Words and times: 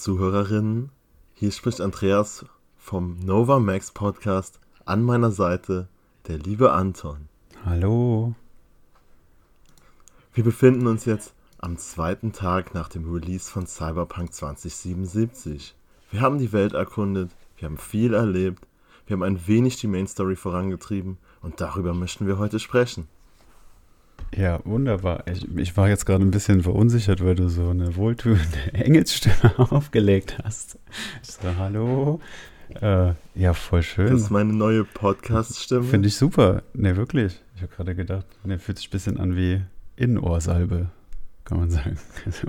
Zuhörerinnen. 0.00 0.90
Hier 1.34 1.52
spricht 1.52 1.82
Andreas 1.82 2.46
vom 2.78 3.18
Nova 3.22 3.58
Max 3.58 3.92
Podcast. 3.92 4.58
An 4.86 5.02
meiner 5.02 5.30
Seite 5.30 5.88
der 6.26 6.38
liebe 6.38 6.72
Anton. 6.72 7.28
Hallo. 7.66 8.34
Wir 10.32 10.42
befinden 10.42 10.86
uns 10.86 11.04
jetzt 11.04 11.34
am 11.58 11.76
zweiten 11.76 12.32
Tag 12.32 12.72
nach 12.72 12.88
dem 12.88 13.12
Release 13.12 13.50
von 13.50 13.66
Cyberpunk 13.66 14.32
2077. 14.32 15.76
Wir 16.10 16.22
haben 16.22 16.38
die 16.38 16.54
Welt 16.54 16.72
erkundet, 16.72 17.30
wir 17.58 17.68
haben 17.68 17.76
viel 17.76 18.14
erlebt, 18.14 18.66
wir 19.06 19.16
haben 19.16 19.22
ein 19.22 19.46
wenig 19.46 19.76
die 19.76 19.86
Main 19.86 20.06
Story 20.06 20.34
vorangetrieben 20.34 21.18
und 21.42 21.60
darüber 21.60 21.92
möchten 21.92 22.26
wir 22.26 22.38
heute 22.38 22.58
sprechen. 22.58 23.06
Ja, 24.34 24.60
wunderbar. 24.64 25.24
Ich, 25.26 25.46
ich 25.56 25.76
war 25.76 25.88
jetzt 25.88 26.06
gerade 26.06 26.24
ein 26.24 26.30
bisschen 26.30 26.62
verunsichert, 26.62 27.24
weil 27.24 27.34
du 27.34 27.48
so 27.48 27.70
eine 27.70 27.96
wohltuende 27.96 28.42
Engelsstimme 28.72 29.58
aufgelegt 29.70 30.38
hast. 30.44 30.78
Ich 31.22 31.32
so, 31.32 31.56
hallo. 31.58 32.20
Äh, 32.80 33.14
ja, 33.34 33.52
voll 33.52 33.82
schön. 33.82 34.12
Das 34.12 34.22
ist 34.22 34.30
meine 34.30 34.52
neue 34.52 34.84
Podcast-Stimme. 34.84 35.82
Finde 35.82 36.08
ich 36.08 36.16
super. 36.16 36.62
Ne, 36.72 36.96
wirklich. 36.96 37.40
Ich 37.56 37.62
habe 37.62 37.74
gerade 37.74 37.96
gedacht, 37.96 38.26
ne, 38.44 38.58
fühlt 38.58 38.78
sich 38.78 38.88
ein 38.88 38.92
bisschen 38.92 39.18
an 39.18 39.36
wie 39.36 39.62
Innenohrsalbe, 39.96 40.90
kann 41.44 41.58
man 41.58 41.70
sagen. 41.70 41.98
Also. 42.26 42.48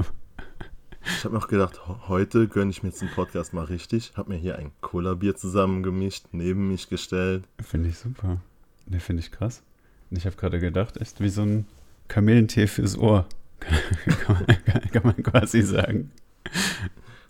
Ich 1.04 1.26
habe 1.26 1.34
mir 1.34 1.42
auch 1.42 1.48
gedacht, 1.48 1.82
heute 2.08 2.48
gönne 2.48 2.70
ich 2.70 2.84
mir 2.84 2.90
jetzt 2.90 3.02
den 3.02 3.10
Podcast 3.10 3.56
mal 3.56 3.66
richtig. 3.66 4.14
Habe 4.16 4.34
mir 4.34 4.38
hier 4.38 4.60
ein 4.60 4.72
Cola-Bier 4.82 5.36
zusammengemischt, 5.36 6.26
neben 6.32 6.68
mich 6.68 6.90
gestellt. 6.90 7.44
Finde 7.60 7.90
ich 7.90 7.98
super. 7.98 8.40
Ne, 8.86 9.00
finde 9.00 9.22
ich 9.24 9.32
krass. 9.32 9.64
Ich 10.12 10.26
habe 10.26 10.36
gerade 10.36 10.60
gedacht, 10.60 10.98
ist 10.98 11.22
wie 11.22 11.30
so 11.30 11.42
ein 11.42 11.66
Kamillentee 12.08 12.68
fürs 12.68 12.98
Ohr. 12.98 13.26
kann, 13.60 14.46
man, 14.48 14.92
kann, 14.92 15.04
man, 15.04 15.24
quasi 15.24 15.62
sagen. 15.62 16.12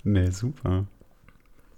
Nee, 0.03 0.31
super. 0.31 0.85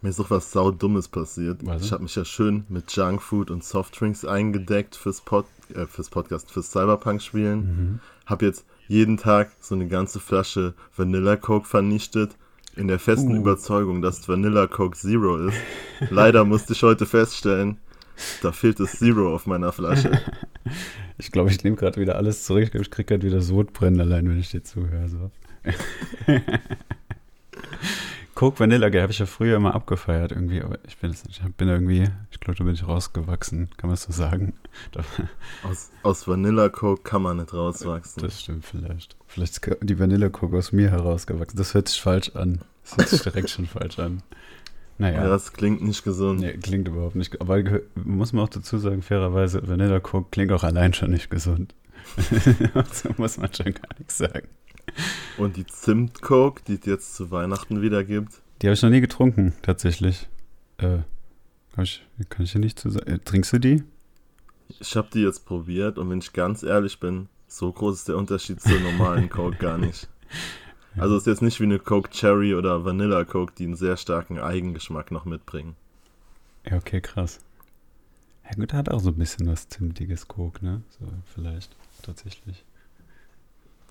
Mir 0.02 0.10
ist 0.10 0.20
doch 0.20 0.30
was 0.30 0.52
saudummes 0.52 1.08
passiert. 1.08 1.66
Was? 1.66 1.84
Ich 1.84 1.92
habe 1.92 2.04
mich 2.04 2.16
ja 2.16 2.23
schön 2.23 2.66
mit 2.70 2.92
Junkfood 2.92 3.52
und 3.52 3.64
Softdrinks 3.64 4.26
eingedeckt 4.26 4.95
fürs, 4.95 5.22
Pod, 5.22 5.45
äh, 5.73 5.86
fürs 5.86 6.10
Podcast, 6.10 6.52
fürs 6.52 6.72
Cyberpunk-Spielen. 6.72 7.60
Mhm. 7.60 8.00
Habe 8.26 8.45
jetzt 8.45 8.66
jeden 8.88 9.17
Tag 9.17 9.52
so 9.60 9.76
eine 9.76 9.88
ganze 9.88 10.20
Flasche 10.20 10.73
Vanilla 10.95 11.36
Coke 11.36 11.67
vernichtet, 11.67 12.38
in 12.76 12.88
der 12.88 13.00
festen 13.00 13.38
uh. 13.38 13.42
Überzeugung, 13.42 14.02
dass 14.02 14.28
Vanilla 14.28 14.67
Coke 14.67 14.98
Zero 14.98 15.48
ist. 15.48 15.58
Leider 16.10 16.44
musste 16.44 16.73
ich 16.73 16.84
heute 16.84 17.06
feststellen, 17.06 17.78
da 18.42 18.52
fehlt 18.52 18.80
das 18.80 19.00
Zero 19.00 19.33
auf 19.33 19.45
meiner 19.45 19.72
Flasche. 19.72 20.11
ich 21.17 21.31
glaube, 21.31 21.50
ich 21.50 21.64
nehme 21.64 21.75
gerade 21.75 22.00
wieder 22.00 22.16
alles 22.16 22.44
zurück. 22.44 22.64
Ich 22.64 22.72
glaube, 22.72 22.83
ich 22.83 22.92
kriege 22.92 23.05
gerade 23.05 23.25
wieder 23.25 23.42
Sodbrennen 23.42 24.00
allein, 24.02 24.30
wenn 24.30 24.39
ich 24.39 24.52
dir 24.52 24.64
zuhöre. 24.64 25.09
So. 25.09 25.31
Coke 28.36 28.59
Vanilla 28.59 28.88
habe 28.88 29.11
ich 29.11 29.20
ja 29.20 29.25
früher 29.25 29.58
immer 29.58 29.75
abgefeiert 29.75 30.31
irgendwie, 30.31 30.61
aber 30.61 30.80
ich 30.88 30.97
bin, 30.97 31.11
ich 31.30 31.42
bin 31.55 31.70
irgendwie, 31.70 32.09
ich 32.31 32.39
glaube, 32.39 32.58
da 32.58 32.64
bin 32.64 32.73
ich 32.73 32.88
rausgewachsen, 32.88 33.70
kann 33.78 33.89
man 33.89 33.94
es 33.94 34.03
so 34.03 34.11
sagen. 34.11 34.53
Aus, 35.64 35.92
aus 36.02 36.27
Vanilla 36.27 36.70
Coke 36.70 37.03
kann 37.03 37.22
man 37.22 37.38
nicht 37.38 37.53
rauswachsen. 37.53 38.23
Das 38.23 38.42
stimmt 38.42 38.66
vielleicht. 38.66 39.16
Vielleicht 39.27 39.53
ist 39.53 39.77
die 39.81 40.00
Vanilla 40.00 40.30
Coke 40.30 40.58
aus 40.58 40.72
mir 40.72 40.89
herausgewachsen. 40.89 41.58
Das 41.58 41.73
hört 41.73 41.88
sich 41.88 42.02
falsch 42.02 42.31
an. 42.36 42.61
Das 42.83 42.98
hört 42.98 43.09
sich 43.09 43.22
direkt 43.22 43.50
schon 43.52 43.67
falsch 43.67 44.00
an. 44.00 44.23
Naja. 44.97 45.23
Ja, 45.23 45.30
das 45.30 45.53
klingt 45.53 45.81
nicht 45.81 46.03
gesund. 46.03 46.41
Nee, 46.41 46.58
klingt 46.58 46.88
überhaupt 46.88 47.16
nicht. 47.16 47.41
Aber 47.41 47.61
muss 47.95 48.33
man 48.33 48.45
auch 48.45 48.49
dazu 48.49 48.77
sagen, 48.77 49.02
fairerweise, 49.02 49.67
Vanilla 49.67 49.99
Coke 49.99 50.27
klingt 50.31 50.52
auch 50.52 50.63
allein 50.63 50.94
schon 50.94 51.11
nicht 51.11 51.30
gesund. 51.30 51.73
so 52.92 53.09
muss 53.17 53.37
man 53.37 53.53
schon 53.53 53.73
gar 53.73 53.98
nichts 53.98 54.17
sagen. 54.17 54.48
Und 55.37 55.58
die 55.58 55.65
Zimt 55.65 56.21
Coke, 56.21 56.61
die 56.67 56.76
es 56.76 56.86
jetzt 56.86 57.15
zu 57.15 57.32
Weihnachten 57.32 57.82
wieder 57.82 58.03
gibt? 58.03 58.42
Die 58.61 58.67
habe 58.67 58.73
ich 58.73 58.82
noch 58.82 58.89
nie 58.89 59.02
getrunken, 59.02 59.53
tatsächlich. 59.61 60.27
Äh, 60.77 60.99
ich, 61.82 62.03
kann 62.30 62.45
ich 62.45 62.53
dir 62.53 62.59
nicht 62.59 62.80
zu 62.80 62.89
sagen. 62.89 63.09
Äh, 63.09 63.20
trinkst 63.20 63.53
du 63.53 63.59
die? 63.59 63.83
Ich 64.80 64.95
habe 64.95 65.09
die 65.14 65.21
jetzt 65.21 65.45
probiert 65.45 65.98
und 65.98 66.09
wenn 66.09 66.20
ich 66.20 66.33
ganz 66.33 66.64
ehrlich 66.64 66.99
bin, 66.99 67.30
so 67.48 67.71
groß 67.71 67.98
ist 67.98 68.08
der 68.08 68.17
Unterschied 68.17 68.61
zur 68.61 68.80
normalen 68.80 69.30
Coke 69.30 69.58
gar 69.58 69.77
nicht. 69.77 70.08
Also 70.98 71.17
ist 71.17 71.27
jetzt 71.27 71.42
nicht 71.42 71.59
wie 71.59 71.64
eine 71.64 71.80
Coke 71.80 72.09
Cherry 72.11 72.54
oder 72.54 72.86
Vanilla 72.86 73.23
Coke, 73.26 73.54
die 73.58 73.65
einen 73.65 73.76
sehr 73.76 73.98
starken 73.98 74.39
Eigengeschmack 74.39 75.11
noch 75.11 75.26
mitbringen. 75.26 75.76
Ja, 76.70 76.77
okay, 76.77 77.02
krass. 77.02 77.39
Ja 78.45 78.55
gut, 78.55 78.73
hat 78.73 78.89
auch 78.89 78.99
so 78.99 79.09
ein 79.09 79.17
bisschen 79.17 79.48
was 79.48 79.70
Zimtiges 79.70 80.27
Coke, 80.27 80.64
ne? 80.64 80.82
So, 80.99 81.08
vielleicht, 81.33 81.76
tatsächlich. 82.02 82.64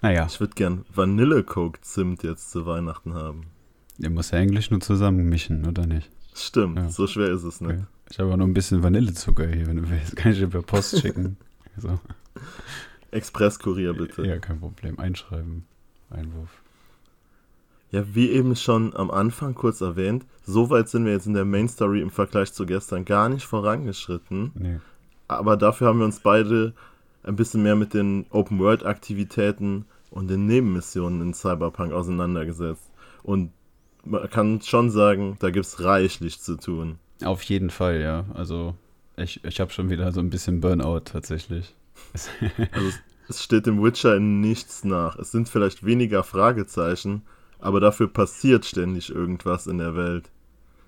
Naja. 0.00 0.26
Ich 0.26 0.41
würde 0.41 0.54
gern 0.54 0.84
Vanille 0.94 1.42
Coke 1.42 1.80
Zimt 1.80 2.22
jetzt 2.22 2.50
zu 2.50 2.66
Weihnachten 2.66 3.14
haben. 3.14 3.46
Ihr 3.98 4.10
muss 4.10 4.30
ja 4.30 4.38
eigentlich 4.38 4.70
nur 4.70 4.80
zusammenmischen, 4.80 5.66
oder 5.66 5.86
nicht? 5.86 6.10
Stimmt, 6.34 6.78
ja. 6.78 6.88
so 6.88 7.06
schwer 7.06 7.28
ist 7.28 7.44
es 7.44 7.60
nicht. 7.60 7.72
Okay. 7.72 7.84
Ich 8.10 8.18
habe 8.18 8.32
auch 8.32 8.36
noch 8.36 8.46
ein 8.46 8.54
bisschen 8.54 8.82
Vanillezucker 8.82 9.46
hier, 9.46 9.66
wenn 9.66 9.76
du 9.76 9.91
willst. 9.91 10.16
Kann 10.16 10.32
ich 10.32 10.38
dir 10.38 10.48
per 10.48 10.62
Post 10.62 11.00
schicken. 11.00 11.36
so. 11.76 11.98
Expresskurier 13.10 13.94
bitte. 13.94 14.26
Ja, 14.26 14.38
kein 14.38 14.60
Problem. 14.60 14.98
Einschreiben. 14.98 15.64
Einwurf. 16.10 16.61
Ja, 17.92 18.03
wie 18.14 18.30
eben 18.30 18.56
schon 18.56 18.97
am 18.97 19.10
Anfang 19.10 19.54
kurz 19.54 19.82
erwähnt, 19.82 20.25
so 20.44 20.70
weit 20.70 20.88
sind 20.88 21.04
wir 21.04 21.12
jetzt 21.12 21.26
in 21.26 21.34
der 21.34 21.44
Main 21.44 21.69
Story 21.69 22.00
im 22.00 22.10
Vergleich 22.10 22.53
zu 22.53 22.64
gestern 22.64 23.04
gar 23.04 23.28
nicht 23.28 23.44
vorangeschritten. 23.44 24.50
Nee. 24.54 24.80
Aber 25.28 25.58
dafür 25.58 25.88
haben 25.88 25.98
wir 25.98 26.06
uns 26.06 26.20
beide 26.20 26.72
ein 27.22 27.36
bisschen 27.36 27.62
mehr 27.62 27.76
mit 27.76 27.94
den 27.94 28.26
Open-World-Aktivitäten 28.30 29.84
und 30.10 30.28
den 30.28 30.47
Nebenmissionen 30.47 31.20
in 31.20 31.34
Cyberpunk 31.34 31.92
auseinandergesetzt. 31.92 32.91
Und 33.22 33.53
man 34.04 34.28
kann 34.30 34.60
schon 34.62 34.91
sagen, 34.91 35.36
da 35.41 35.50
gibt 35.50 35.66
es 35.66 35.84
reichlich 35.84 36.41
zu 36.41 36.56
tun. 36.56 36.98
Auf 37.22 37.42
jeden 37.44 37.70
Fall, 37.70 38.00
ja. 38.00 38.24
Also 38.34 38.74
ich, 39.16 39.44
ich 39.44 39.60
habe 39.60 39.70
schon 39.70 39.91
wieder 39.91 40.12
so 40.12 40.20
ein 40.20 40.30
bisschen 40.30 40.60
Burnout 40.60 41.00
tatsächlich. 41.00 41.74
also 42.72 42.88
es, 42.88 43.00
es 43.28 43.42
steht 43.42 43.66
dem 43.66 43.82
Witcher 43.82 44.16
in 44.16 44.41
nichts 44.41 44.82
nach. 44.84 45.19
Es 45.19 45.30
sind 45.30 45.48
vielleicht 45.48 45.84
weniger 45.84 46.24
Fragezeichen, 46.24 47.22
aber 47.62 47.80
dafür 47.80 48.08
passiert 48.08 48.66
ständig 48.66 49.10
irgendwas 49.10 49.66
in 49.66 49.78
der 49.78 49.96
Welt. 49.96 50.30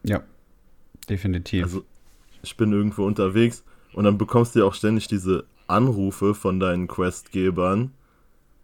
Ja, 0.03 0.23
definitiv. 1.09 1.65
Also, 1.65 1.85
ich 2.43 2.57
bin 2.57 2.73
irgendwo 2.73 3.07
unterwegs 3.07 3.65
und 3.95 4.05
dann 4.05 4.19
bekommst 4.19 4.55
du 4.55 4.61
ja 4.61 4.65
auch 4.67 4.75
ständig 4.75 5.09
diese 5.09 5.45
Anrufe 5.67 6.35
von 6.35 6.61
deinen 6.61 6.89
Questgebern. 6.89 7.93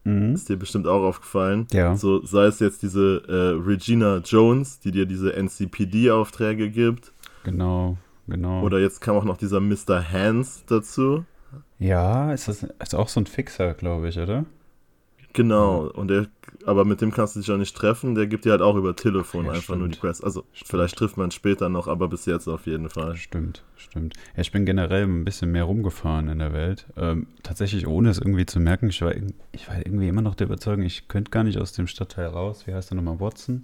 Mhm. 0.05 0.35
Ist 0.35 0.49
dir 0.49 0.57
bestimmt 0.57 0.87
auch 0.87 1.03
aufgefallen. 1.03 1.67
Ja. 1.73 1.97
So 1.97 2.25
sei 2.25 2.47
es 2.47 2.59
jetzt 2.59 2.83
diese 2.83 3.23
äh, 3.29 3.63
Regina 3.63 4.19
Jones, 4.19 4.81
die 4.81 4.91
dir 4.91 5.07
diese 5.07 5.35
NCPD-Aufträge 5.35 6.71
gibt. 6.71 7.13
Genau, 7.45 7.97
genau. 8.27 8.63
Oder 8.63 8.81
jetzt 8.81 9.01
kam 9.01 9.17
auch 9.17 9.25
noch 9.25 9.37
dieser 9.37 9.61
Mr. 9.61 10.11
Hans 10.11 10.65
dazu. 10.67 11.25
Ja, 11.79 12.33
ist 12.33 12.49
das 12.49 12.63
ist 12.63 12.95
auch 12.95 13.09
so 13.09 13.21
ein 13.21 13.27
Fixer, 13.27 13.75
glaube 13.75 14.09
ich, 14.09 14.19
oder? 14.19 14.45
Genau, 15.33 15.87
und 15.87 16.09
der, 16.09 16.27
aber 16.67 16.85
mit 16.85 17.01
dem 17.01 17.13
kannst 17.13 17.37
du 17.37 17.41
dich 17.41 17.51
auch 17.51 17.57
nicht 17.57 17.77
treffen, 17.77 18.15
der 18.15 18.27
gibt 18.27 18.45
dir 18.45 18.51
halt 18.51 18.63
auch 18.63 18.75
über 18.75 18.97
Telefon 18.97 19.45
ja, 19.45 19.53
einfach 19.53 19.65
stimmt. 19.65 19.79
nur 19.79 19.89
die 19.89 19.99
Quest. 19.99 20.25
Also 20.25 20.45
stimmt. 20.53 20.69
vielleicht 20.69 20.97
trifft 20.97 21.17
man 21.17 21.31
später 21.31 21.69
noch, 21.69 21.87
aber 21.87 22.09
bis 22.09 22.27
jetzt 22.27 22.49
auf 22.49 22.67
jeden 22.67 22.91
Fall. 22.91 23.17
Stimmt, 23.17 23.63
stimmt. 23.77 24.15
Ja, 24.35 24.41
ich 24.41 24.51
bin 24.51 24.67
generell 24.67 25.05
ein 25.05 25.25
bisschen 25.25 25.53
mehr 25.53 25.65
rumgefahren 25.65 26.29
in 26.29 26.41
der 26.41 26.53
Welt. 26.53 26.87
Ähm, 26.97 27.29
tatsächlich 27.43 27.87
ohne 27.87 28.11
es 28.11 28.19
irgendwie 28.19 28.47
zu 28.47 28.59
merken. 28.59 28.89
Ich 28.89 29.03
war, 29.03 29.15
ich 29.53 29.69
war 29.69 29.79
irgendwie 29.79 30.09
immer 30.09 30.23
noch 30.23 30.35
der 30.35 30.49
Überzeugung, 30.49 30.83
ich 30.85 31.07
könnte 31.07 31.31
gar 31.31 31.45
nicht 31.45 31.59
aus 31.59 31.73
dem 31.73 31.87
Stadtteil 31.87 32.27
raus. 32.27 32.67
Wie 32.67 32.75
heißt 32.75 32.91
der 32.91 32.97
nochmal? 32.97 33.21
Watson. 33.21 33.63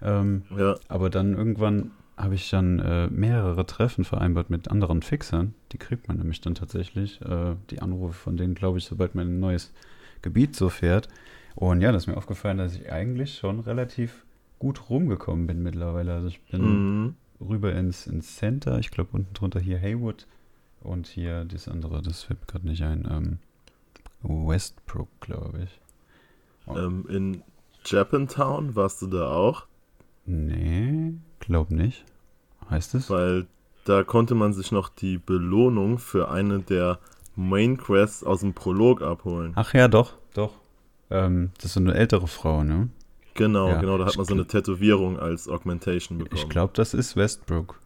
Ähm, 0.00 0.42
ja. 0.56 0.76
Aber 0.88 1.10
dann 1.10 1.34
irgendwann 1.34 1.90
habe 2.16 2.34
ich 2.34 2.50
dann 2.50 2.78
äh, 2.78 3.08
mehrere 3.08 3.66
Treffen 3.66 4.04
vereinbart 4.04 4.50
mit 4.50 4.70
anderen 4.70 5.02
Fixern. 5.02 5.54
Die 5.72 5.78
kriegt 5.78 6.08
man 6.08 6.18
nämlich 6.18 6.40
dann 6.40 6.54
tatsächlich. 6.54 7.20
Äh, 7.22 7.56
die 7.70 7.82
Anrufe 7.82 8.14
von 8.14 8.36
denen, 8.36 8.54
glaube 8.54 8.78
ich, 8.78 8.84
sobald 8.84 9.14
man 9.14 9.26
ein 9.26 9.40
neues 9.40 9.72
Gebiet 10.22 10.56
so 10.56 10.68
fährt. 10.68 11.08
Und 11.54 11.80
ja, 11.80 11.92
das 11.92 12.04
ist 12.04 12.06
mir 12.06 12.16
aufgefallen, 12.16 12.58
dass 12.58 12.74
ich 12.74 12.90
eigentlich 12.90 13.36
schon 13.36 13.60
relativ 13.60 14.24
gut 14.58 14.88
rumgekommen 14.88 15.46
bin 15.46 15.62
mittlerweile. 15.62 16.14
Also 16.14 16.28
ich 16.28 16.40
bin 16.42 16.62
mhm. 16.62 17.14
rüber 17.40 17.74
ins, 17.74 18.06
ins 18.06 18.36
Center, 18.36 18.78
ich 18.78 18.90
glaube 18.90 19.10
unten 19.12 19.34
drunter 19.34 19.60
hier 19.60 19.78
Haywood 19.78 20.26
und 20.80 21.06
hier 21.06 21.44
das 21.44 21.68
andere, 21.68 22.00
das 22.00 22.22
fällt 22.22 22.40
mir 22.40 22.46
gerade 22.46 22.66
nicht 22.68 22.82
ein, 22.82 23.08
ähm, 23.10 23.38
Westbrook, 24.22 25.08
glaube 25.20 25.64
ich. 25.64 25.80
Oh. 26.66 26.76
Ähm, 26.76 27.06
in 27.08 27.42
Japantown 27.84 28.76
warst 28.76 29.02
du 29.02 29.08
da 29.08 29.32
auch? 29.32 29.66
Nee, 30.24 31.14
glaub 31.40 31.70
nicht. 31.70 32.04
Heißt 32.70 32.94
es? 32.94 33.10
Weil 33.10 33.46
da 33.84 34.04
konnte 34.04 34.34
man 34.34 34.52
sich 34.52 34.70
noch 34.70 34.88
die 34.88 35.18
Belohnung 35.18 35.98
für 35.98 36.30
eine 36.30 36.60
der 36.60 37.00
Main 37.36 37.76
Quest 37.76 38.26
aus 38.26 38.40
dem 38.40 38.54
Prolog 38.54 39.02
abholen. 39.02 39.52
Ach 39.54 39.72
ja, 39.74 39.88
doch, 39.88 40.14
doch. 40.34 40.52
Ähm, 41.10 41.50
das 41.56 41.66
ist 41.66 41.72
so 41.74 41.80
eine 41.80 41.94
ältere 41.94 42.26
Frau, 42.26 42.64
ne? 42.64 42.88
Genau, 43.34 43.68
ja, 43.68 43.80
genau, 43.80 43.98
da 43.98 44.06
hat 44.06 44.16
man 44.16 44.26
so 44.26 44.34
eine 44.34 44.46
Tätowierung 44.46 45.18
als 45.18 45.48
Augmentation 45.48 46.18
bekommen. 46.18 46.38
Ich 46.38 46.48
glaube, 46.48 46.72
das 46.74 46.92
ist 46.92 47.16
Westbrook. 47.16 47.78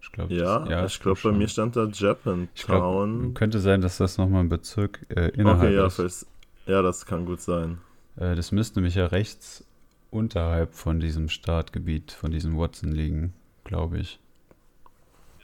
Ich 0.00 0.10
glaub, 0.12 0.30
ja, 0.30 0.60
das, 0.60 0.68
ja, 0.68 0.86
ich 0.86 1.00
glaube, 1.00 1.20
bei 1.22 1.32
mir 1.32 1.48
stand 1.48 1.76
da 1.76 1.84
Japantown. 1.84 3.34
Könnte 3.34 3.60
sein, 3.60 3.80
dass 3.80 3.98
das 3.98 4.18
nochmal 4.18 4.40
ein 4.44 4.48
Bezirk 4.48 5.06
äh, 5.10 5.28
innerhalb 5.28 5.62
okay, 5.62 5.74
ja, 5.74 5.86
ist. 5.86 6.26
ja, 6.66 6.82
das 6.82 7.06
kann 7.06 7.24
gut 7.24 7.40
sein. 7.40 7.78
Äh, 8.16 8.34
das 8.34 8.52
müsste 8.52 8.80
nämlich 8.80 8.94
ja 8.94 9.06
rechts 9.06 9.64
unterhalb 10.10 10.74
von 10.74 11.00
diesem 11.00 11.28
Startgebiet, 11.28 12.12
von 12.12 12.30
diesem 12.30 12.58
Watson 12.58 12.92
liegen, 12.92 13.32
glaube 13.64 13.98
ich. 13.98 14.18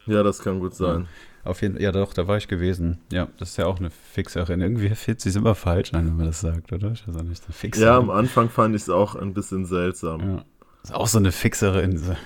Ja, 0.07 0.23
das 0.23 0.41
kann 0.41 0.61
gut 0.61 0.75
sein. 0.75 1.07
Ja, 1.45 1.51
auf 1.51 1.63
jeden 1.63 1.81
ja 1.81 1.93
doch, 1.93 2.13
da 2.13 2.27
war 2.27 2.37
ich 2.37 2.49
gewesen. 2.49 2.99
Ja, 3.13 3.29
das 3.39 3.51
ist 3.51 3.57
ja 3.57 3.67
auch 3.67 3.79
eine 3.79 3.91
Fixerin. 3.91 4.61
Irgendwie 4.61 4.89
fühlt 4.91 5.21
sich 5.21 5.35
immer 5.37 5.55
falsch 5.55 5.95
an, 5.95 6.07
wenn 6.07 6.17
man 6.17 6.27
das 6.27 6.41
sagt, 6.41 6.73
oder? 6.73 6.93
Ich 6.93 7.07
weiß 7.07 7.17
auch 7.17 7.23
nicht, 7.23 7.45
eine 7.45 7.53
Fixerin. 7.53 7.87
Ja, 7.87 7.99
am 7.99 8.11
Anfang 8.11 8.51
fand 8.51 8.75
ich 8.75 8.83
es 8.83 8.91
auch 8.91 9.15
ein 9.15 9.35
bisschen 9.35 9.65
seltsam. 9.67 10.21
Ja. 10.21 10.45
Ist 10.83 10.95
auch 10.95 11.07
so 11.07 11.19
eine 11.19 11.33
Fixerin. 11.33 12.01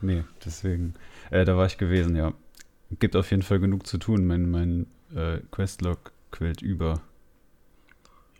nee, 0.00 0.24
deswegen. 0.44 0.94
Äh, 1.30 1.44
da 1.44 1.56
war 1.56 1.66
ich 1.66 1.78
gewesen, 1.78 2.16
ja. 2.16 2.32
Gibt 2.98 3.14
auf 3.16 3.30
jeden 3.30 3.42
Fall 3.42 3.60
genug 3.60 3.86
zu 3.86 3.98
tun. 3.98 4.26
Mein, 4.26 4.50
mein 4.50 4.86
äh, 5.14 5.38
Questlog 5.50 6.12
quillt 6.32 6.60
über. 6.60 7.00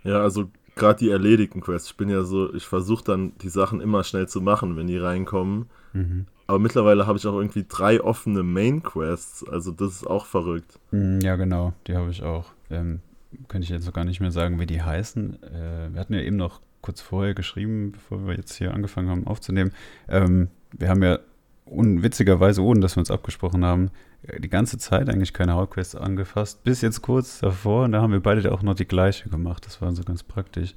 Ja, 0.02 0.20
also 0.22 0.50
gerade 0.74 0.98
die 0.98 1.10
erledigten 1.10 1.60
Quests. 1.60 1.90
Ich 1.90 1.96
bin 1.96 2.08
ja 2.08 2.22
so, 2.22 2.52
ich 2.54 2.66
versuche 2.66 3.04
dann 3.04 3.32
die 3.38 3.48
Sachen 3.48 3.80
immer 3.80 4.02
schnell 4.02 4.28
zu 4.28 4.40
machen, 4.40 4.76
wenn 4.76 4.86
die 4.86 4.98
reinkommen. 4.98 5.70
Mhm. 5.92 6.26
Aber 6.50 6.58
mittlerweile 6.58 7.06
habe 7.06 7.16
ich 7.16 7.24
auch 7.28 7.36
irgendwie 7.36 7.64
drei 7.68 8.00
offene 8.00 8.42
Main 8.42 8.82
Quests. 8.82 9.46
Also 9.48 9.70
das 9.70 9.92
ist 9.92 10.04
auch 10.04 10.26
verrückt. 10.26 10.80
Mhm, 10.90 11.20
ja, 11.20 11.36
genau. 11.36 11.74
Die 11.86 11.94
habe 11.94 12.10
ich 12.10 12.24
auch. 12.24 12.46
Ähm, 12.70 12.98
könnte 13.46 13.66
ich 13.66 13.70
jetzt 13.70 13.86
noch 13.86 13.92
gar 13.92 14.04
nicht 14.04 14.18
mehr 14.18 14.32
sagen, 14.32 14.58
wie 14.58 14.66
die 14.66 14.82
heißen. 14.82 15.44
Äh, 15.44 15.92
wir 15.92 16.00
hatten 16.00 16.12
ja 16.12 16.18
eben 16.18 16.34
noch 16.34 16.60
kurz 16.80 17.00
vorher 17.02 17.34
geschrieben, 17.34 17.92
bevor 17.92 18.26
wir 18.26 18.34
jetzt 18.34 18.56
hier 18.56 18.74
angefangen 18.74 19.10
haben 19.10 19.28
aufzunehmen. 19.28 19.70
Ähm, 20.08 20.48
wir 20.72 20.88
haben 20.88 21.04
ja 21.04 21.20
unwitzigerweise, 21.66 22.64
ohne 22.64 22.80
dass 22.80 22.96
wir 22.96 23.00
uns 23.00 23.12
abgesprochen 23.12 23.64
haben, 23.64 23.92
die 24.40 24.48
ganze 24.48 24.76
Zeit 24.76 25.08
eigentlich 25.08 25.32
keine 25.32 25.52
Hauptquests 25.52 25.94
angefasst, 25.94 26.64
bis 26.64 26.80
jetzt 26.80 27.00
kurz 27.00 27.38
davor. 27.38 27.84
Und 27.84 27.92
da 27.92 28.02
haben 28.02 28.12
wir 28.12 28.18
beide 28.18 28.50
auch 28.50 28.62
noch 28.62 28.74
die 28.74 28.88
gleiche 28.88 29.28
gemacht. 29.28 29.66
Das 29.66 29.80
war 29.80 29.92
so 29.92 30.02
ganz 30.02 30.24
praktisch, 30.24 30.74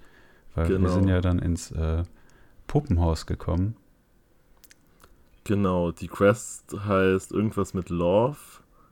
weil 0.54 0.68
genau. 0.68 0.82
wir 0.82 0.90
sind 0.90 1.08
ja 1.08 1.20
dann 1.20 1.40
ins 1.40 1.72
äh, 1.72 2.04
Puppenhaus 2.68 3.26
gekommen. 3.26 3.76
Genau, 5.44 5.92
die 5.92 6.08
Quest 6.08 6.76
heißt 6.86 7.32
irgendwas 7.32 7.74
mit 7.74 7.90
Love. 7.90 8.38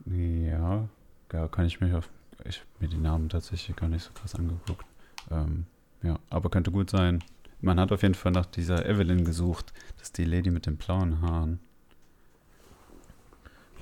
Ja, 0.06 0.88
ja, 1.32 1.48
kann 1.48 1.66
ich 1.66 1.80
mich 1.80 1.94
auf. 1.94 2.08
Ich 2.44 2.58
habe 2.58 2.68
mir 2.80 2.88
die 2.88 2.98
Namen 2.98 3.28
tatsächlich 3.28 3.76
gar 3.76 3.88
nicht 3.88 4.04
so 4.04 4.10
krass 4.12 4.34
angeguckt. 4.34 4.84
Ähm, 5.30 5.66
ja, 6.02 6.18
aber 6.28 6.50
könnte 6.50 6.70
gut 6.70 6.90
sein. 6.90 7.22
Man 7.60 7.78
hat 7.78 7.92
auf 7.92 8.02
jeden 8.02 8.14
Fall 8.14 8.32
nach 8.32 8.46
dieser 8.46 8.84
Evelyn 8.86 9.24
gesucht. 9.24 9.72
Das 9.96 10.08
ist 10.08 10.18
die 10.18 10.24
Lady 10.24 10.50
mit 10.50 10.66
den 10.66 10.76
blauen 10.76 11.22
Haaren. 11.22 11.60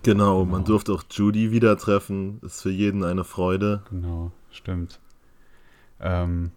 Genau, 0.03 0.45
man 0.45 0.65
durfte 0.65 0.93
auch 0.93 1.05
Judy 1.11 1.51
wieder 1.51 1.77
treffen. 1.77 2.41
Ist 2.43 2.63
für 2.63 2.71
jeden 2.71 3.05
eine 3.05 3.25
Freude. 3.25 3.83
Genau, 3.91 4.33
stimmt. 4.51 4.99
Ähm, 5.99 6.53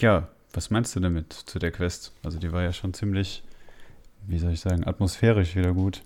ja, 0.00 0.28
was 0.52 0.70
meinst 0.70 0.94
du 0.94 1.00
damit 1.00 1.32
zu 1.32 1.58
der 1.58 1.72
Quest? 1.72 2.12
Also 2.24 2.38
die 2.38 2.52
war 2.52 2.62
ja 2.62 2.72
schon 2.72 2.94
ziemlich, 2.94 3.42
wie 4.26 4.38
soll 4.38 4.52
ich 4.52 4.60
sagen, 4.60 4.86
atmosphärisch 4.86 5.56
wieder 5.56 5.72
gut. 5.72 6.02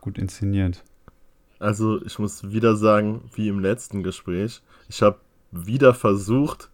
Gut 0.00 0.18
inszeniert. 0.18 0.82
Also 1.58 2.00
ich 2.04 2.18
muss 2.18 2.50
wieder 2.50 2.76
sagen, 2.76 3.22
wie 3.34 3.48
im 3.48 3.58
letzten 3.58 4.02
Gespräch, 4.02 4.62
ich 4.88 5.02
habe 5.02 5.18
wieder 5.50 5.94
versucht, 5.94 6.70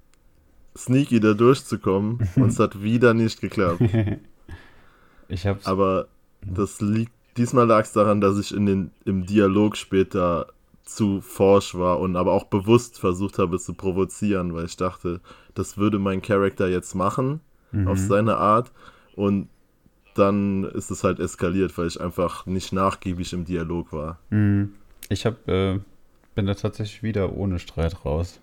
sneaky 0.76 1.20
da 1.20 1.34
durchzukommen 1.34 2.28
und 2.36 2.48
es 2.48 2.58
hat 2.58 2.82
wieder 2.82 3.14
nicht 3.14 3.40
geklappt. 3.40 3.80
ich 5.28 5.46
hab's. 5.46 5.66
Aber 5.66 6.08
das 6.42 6.80
liegt 6.80 7.12
Diesmal 7.36 7.66
lag 7.66 7.82
es 7.82 7.92
daran, 7.92 8.20
dass 8.20 8.38
ich 8.38 8.54
in 8.54 8.66
den, 8.66 8.90
im 9.04 9.26
Dialog 9.26 9.76
später 9.76 10.46
zu 10.84 11.20
forsch 11.20 11.74
war 11.74 11.98
und 11.98 12.14
aber 12.16 12.32
auch 12.32 12.44
bewusst 12.44 12.98
versucht 12.98 13.38
habe 13.38 13.58
zu 13.58 13.74
provozieren, 13.74 14.54
weil 14.54 14.66
ich 14.66 14.76
dachte, 14.76 15.20
das 15.54 15.76
würde 15.76 15.98
mein 15.98 16.22
Charakter 16.22 16.68
jetzt 16.68 16.94
machen, 16.94 17.40
mhm. 17.72 17.88
auf 17.88 17.98
seine 17.98 18.36
Art. 18.36 18.70
Und 19.16 19.48
dann 20.14 20.64
ist 20.64 20.90
es 20.90 21.04
halt 21.04 21.18
eskaliert, 21.20 21.76
weil 21.76 21.86
ich 21.86 22.00
einfach 22.00 22.46
nicht 22.46 22.72
nachgiebig 22.72 23.32
im 23.32 23.44
Dialog 23.44 23.92
war. 23.92 24.18
Mhm. 24.30 24.74
Ich 25.08 25.26
hab, 25.26 25.46
äh, 25.48 25.78
bin 26.34 26.46
da 26.46 26.54
tatsächlich 26.54 27.02
wieder 27.02 27.36
ohne 27.36 27.58
Streit 27.58 28.04
raus. 28.04 28.40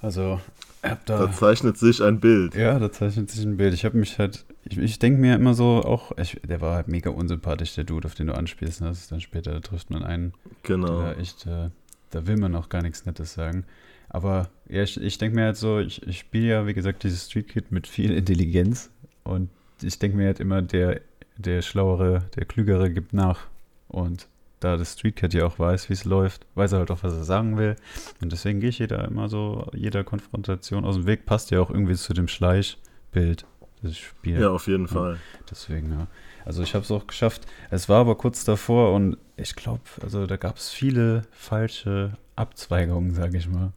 Also, 0.00 0.40
hab 0.82 1.06
da, 1.06 1.26
da 1.26 1.32
zeichnet 1.32 1.78
sich 1.78 2.02
ein 2.02 2.20
Bild. 2.20 2.54
Ja, 2.54 2.78
da 2.78 2.90
zeichnet 2.90 3.30
sich 3.30 3.44
ein 3.44 3.56
Bild. 3.56 3.72
Ich 3.72 3.84
habe 3.84 3.96
mich 3.96 4.18
halt 4.18 4.44
ich, 4.64 4.78
ich 4.78 4.98
denke 4.98 5.20
mir 5.20 5.34
immer 5.34 5.54
so, 5.54 5.82
auch, 5.82 6.16
ich, 6.18 6.40
der 6.44 6.60
war 6.60 6.76
halt 6.76 6.88
mega 6.88 7.10
unsympathisch, 7.10 7.74
der 7.74 7.84
Dude, 7.84 8.06
auf 8.06 8.14
den 8.14 8.28
du 8.28 8.34
anspielst. 8.34 8.80
Ne? 8.80 8.92
Dann 9.10 9.20
später, 9.20 9.60
trifft 9.60 9.90
man 9.90 10.04
einen. 10.04 10.34
Genau. 10.62 11.02
Da, 11.02 11.14
echt, 11.14 11.46
äh, 11.46 11.70
da 12.10 12.26
will 12.26 12.36
man 12.36 12.54
auch 12.54 12.68
gar 12.68 12.82
nichts 12.82 13.04
Nettes 13.04 13.34
sagen. 13.34 13.64
Aber 14.08 14.50
ja, 14.68 14.82
ich, 14.82 15.00
ich 15.00 15.18
denke 15.18 15.36
mir 15.36 15.46
halt 15.46 15.56
so, 15.56 15.78
ich, 15.80 16.06
ich 16.06 16.20
spiele 16.20 16.46
ja, 16.46 16.66
wie 16.66 16.74
gesagt, 16.74 17.02
dieses 17.02 17.26
Street 17.26 17.48
Kid 17.48 17.72
mit 17.72 17.86
viel 17.86 18.12
Intelligenz. 18.12 18.90
Und 19.24 19.48
ich 19.84 19.98
denke 19.98 20.16
mir 20.16 20.26
halt 20.26 20.40
immer, 20.40 20.62
der, 20.62 21.00
der 21.36 21.62
Schlauere, 21.62 22.24
der 22.36 22.44
Klügere 22.44 22.90
gibt 22.90 23.12
nach. 23.12 23.46
Und 23.88 24.28
da 24.60 24.76
das 24.76 24.92
Street 24.92 25.16
Cat 25.16 25.34
ja 25.34 25.44
auch 25.44 25.58
weiß, 25.58 25.88
wie 25.88 25.94
es 25.94 26.04
läuft, 26.04 26.46
weiß 26.54 26.72
er 26.72 26.78
halt 26.80 26.90
auch, 26.90 27.02
was 27.02 27.14
er 27.14 27.24
sagen 27.24 27.58
will. 27.58 27.76
Und 28.20 28.32
deswegen 28.32 28.60
gehe 28.60 28.70
ich 28.70 28.78
jeder 28.78 29.04
immer 29.04 29.28
so, 29.28 29.68
jeder 29.74 30.04
Konfrontation 30.04 30.84
aus 30.84 30.96
dem 30.96 31.06
Weg, 31.06 31.26
passt 31.26 31.50
ja 31.50 31.60
auch 31.60 31.70
irgendwie 31.70 31.94
zu 31.94 32.14
dem 32.14 32.28
Schleichbild 32.28 33.44
das 33.82 33.98
Spiel. 33.98 34.40
Ja, 34.40 34.50
auf 34.50 34.68
jeden 34.68 34.86
Fall. 34.86 35.18
Deswegen, 35.50 35.90
ja. 35.90 36.06
Also 36.44 36.62
ich 36.62 36.74
habe 36.74 36.84
es 36.84 36.90
auch 36.90 37.06
geschafft. 37.06 37.46
Es 37.70 37.88
war 37.88 38.00
aber 38.00 38.16
kurz 38.16 38.44
davor 38.44 38.94
und 38.94 39.16
ich 39.36 39.54
glaube, 39.54 39.82
also 40.00 40.26
da 40.26 40.36
gab 40.36 40.56
es 40.56 40.70
viele 40.70 41.22
falsche 41.30 42.16
Abzweigungen, 42.36 43.14
sage 43.14 43.38
ich 43.38 43.48
mal, 43.48 43.72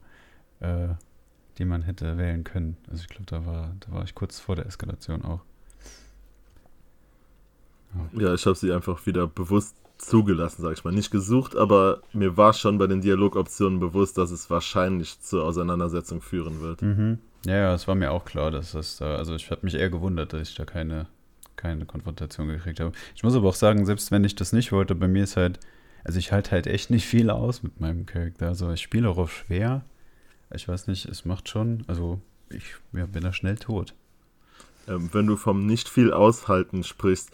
äh, 0.60 0.88
die 1.58 1.64
man 1.64 1.82
hätte 1.82 2.18
wählen 2.18 2.44
können. 2.44 2.76
Also 2.90 3.02
ich 3.02 3.08
glaube, 3.08 3.26
da 3.26 3.46
war, 3.46 3.74
da 3.80 3.92
war 3.92 4.04
ich 4.04 4.14
kurz 4.14 4.40
vor 4.40 4.56
der 4.56 4.66
Eskalation 4.66 5.24
auch. 5.24 5.40
Ja, 8.12 8.34
ich 8.34 8.46
habe 8.46 8.56
sie 8.56 8.72
einfach 8.72 9.06
wieder 9.06 9.26
bewusst 9.26 9.76
zugelassen, 9.98 10.62
sage 10.62 10.74
ich 10.74 10.84
mal. 10.84 10.92
Nicht 10.92 11.10
gesucht, 11.10 11.56
aber 11.56 12.02
mir 12.12 12.36
war 12.36 12.52
schon 12.52 12.78
bei 12.78 12.86
den 12.86 13.00
Dialogoptionen 13.00 13.80
bewusst, 13.80 14.18
dass 14.18 14.30
es 14.30 14.50
wahrscheinlich 14.50 15.20
zur 15.20 15.44
Auseinandersetzung 15.44 16.20
führen 16.20 16.60
wird. 16.60 16.82
Mhm. 16.82 17.18
Ja, 17.46 17.56
ja, 17.56 17.74
es 17.74 17.86
war 17.88 17.94
mir 17.94 18.10
auch 18.12 18.24
klar, 18.24 18.50
dass 18.50 18.72
das 18.72 18.98
da, 18.98 19.16
also 19.16 19.34
ich 19.34 19.50
habe 19.50 19.60
mich 19.62 19.74
eher 19.74 19.90
gewundert, 19.90 20.32
dass 20.32 20.48
ich 20.48 20.54
da 20.54 20.64
keine, 20.64 21.06
keine 21.56 21.86
Konfrontation 21.86 22.48
gekriegt 22.48 22.80
habe. 22.80 22.92
Ich 23.14 23.22
muss 23.22 23.34
aber 23.34 23.48
auch 23.48 23.54
sagen, 23.54 23.86
selbst 23.86 24.10
wenn 24.10 24.24
ich 24.24 24.34
das 24.34 24.52
nicht 24.52 24.72
wollte, 24.72 24.94
bei 24.94 25.08
mir 25.08 25.24
ist 25.24 25.36
halt, 25.36 25.60
also 26.04 26.18
ich 26.18 26.32
halte 26.32 26.52
halt 26.52 26.66
echt 26.66 26.90
nicht 26.90 27.06
viel 27.06 27.30
aus 27.30 27.62
mit 27.62 27.80
meinem 27.80 28.06
Charakter. 28.06 28.48
Also 28.48 28.70
ich 28.72 28.80
spiele 28.80 29.08
auch 29.08 29.18
auf 29.18 29.32
schwer. 29.32 29.84
Ich 30.54 30.68
weiß 30.68 30.86
nicht, 30.86 31.06
es 31.06 31.24
macht 31.24 31.48
schon, 31.48 31.84
also 31.86 32.20
ich 32.50 32.64
ja, 32.92 33.06
bin 33.06 33.22
da 33.22 33.32
schnell 33.32 33.56
tot. 33.56 33.94
Ähm, 34.88 35.08
wenn 35.12 35.26
du 35.26 35.36
vom 35.36 35.66
nicht 35.66 35.88
viel 35.88 36.12
aushalten 36.12 36.84
sprichst, 36.84 37.32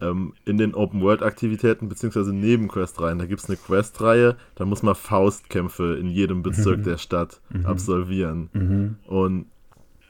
ähm, 0.00 0.34
in 0.44 0.58
den 0.58 0.74
Open-World-Aktivitäten 0.74 1.88
beziehungsweise 1.88 2.32
Nebenquest-Reihen. 2.32 3.18
Da 3.18 3.26
gibt 3.26 3.42
es 3.42 3.48
eine 3.48 3.56
Quest-Reihe, 3.56 4.36
da 4.54 4.64
muss 4.64 4.82
man 4.82 4.94
Faustkämpfe 4.94 5.96
in 5.96 6.08
jedem 6.08 6.42
Bezirk 6.42 6.78
mhm. 6.78 6.84
der 6.84 6.98
Stadt 6.98 7.40
mhm. 7.50 7.66
absolvieren. 7.66 8.50
Mhm. 8.52 8.96
Und 9.06 9.46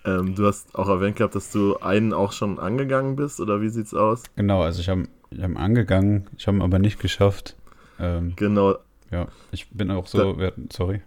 ähm, 0.04 0.34
du 0.34 0.46
hast 0.46 0.74
auch 0.74 0.88
erwähnt 0.88 1.16
gehabt, 1.16 1.34
dass 1.34 1.50
du 1.50 1.76
einen 1.78 2.12
auch 2.12 2.32
schon 2.32 2.58
angegangen 2.58 3.16
bist, 3.16 3.40
oder 3.40 3.60
wie 3.60 3.68
sieht's 3.68 3.94
aus? 3.94 4.22
Genau, 4.36 4.62
also 4.62 4.80
ich 4.80 4.88
habe 4.88 5.04
ich 5.30 5.42
hab 5.42 5.56
angegangen, 5.56 6.26
ich 6.36 6.46
habe 6.46 6.62
aber 6.62 6.78
nicht 6.78 6.98
geschafft. 7.00 7.56
Ähm, 7.98 8.32
genau. 8.36 8.76
Ja, 9.10 9.28
ich 9.52 9.68
bin 9.70 9.90
auch 9.90 10.06
so, 10.06 10.32
da, 10.34 10.52
sorry. 10.72 11.02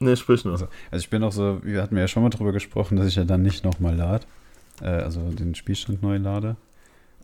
Nee, 0.00 0.16
sprich 0.16 0.44
nur. 0.44 0.54
Also, 0.54 0.66
also, 0.90 1.02
ich 1.02 1.10
bin 1.10 1.22
auch 1.22 1.32
so, 1.32 1.60
wir 1.62 1.82
hatten 1.82 1.96
ja 1.96 2.08
schon 2.08 2.22
mal 2.22 2.30
drüber 2.30 2.52
gesprochen, 2.52 2.96
dass 2.96 3.06
ich 3.06 3.16
ja 3.16 3.24
dann 3.24 3.42
nicht 3.42 3.64
nochmal 3.64 3.94
lade, 3.94 4.24
äh, 4.80 4.86
also 4.86 5.20
den 5.30 5.54
Spielstand 5.54 6.02
neu 6.02 6.16
lade. 6.16 6.56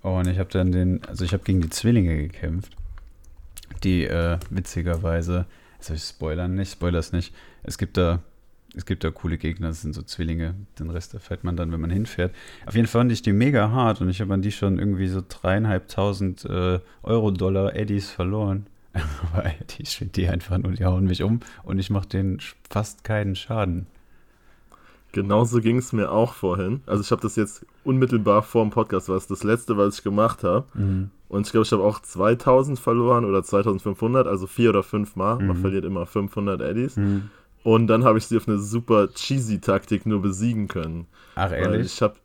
Und 0.07 0.29
ich 0.29 0.39
habe 0.39 0.51
dann 0.51 0.71
den, 0.71 1.05
also 1.07 1.25
ich 1.25 1.33
habe 1.33 1.43
gegen 1.43 1.61
die 1.61 1.69
Zwillinge 1.69 2.17
gekämpft, 2.17 2.77
die 3.83 4.05
äh, 4.05 4.39
witzigerweise, 4.51 5.47
also 5.79 5.95
ich 5.95 6.03
spoilern 6.03 6.55
nicht, 6.55 6.71
spoilers 6.71 7.13
nicht, 7.13 7.35
es 7.65 7.77
gibt 7.77 7.97
da, 7.97 8.23
es 8.77 8.87
gibt 8.87 9.03
da 9.03 9.11
coole 9.11 9.37
Gegner, 9.37 9.67
das 9.67 9.83
sind 9.83 9.95
so 9.95 10.03
Zwillinge, 10.03 10.55
den 10.79 10.91
Rest 10.91 11.15
erfährt 11.15 11.43
man 11.43 11.57
dann, 11.57 11.73
wenn 11.73 11.81
man 11.81 11.91
hinfährt. 11.91 12.33
Auf 12.67 12.77
jeden 12.77 12.87
Fall 12.87 13.01
fand 13.01 13.11
ich 13.11 13.23
die 13.23 13.33
mega 13.33 13.73
hart 13.73 14.01
und 14.01 14.09
ich 14.09 14.21
habe 14.21 14.33
an 14.33 14.43
die 14.43 14.53
schon 14.53 14.79
irgendwie 14.79 15.09
so 15.09 15.25
dreieinhalbtausend 15.29 16.45
äh, 16.45 16.79
Euro-Dollar 17.03 17.75
Eddies 17.75 18.09
verloren. 18.09 18.67
Aber 18.93 19.51
die, 19.71 19.83
ich 19.83 20.07
die 20.15 20.29
einfach 20.29 20.57
nur, 20.59 20.71
die 20.71 20.85
hauen 20.85 21.07
mich 21.07 21.25
um 21.25 21.41
und 21.65 21.81
ich 21.81 21.91
mache 21.91 22.09
denen 22.11 22.39
fast 22.71 23.03
keinen 23.03 23.35
Schaden. 23.35 23.89
Genauso 25.17 25.63
ging 25.63 25.79
es 25.79 25.95
mir 25.95 26.13
auch 26.13 26.35
vorhin. 26.35 26.83
Also 26.85 27.03
ich 27.03 27.11
habe 27.11 27.23
das 27.23 27.37
jetzt 27.37 27.65
unmittelbar 27.85 28.43
vor 28.43 28.63
dem 28.63 28.71
Podcast, 28.71 29.09
was 29.09 29.27
das 29.27 29.45
letzte, 29.45 29.79
was 29.79 29.97
ich 29.97 30.05
gemacht 30.05 30.45
habe. 30.45 30.67
Mhm. 30.75 31.11
Und 31.31 31.47
ich 31.47 31.53
glaube, 31.53 31.65
ich 31.65 31.73
habe 31.73 31.83
auch 31.83 32.01
2000 32.01 32.79
verloren 32.79 33.25
oder 33.25 33.43
2500, 33.43 34.27
also 34.27 34.47
vier 34.47 34.69
oder 34.69 34.83
fünf 34.83 35.17
Mal. 35.17 35.39
Mhm. 35.39 35.47
Man 35.47 35.57
verliert 35.57 35.87
immer 35.87 36.05
500 36.05 36.61
Eddies. 36.61 36.99
Mhm. 36.99 37.31
Und 37.63 37.87
dann 37.87 38.05
habe 38.05 38.19
ich 38.19 38.27
sie 38.27 38.37
auf 38.37 38.47
eine 38.47 38.59
super 38.59 39.09
cheesy 39.09 39.59
Taktik 39.59 40.05
nur 40.05 40.21
besiegen 40.21 40.69
können. 40.69 41.07
Ach, 41.35 41.51
ehrlich? 41.51 41.87
Ich 41.87 42.03
habe 42.03 42.17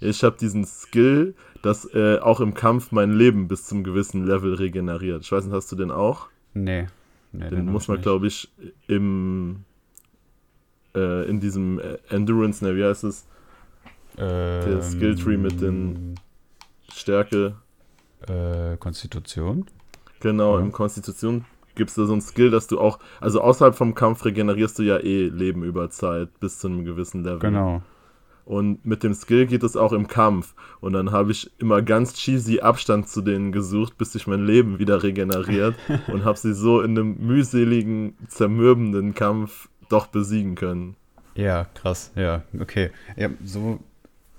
ich 0.00 0.22
hab 0.22 0.38
diesen 0.38 0.64
Skill, 0.64 1.34
dass 1.62 1.92
äh, 1.92 2.20
auch 2.20 2.40
im 2.40 2.54
Kampf 2.54 2.92
mein 2.92 3.12
Leben 3.12 3.48
bis 3.48 3.64
zum 3.64 3.82
gewissen 3.82 4.24
Level 4.24 4.54
regeneriert. 4.54 5.24
Ich 5.24 5.32
weiß 5.32 5.44
nicht, 5.44 5.54
hast 5.54 5.72
du 5.72 5.76
den 5.76 5.90
auch? 5.90 6.28
Nee. 6.54 6.86
nee 7.32 7.48
den, 7.48 7.66
den 7.66 7.72
muss 7.72 7.88
man, 7.88 8.00
glaube 8.00 8.28
ich, 8.28 8.48
im 8.86 9.64
äh, 10.94 11.28
in 11.28 11.40
diesem 11.40 11.78
äh, 11.78 11.98
Endurance, 12.08 12.64
ne, 12.64 12.76
wie 12.76 12.84
heißt 12.84 13.04
es? 13.04 13.26
Ähm, 14.16 14.64
Der 14.70 14.82
Skilltree 14.82 15.36
mit 15.36 15.60
den 15.60 16.14
Stärke. 16.92 17.54
Äh, 18.26 18.76
Konstitution? 18.78 19.66
Genau, 20.20 20.58
Ja. 20.58 20.64
in 20.64 20.72
Konstitution 20.72 21.44
gibt 21.76 21.90
es 21.90 21.96
da 21.96 22.06
so 22.06 22.12
ein 22.12 22.20
Skill, 22.20 22.50
dass 22.50 22.66
du 22.66 22.80
auch, 22.80 22.98
also 23.20 23.40
außerhalb 23.40 23.74
vom 23.76 23.94
Kampf 23.94 24.24
regenerierst 24.24 24.78
du 24.80 24.82
ja 24.82 24.98
eh 24.98 25.28
Leben 25.28 25.62
über 25.62 25.90
Zeit 25.90 26.40
bis 26.40 26.58
zu 26.58 26.66
einem 26.66 26.84
gewissen 26.84 27.22
Level. 27.22 27.38
Genau. 27.38 27.82
Und 28.44 28.84
mit 28.84 29.02
dem 29.04 29.12
Skill 29.12 29.46
geht 29.46 29.62
es 29.62 29.76
auch 29.76 29.92
im 29.92 30.08
Kampf. 30.08 30.54
Und 30.80 30.94
dann 30.94 31.12
habe 31.12 31.30
ich 31.32 31.50
immer 31.58 31.82
ganz 31.82 32.14
cheesy 32.14 32.60
Abstand 32.60 33.06
zu 33.08 33.20
denen 33.20 33.52
gesucht, 33.52 33.98
bis 33.98 34.12
sich 34.12 34.26
mein 34.26 34.44
Leben 34.46 34.78
wieder 34.78 35.02
regeneriert 35.02 35.76
und 36.08 36.24
habe 36.24 36.38
sie 36.38 36.54
so 36.54 36.80
in 36.80 36.98
einem 36.98 37.18
mühseligen, 37.18 38.16
zermürbenden 38.26 39.14
Kampf 39.14 39.68
doch 39.88 40.06
besiegen 40.08 40.54
können. 40.54 40.96
Ja, 41.34 41.66
krass, 41.74 42.10
ja, 42.16 42.42
okay. 42.60 42.90
Ja, 43.16 43.28
so, 43.44 43.78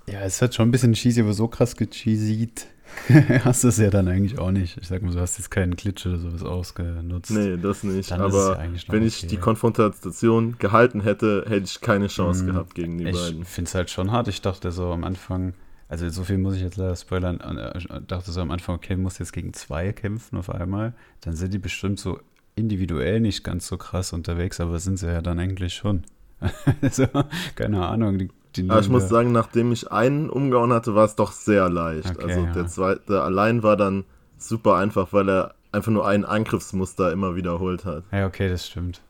ja, 0.06 0.20
es 0.20 0.42
hat 0.42 0.54
schon 0.54 0.68
ein 0.68 0.70
bisschen 0.70 0.92
cheesy, 0.92 1.20
aber 1.22 1.32
so 1.32 1.48
krass 1.48 1.76
gecheesied 1.76 2.66
hast 3.44 3.62
du 3.62 3.68
es 3.68 3.78
ja 3.78 3.88
dann 3.88 4.08
eigentlich 4.08 4.38
auch 4.40 4.50
nicht. 4.50 4.76
Ich 4.80 4.88
sag 4.88 5.00
mal, 5.02 5.12
du 5.14 5.20
hast 5.20 5.38
jetzt 5.38 5.50
keinen 5.50 5.76
Glitch 5.76 6.04
oder 6.06 6.18
sowas 6.18 6.42
ausgenutzt. 6.42 7.30
Nee, 7.30 7.56
das 7.56 7.84
nicht. 7.84 8.10
Dann 8.10 8.18
ja 8.18 8.26
Aber 8.26 8.58
noch 8.66 8.88
wenn 8.92 9.04
ich 9.06 9.18
okay. 9.18 9.26
die 9.28 9.36
Konfrontation 9.36 10.56
gehalten 10.58 11.00
hätte, 11.00 11.44
hätte 11.46 11.64
ich 11.66 11.80
keine 11.80 12.08
Chance 12.08 12.42
Mhm. 12.42 12.46
gehabt 12.48 12.74
gegen 12.74 12.98
die 12.98 13.04
Ich 13.08 13.12
beiden. 13.16 13.44
finde 13.44 13.68
es 13.68 13.74
halt 13.76 13.90
schon 13.90 14.10
hart. 14.10 14.26
Ich 14.26 14.42
dachte 14.42 14.72
so 14.72 14.90
am 14.92 15.04
Anfang, 15.04 15.54
also 15.88 16.08
so 16.08 16.24
viel 16.24 16.38
muss 16.38 16.56
ich 16.56 16.62
jetzt 16.62 16.76
leider 16.78 16.96
spoilern, 16.96 17.38
äh, 17.40 17.78
ich 17.78 17.86
dachte 18.08 18.32
so 18.32 18.40
am 18.40 18.50
Anfang, 18.50 18.74
okay, 18.74 18.96
du 18.96 19.00
musst 19.00 19.20
jetzt 19.20 19.32
gegen 19.32 19.52
zwei 19.52 19.92
kämpfen 19.92 20.36
auf 20.38 20.50
einmal. 20.50 20.92
Dann 21.20 21.36
sind 21.36 21.54
die 21.54 21.58
bestimmt 21.58 22.00
so 22.00 22.18
individuell 22.60 23.20
nicht 23.20 23.42
ganz 23.44 23.66
so 23.66 23.76
krass 23.76 24.12
unterwegs, 24.12 24.60
aber 24.60 24.78
sind 24.78 24.98
sie 24.98 25.08
ja 25.08 25.22
dann 25.22 25.38
eigentlich 25.38 25.74
schon. 25.74 26.04
also, 26.82 27.06
keine 27.54 27.86
Ahnung. 27.86 28.18
Die, 28.18 28.30
die 28.56 28.70
Aber 28.70 28.80
ich 28.80 28.88
muss 28.88 29.08
sagen, 29.08 29.32
nachdem 29.32 29.72
ich 29.72 29.90
einen 29.90 30.30
umgehauen 30.30 30.72
hatte, 30.72 30.94
war 30.94 31.04
es 31.04 31.16
doch 31.16 31.32
sehr 31.32 31.68
leicht. 31.68 32.10
Okay, 32.10 32.24
also 32.24 32.40
ja. 32.46 32.52
der 32.52 32.66
zweite 32.66 33.22
allein 33.22 33.62
war 33.62 33.76
dann 33.76 34.04
super 34.38 34.76
einfach, 34.76 35.12
weil 35.12 35.28
er 35.28 35.54
einfach 35.72 35.92
nur 35.92 36.06
ein 36.06 36.24
Angriffsmuster 36.24 37.12
immer 37.12 37.36
wiederholt 37.36 37.84
hat. 37.84 38.04
Ja, 38.12 38.26
okay, 38.26 38.48
das 38.48 38.66
stimmt. 38.66 39.00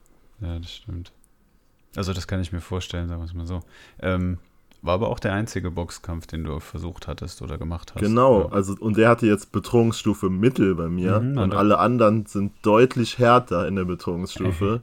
Ja, 0.41 0.59
das 0.59 0.73
stimmt. 0.73 1.13
Also 1.97 2.13
das 2.13 2.27
kann 2.27 2.41
ich 2.41 2.53
mir 2.53 2.61
vorstellen, 2.61 3.09
sagen 3.09 3.21
wir 3.21 3.27
es 3.27 3.35
mal 3.35 3.47
so. 3.47 3.61
Ähm, 4.01 4.39
war 4.83 4.95
aber 4.95 5.09
auch 5.09 5.19
der 5.19 5.33
einzige 5.35 5.71
Boxkampf, 5.71 6.27
den 6.27 6.45
du 6.45 6.59
versucht 6.61 7.07
hattest 7.07 7.43
oder 7.43 7.59
gemacht 7.59 7.93
hast. 7.95 8.01
Genau, 8.01 8.43
Ja. 8.43 8.49
also 8.49 8.75
und 8.81 8.97
der 8.97 9.09
hatte 9.09 9.27
jetzt 9.27 9.53
Bedrohungsstufe 9.53 10.31
Mittel 10.31 10.75
bei 10.75 10.89
mir 10.89 11.21
Mhm, 11.21 11.39
und 11.39 11.55
alle 11.55 11.79
anderen 11.79 12.27
sind 12.27 12.53
deutlich 12.63 13.19
härter 13.19 13.67
in 13.69 13.77
der 13.77 13.85
Bedrohungsstufe. 13.85 14.81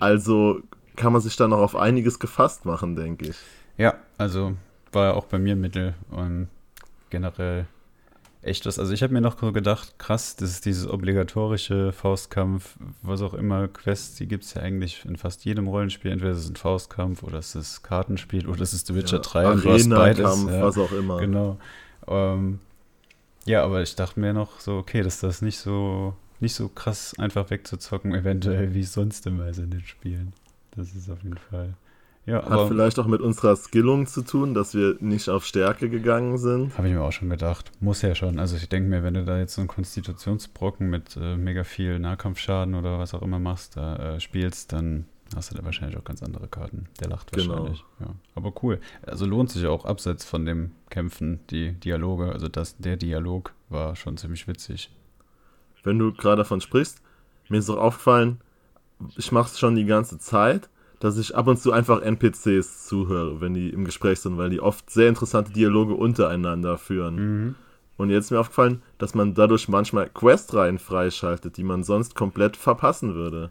Also 0.00 0.60
kann 0.96 1.12
man 1.12 1.20
sich 1.22 1.36
da 1.36 1.48
noch 1.48 1.58
auf 1.58 1.74
einiges 1.76 2.18
gefasst 2.18 2.64
machen, 2.64 2.94
denke 2.96 3.28
ich. 3.30 3.36
Ja, 3.76 3.94
also 4.18 4.54
war 4.92 5.14
auch 5.14 5.24
bei 5.26 5.38
mir 5.38 5.56
Mittel 5.56 5.94
und 6.10 6.48
generell 7.10 7.66
echt 8.46 8.66
was. 8.66 8.78
Also 8.78 8.92
ich 8.92 9.02
habe 9.02 9.12
mir 9.12 9.20
noch 9.20 9.36
gedacht, 9.52 9.98
krass, 9.98 10.36
das 10.36 10.50
ist 10.50 10.66
dieses 10.66 10.88
obligatorische 10.88 11.92
Faustkampf, 11.92 12.76
was 13.02 13.22
auch 13.22 13.34
immer, 13.34 13.68
Quests, 13.68 14.16
die 14.16 14.26
gibt 14.26 14.44
es 14.44 14.54
ja 14.54 14.62
eigentlich 14.62 15.04
in 15.04 15.16
fast 15.16 15.44
jedem 15.44 15.68
Rollenspiel. 15.68 16.12
Entweder 16.12 16.32
es 16.32 16.40
ist 16.40 16.50
ein 16.50 16.56
Faustkampf 16.56 17.22
oder 17.22 17.38
es 17.38 17.54
ist 17.54 17.82
Kartenspiel 17.82 18.48
oder 18.48 18.62
es 18.62 18.72
ist 18.72 18.86
The 18.86 18.94
Witcher 18.94 19.18
3 19.18 19.52
und 19.52 19.64
du 19.64 19.88
beides. 19.90 20.44
Ja. 20.46 20.62
was 20.62 20.78
auch 20.78 20.92
immer. 20.92 21.20
Genau. 21.20 21.58
Ähm, 22.06 22.60
ja, 23.46 23.64
aber 23.64 23.82
ich 23.82 23.94
dachte 23.96 24.20
mir 24.20 24.32
noch 24.32 24.60
so, 24.60 24.76
okay, 24.76 25.02
dass 25.02 25.20
das 25.20 25.42
nicht 25.42 25.58
so 25.58 26.14
nicht 26.40 26.54
so 26.54 26.68
krass 26.68 27.14
einfach 27.18 27.50
wegzuzocken, 27.50 28.14
eventuell, 28.14 28.74
wie 28.74 28.80
es 28.80 28.92
sonst 28.92 29.26
immer 29.26 29.48
ist 29.48 29.58
in 29.58 29.70
den 29.70 29.80
Spielen. 29.80 30.32
Das 30.76 30.94
ist 30.94 31.08
auf 31.10 31.22
jeden 31.22 31.38
Fall. 31.38 31.74
Ja, 32.26 32.36
Hat 32.36 32.50
aber 32.50 32.68
vielleicht 32.68 32.98
auch 32.98 33.06
mit 33.06 33.20
unserer 33.20 33.54
Skillung 33.54 34.06
zu 34.06 34.22
tun, 34.22 34.54
dass 34.54 34.72
wir 34.74 34.96
nicht 35.00 35.28
auf 35.28 35.44
Stärke 35.44 35.90
gegangen 35.90 36.38
sind. 36.38 36.76
habe 36.78 36.88
ich 36.88 36.94
mir 36.94 37.02
auch 37.02 37.12
schon 37.12 37.28
gedacht. 37.28 37.70
Muss 37.80 38.00
ja 38.00 38.14
schon. 38.14 38.38
Also 38.38 38.56
ich 38.56 38.66
denke 38.68 38.88
mir, 38.88 39.02
wenn 39.02 39.12
du 39.14 39.24
da 39.24 39.38
jetzt 39.38 39.54
so 39.54 39.60
einen 39.60 39.68
Konstitutionsbrocken 39.68 40.88
mit 40.88 41.16
äh, 41.16 41.36
mega 41.36 41.64
viel 41.64 41.98
Nahkampfschaden 41.98 42.74
oder 42.74 42.98
was 42.98 43.12
auch 43.12 43.22
immer 43.22 43.38
machst, 43.38 43.76
da 43.76 44.14
äh, 44.16 44.20
spielst, 44.20 44.72
dann 44.72 45.04
hast 45.36 45.50
du 45.50 45.56
da 45.56 45.64
wahrscheinlich 45.64 45.98
auch 45.98 46.04
ganz 46.04 46.22
andere 46.22 46.48
Karten. 46.48 46.86
Der 47.00 47.08
lacht 47.08 47.30
Genau. 47.32 47.54
wahrscheinlich. 47.54 47.84
Ja. 48.00 48.06
Aber 48.34 48.52
cool. 48.62 48.80
Also 49.06 49.26
lohnt 49.26 49.50
sich 49.50 49.66
auch 49.66 49.84
abseits 49.84 50.24
von 50.24 50.46
dem 50.46 50.72
Kämpfen 50.88 51.40
die 51.50 51.72
Dialoge. 51.72 52.32
Also 52.32 52.48
das, 52.48 52.78
der 52.78 52.96
Dialog 52.96 53.52
war 53.68 53.96
schon 53.96 54.16
ziemlich 54.16 54.48
witzig. 54.48 54.90
Wenn 55.82 55.98
du 55.98 56.12
gerade 56.12 56.36
davon 56.36 56.62
sprichst, 56.62 57.02
mir 57.50 57.58
ist 57.58 57.68
auch 57.68 57.76
aufgefallen, 57.76 58.40
ich 59.16 59.30
mache 59.32 59.50
es 59.50 59.58
schon 59.58 59.74
die 59.74 59.84
ganze 59.84 60.18
Zeit, 60.18 60.70
dass 61.04 61.18
ich 61.18 61.36
ab 61.36 61.46
und 61.48 61.58
zu 61.58 61.70
einfach 61.70 62.00
NPCs 62.00 62.86
zuhöre, 62.86 63.40
wenn 63.42 63.52
die 63.52 63.68
im 63.68 63.84
Gespräch 63.84 64.20
sind, 64.20 64.38
weil 64.38 64.48
die 64.48 64.60
oft 64.60 64.88
sehr 64.88 65.10
interessante 65.10 65.52
Dialoge 65.52 65.92
untereinander 65.92 66.78
führen. 66.78 67.16
Mhm. 67.16 67.54
Und 67.98 68.08
jetzt 68.08 68.24
ist 68.26 68.30
mir 68.30 68.40
aufgefallen, 68.40 68.80
dass 68.96 69.14
man 69.14 69.34
dadurch 69.34 69.68
manchmal 69.68 70.08
Questreihen 70.08 70.78
freischaltet, 70.78 71.58
die 71.58 71.62
man 71.62 71.84
sonst 71.84 72.14
komplett 72.14 72.56
verpassen 72.56 73.14
würde. 73.14 73.50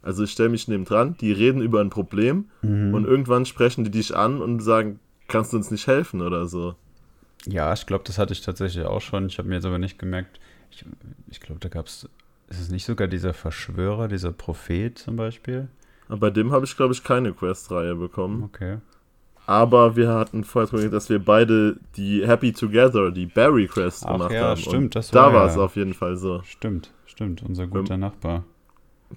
Also 0.00 0.22
ich 0.22 0.30
stelle 0.30 0.48
mich 0.50 0.68
neben 0.68 0.84
dran, 0.84 1.16
die 1.20 1.32
reden 1.32 1.60
über 1.60 1.80
ein 1.80 1.90
Problem 1.90 2.44
Mhm. 2.62 2.94
und 2.94 3.04
irgendwann 3.04 3.46
sprechen 3.46 3.82
die 3.82 3.90
dich 3.90 4.16
an 4.16 4.40
und 4.40 4.60
sagen, 4.60 5.00
kannst 5.26 5.52
du 5.52 5.56
uns 5.56 5.72
nicht 5.72 5.88
helfen 5.88 6.22
oder 6.22 6.46
so. 6.46 6.76
Ja, 7.46 7.72
ich 7.72 7.84
glaube, 7.86 8.04
das 8.06 8.18
hatte 8.18 8.32
ich 8.32 8.42
tatsächlich 8.42 8.84
auch 8.86 9.00
schon. 9.00 9.26
Ich 9.26 9.38
habe 9.38 9.48
mir 9.48 9.56
jetzt 9.56 9.66
aber 9.66 9.78
nicht 9.78 9.98
gemerkt. 9.98 10.38
Ich, 10.70 10.84
ich 11.30 11.40
glaube, 11.40 11.58
da 11.58 11.68
gab 11.68 11.86
es. 11.86 12.08
Ist 12.48 12.60
es 12.60 12.70
nicht 12.70 12.84
sogar 12.84 13.08
dieser 13.08 13.34
Verschwörer, 13.34 14.06
dieser 14.06 14.30
Prophet 14.30 14.96
zum 14.98 15.16
Beispiel? 15.16 15.66
Aber 16.08 16.18
bei 16.18 16.30
dem 16.30 16.52
habe 16.52 16.64
ich, 16.64 16.76
glaube 16.76 16.92
ich, 16.94 17.02
keine 17.04 17.32
Questreihe 17.32 17.94
bekommen. 17.94 18.42
Okay. 18.44 18.78
Aber 19.46 19.96
wir 19.96 20.08
hatten 20.10 20.44
vorher 20.44 20.68
drüber 20.70 20.88
dass 20.88 21.08
wir 21.08 21.18
beide 21.18 21.76
die 21.96 22.26
Happy 22.26 22.52
Together, 22.52 23.10
die 23.10 23.26
Barry 23.26 23.66
Quest 23.66 24.04
Ach 24.06 24.12
gemacht 24.12 24.32
ja, 24.32 24.48
haben. 24.50 24.60
stimmt, 24.60 24.76
Und 24.76 24.94
das 24.94 25.10
da 25.10 25.24
war 25.26 25.32
war 25.34 25.46
ja- 25.46 25.52
es 25.52 25.58
auf 25.58 25.74
jeden 25.76 25.94
Fall 25.94 26.16
so. 26.16 26.42
Stimmt, 26.44 26.92
stimmt. 27.06 27.42
Unser 27.42 27.66
guter 27.66 27.96
Nachbar. 27.96 28.44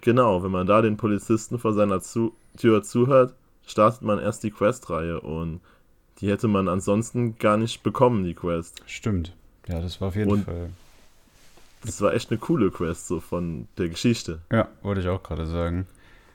Genau, 0.02 0.44
wenn 0.44 0.52
man 0.52 0.66
da 0.68 0.82
den 0.82 0.98
Polizisten 0.98 1.60
vor 1.60 1.74
seiner 1.74 2.02
zu 2.02 2.34
Tür 2.58 2.82
zuhört, 2.84 3.34
startet 3.68 4.02
man 4.02 4.20
erst 4.20 4.44
die 4.44 4.52
Questreihe 4.52 5.20
und 5.22 5.60
die 6.20 6.30
hätte 6.30 6.48
man 6.48 6.68
ansonsten 6.70 7.38
gar 7.38 7.58
nicht 7.58 7.84
bekommen, 7.84 8.24
die 8.24 8.34
Quest. 8.34 8.82
Stimmt. 8.88 9.34
Ja, 9.68 9.80
das 9.82 10.02
war 10.02 10.08
auf 10.10 10.16
jeden 10.16 10.32
Und- 10.32 10.46
Fall. 10.46 10.70
Das 11.86 12.02
war 12.02 12.14
echt 12.16 12.32
eine 12.32 12.40
coole 12.40 12.72
Quest, 12.72 13.08
so 13.08 13.20
von 13.20 13.68
der 13.78 13.90
Geschichte. 13.90 14.40
Ja, 14.52 14.68
wollte 14.82 15.02
ich 15.02 15.08
auch 15.08 15.22
gerade 15.22 15.46
sagen. 15.46 15.86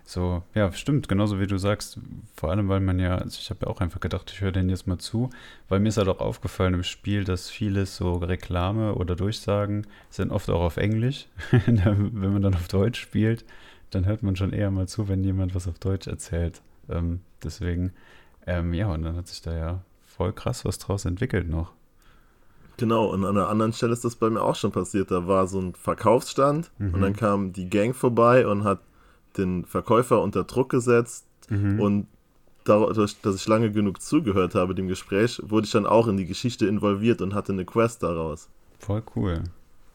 So, 0.04 0.42
ja, 0.54 0.72
stimmt, 0.72 1.08
genauso 1.08 1.38
wie 1.38 1.46
du 1.46 1.56
sagst. 1.56 1.98
Vor 2.34 2.50
allem, 2.50 2.68
weil 2.68 2.80
man 2.80 2.98
ja, 2.98 3.16
also 3.16 3.38
ich 3.40 3.48
habe 3.50 3.60
ja 3.66 3.68
auch 3.68 3.80
einfach 3.80 4.00
gedacht, 4.00 4.30
ich 4.32 4.40
höre 4.40 4.50
den 4.50 4.68
jetzt 4.68 4.86
mal 4.88 4.98
zu, 4.98 5.30
weil 5.68 5.78
mir 5.78 5.88
ist 5.88 5.98
halt 5.98 6.08
auch 6.08 6.18
aufgefallen 6.20 6.74
im 6.74 6.82
Spiel, 6.82 7.22
dass 7.24 7.48
vieles 7.48 7.96
so 7.96 8.16
Reklame 8.16 8.94
oder 8.96 9.14
Durchsagen 9.14 9.86
sind 10.08 10.32
oft 10.32 10.50
auch 10.50 10.62
auf 10.62 10.76
Englisch. 10.78 11.26
wenn 11.66 12.32
man 12.32 12.42
dann 12.42 12.54
auf 12.54 12.66
Deutsch 12.68 13.00
spielt, 13.00 13.44
dann 13.90 14.04
hört 14.06 14.22
man 14.22 14.34
schon 14.36 14.52
eher 14.52 14.70
mal 14.70 14.88
zu, 14.88 15.08
wenn 15.08 15.22
jemand 15.22 15.54
was 15.54 15.68
auf 15.68 15.78
Deutsch 15.78 16.08
erzählt. 16.08 16.60
Ähm, 16.88 17.20
deswegen, 17.44 17.92
ähm, 18.46 18.74
ja, 18.74 18.88
und 18.92 19.02
dann 19.02 19.16
hat 19.16 19.28
sich 19.28 19.42
da 19.42 19.56
ja 19.56 19.80
voll 20.06 20.32
krass 20.32 20.64
was 20.64 20.78
draus 20.78 21.04
entwickelt 21.04 21.48
noch. 21.48 21.72
Genau, 22.78 23.06
und 23.06 23.24
an 23.24 23.36
einer 23.36 23.48
anderen 23.48 23.74
Stelle 23.74 23.92
ist 23.92 24.04
das 24.04 24.16
bei 24.16 24.30
mir 24.30 24.42
auch 24.42 24.56
schon 24.56 24.72
passiert. 24.72 25.10
Da 25.10 25.26
war 25.26 25.46
so 25.46 25.60
ein 25.60 25.74
Verkaufsstand 25.74 26.70
Mhm. 26.78 26.94
und 26.94 27.00
dann 27.02 27.14
kam 27.14 27.52
die 27.52 27.68
Gang 27.68 27.94
vorbei 27.94 28.46
und 28.46 28.64
hat 28.64 28.80
den 29.36 29.64
Verkäufer 29.64 30.22
unter 30.22 30.44
Druck 30.44 30.70
gesetzt. 30.70 31.26
Mhm. 31.48 31.80
Und 31.80 32.06
dadurch, 32.64 33.20
dass 33.20 33.34
ich 33.34 33.46
lange 33.46 33.70
genug 33.72 34.00
zugehört 34.00 34.54
habe 34.54 34.74
dem 34.74 34.88
Gespräch, 34.88 35.40
wurde 35.44 35.66
ich 35.66 35.72
dann 35.72 35.86
auch 35.86 36.08
in 36.08 36.16
die 36.16 36.26
Geschichte 36.26 36.66
involviert 36.66 37.22
und 37.22 37.34
hatte 37.34 37.52
eine 37.52 37.64
Quest 37.64 38.02
daraus. 38.02 38.48
Voll 38.78 39.02
cool. 39.16 39.44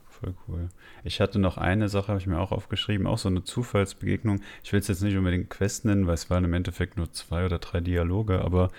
Voll 0.10 0.34
cool. 0.48 0.70
Ich 1.04 1.20
hatte 1.20 1.40
noch 1.40 1.58
eine 1.58 1.90
Sache, 1.90 2.08
habe 2.08 2.20
ich 2.20 2.28
mir 2.28 2.40
auch 2.40 2.52
aufgeschrieben, 2.52 3.06
auch 3.06 3.18
so 3.18 3.28
eine 3.30 3.44
Zufallsbegegnung. 3.44 4.42
Ich 4.64 4.72
will 4.72 4.80
es 4.80 4.88
jetzt 4.88 5.04
nicht 5.04 5.18
unbedingt 5.18 5.50
Quest 5.50 5.86
nennen, 5.86 6.08
weil 6.08 6.14
es 6.14 6.30
waren 6.30 6.46
im 6.46 6.54
Endeffekt 6.54 6.98
nur 6.98 7.12
zwei 7.12 7.46
oder 7.46 7.60
drei 7.60 7.82
Dialoge, 7.82 8.42
aber 8.42 8.70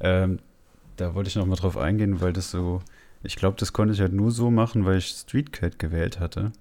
ähm, 0.00 0.38
da 0.96 1.14
wollte 1.14 1.28
ich 1.28 1.36
noch 1.36 1.46
mal 1.46 1.56
drauf 1.56 1.76
eingehen, 1.76 2.20
weil 2.20 2.32
das 2.32 2.50
so, 2.50 2.80
ich 3.22 3.36
glaube, 3.36 3.56
das 3.58 3.72
konnte 3.72 3.92
ich 3.92 4.00
halt 4.00 4.14
nur 4.14 4.30
so 4.30 4.50
machen, 4.50 4.84
weil 4.86 4.98
ich 4.98 5.08
Street 5.08 5.52
Cat 5.52 5.78
gewählt 5.78 6.18
hatte. 6.18 6.52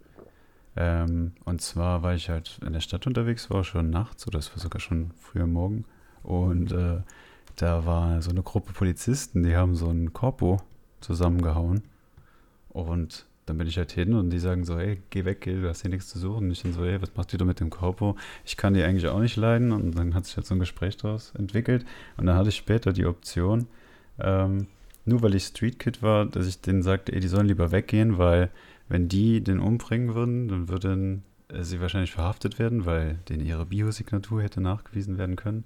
Ähm, 0.78 1.34
und 1.46 1.62
zwar 1.62 2.04
war 2.04 2.16
ich 2.16 2.30
halt 2.30 2.60
in 2.66 2.74
der 2.74 2.82
Stadt 2.82 3.08
unterwegs, 3.08 3.50
war 3.50 3.64
schon 3.64 3.90
nachts 3.90 4.28
oder 4.28 4.40
es 4.40 4.52
war 4.52 4.60
sogar 4.60 4.82
schon 4.82 5.12
früher 5.20 5.48
Morgen. 5.48 5.86
Und 6.24 6.72
äh, 6.72 7.02
da 7.56 7.86
war 7.86 8.22
so 8.22 8.32
eine 8.32 8.42
Gruppe 8.42 8.74
Polizisten, 8.74 9.44
die 9.44 9.56
haben 9.56 9.76
so 9.76 9.90
ein 9.90 10.12
Korpo 10.14 10.62
zusammengehauen. 11.00 11.84
Und 12.70 13.26
dann 13.46 13.58
bin 13.58 13.68
ich 13.68 13.78
halt 13.78 13.92
hin 13.92 14.14
und 14.14 14.32
die 14.32 14.40
sagen 14.40 14.66
so, 14.66 14.78
hey, 14.78 15.02
geh 15.12 15.24
weg, 15.24 15.42
geh, 15.42 15.62
du 15.62 15.70
hast 15.70 15.82
hier 15.82 15.92
nichts 15.92 16.10
zu 16.10 16.20
suchen. 16.20 16.46
Und 16.46 16.52
ich 16.52 16.64
dann 16.64 16.74
so, 16.74 16.84
hey, 16.84 17.02
was 17.02 17.16
macht 17.16 17.32
ihr 17.32 17.40
da 17.40 17.46
mit 17.46 17.60
dem 17.60 17.70
Korpo? 17.70 18.18
Ich 18.44 18.58
kann 18.58 18.74
die 18.74 18.84
eigentlich 18.84 19.08
auch 19.08 19.20
nicht 19.20 19.36
leiden. 19.36 19.72
Und 19.72 19.98
dann 19.98 20.16
hat 20.16 20.26
sich 20.26 20.36
halt 20.36 20.48
so 20.48 20.56
ein 20.56 20.60
Gespräch 20.60 20.98
daraus 20.98 21.32
entwickelt. 21.38 21.86
Und 22.18 22.26
dann 22.26 22.36
hatte 22.36 22.50
ich 22.50 22.56
später 22.56 22.92
die 22.92 23.06
Option, 23.06 23.68
ähm, 24.20 24.68
nur 25.06 25.22
weil 25.22 25.36
ich 25.36 25.44
Street 25.46 25.78
Kid 25.78 26.02
war, 26.02 26.26
dass 26.26 26.48
ich 26.48 26.62
denen 26.62 26.82
sagte, 26.82 27.14
ey, 27.14 27.20
die 27.20 27.28
sollen 27.28 27.46
lieber 27.46 27.72
weggehen, 27.72 28.18
weil 28.18 28.50
wenn 28.88 29.08
die 29.08 29.42
den 29.44 29.60
umbringen 29.60 30.14
würden, 30.16 30.48
dann 30.48 30.70
würden 30.70 31.24
äh, 31.50 31.64
sie 31.64 31.82
wahrscheinlich 31.82 32.12
verhaftet 32.12 32.60
werden, 32.60 32.86
weil 32.86 33.20
denen 33.30 33.46
ihre 33.46 33.66
Biosignatur 33.66 34.42
hätte 34.44 34.62
nachgewiesen 34.62 35.18
werden 35.18 35.36
können. 35.36 35.66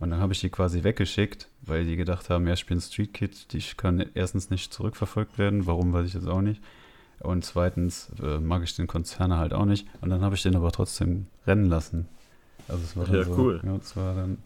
Und 0.00 0.10
dann 0.10 0.20
habe 0.20 0.32
ich 0.32 0.40
die 0.40 0.48
quasi 0.50 0.84
weggeschickt, 0.84 1.48
weil 1.62 1.84
die 1.84 1.96
gedacht 1.96 2.30
haben, 2.30 2.46
ja, 2.46 2.52
ich 2.52 2.66
bin 2.66 2.80
Street 2.80 3.12
Kid, 3.12 3.52
die 3.52 3.62
kann 3.76 4.04
erstens 4.14 4.48
nicht 4.48 4.72
zurückverfolgt 4.72 5.38
werden. 5.38 5.66
Warum, 5.66 5.92
weiß 5.92 6.06
ich 6.06 6.14
jetzt 6.14 6.28
auch 6.28 6.40
nicht. 6.40 6.62
Und 7.20 7.44
zweitens 7.44 8.10
äh, 8.22 8.38
mag 8.38 8.62
ich 8.62 8.76
den 8.76 8.86
Konzerne 8.86 9.38
halt 9.38 9.52
auch 9.52 9.64
nicht. 9.64 9.88
Und 10.00 10.10
dann 10.10 10.20
habe 10.20 10.36
ich 10.36 10.42
den 10.42 10.54
aber 10.54 10.70
trotzdem 10.70 11.26
rennen 11.48 11.66
lassen. 11.68 12.06
Also 12.68 12.82
es 12.84 12.96
war 12.96 13.06
dann 13.06 13.14
Ja, 13.16 13.24
so, 13.24 13.32
cool. 13.36 13.60
Ja, 13.64 13.76
das 13.76 13.96
war 13.96 14.14
dann. 14.14 14.38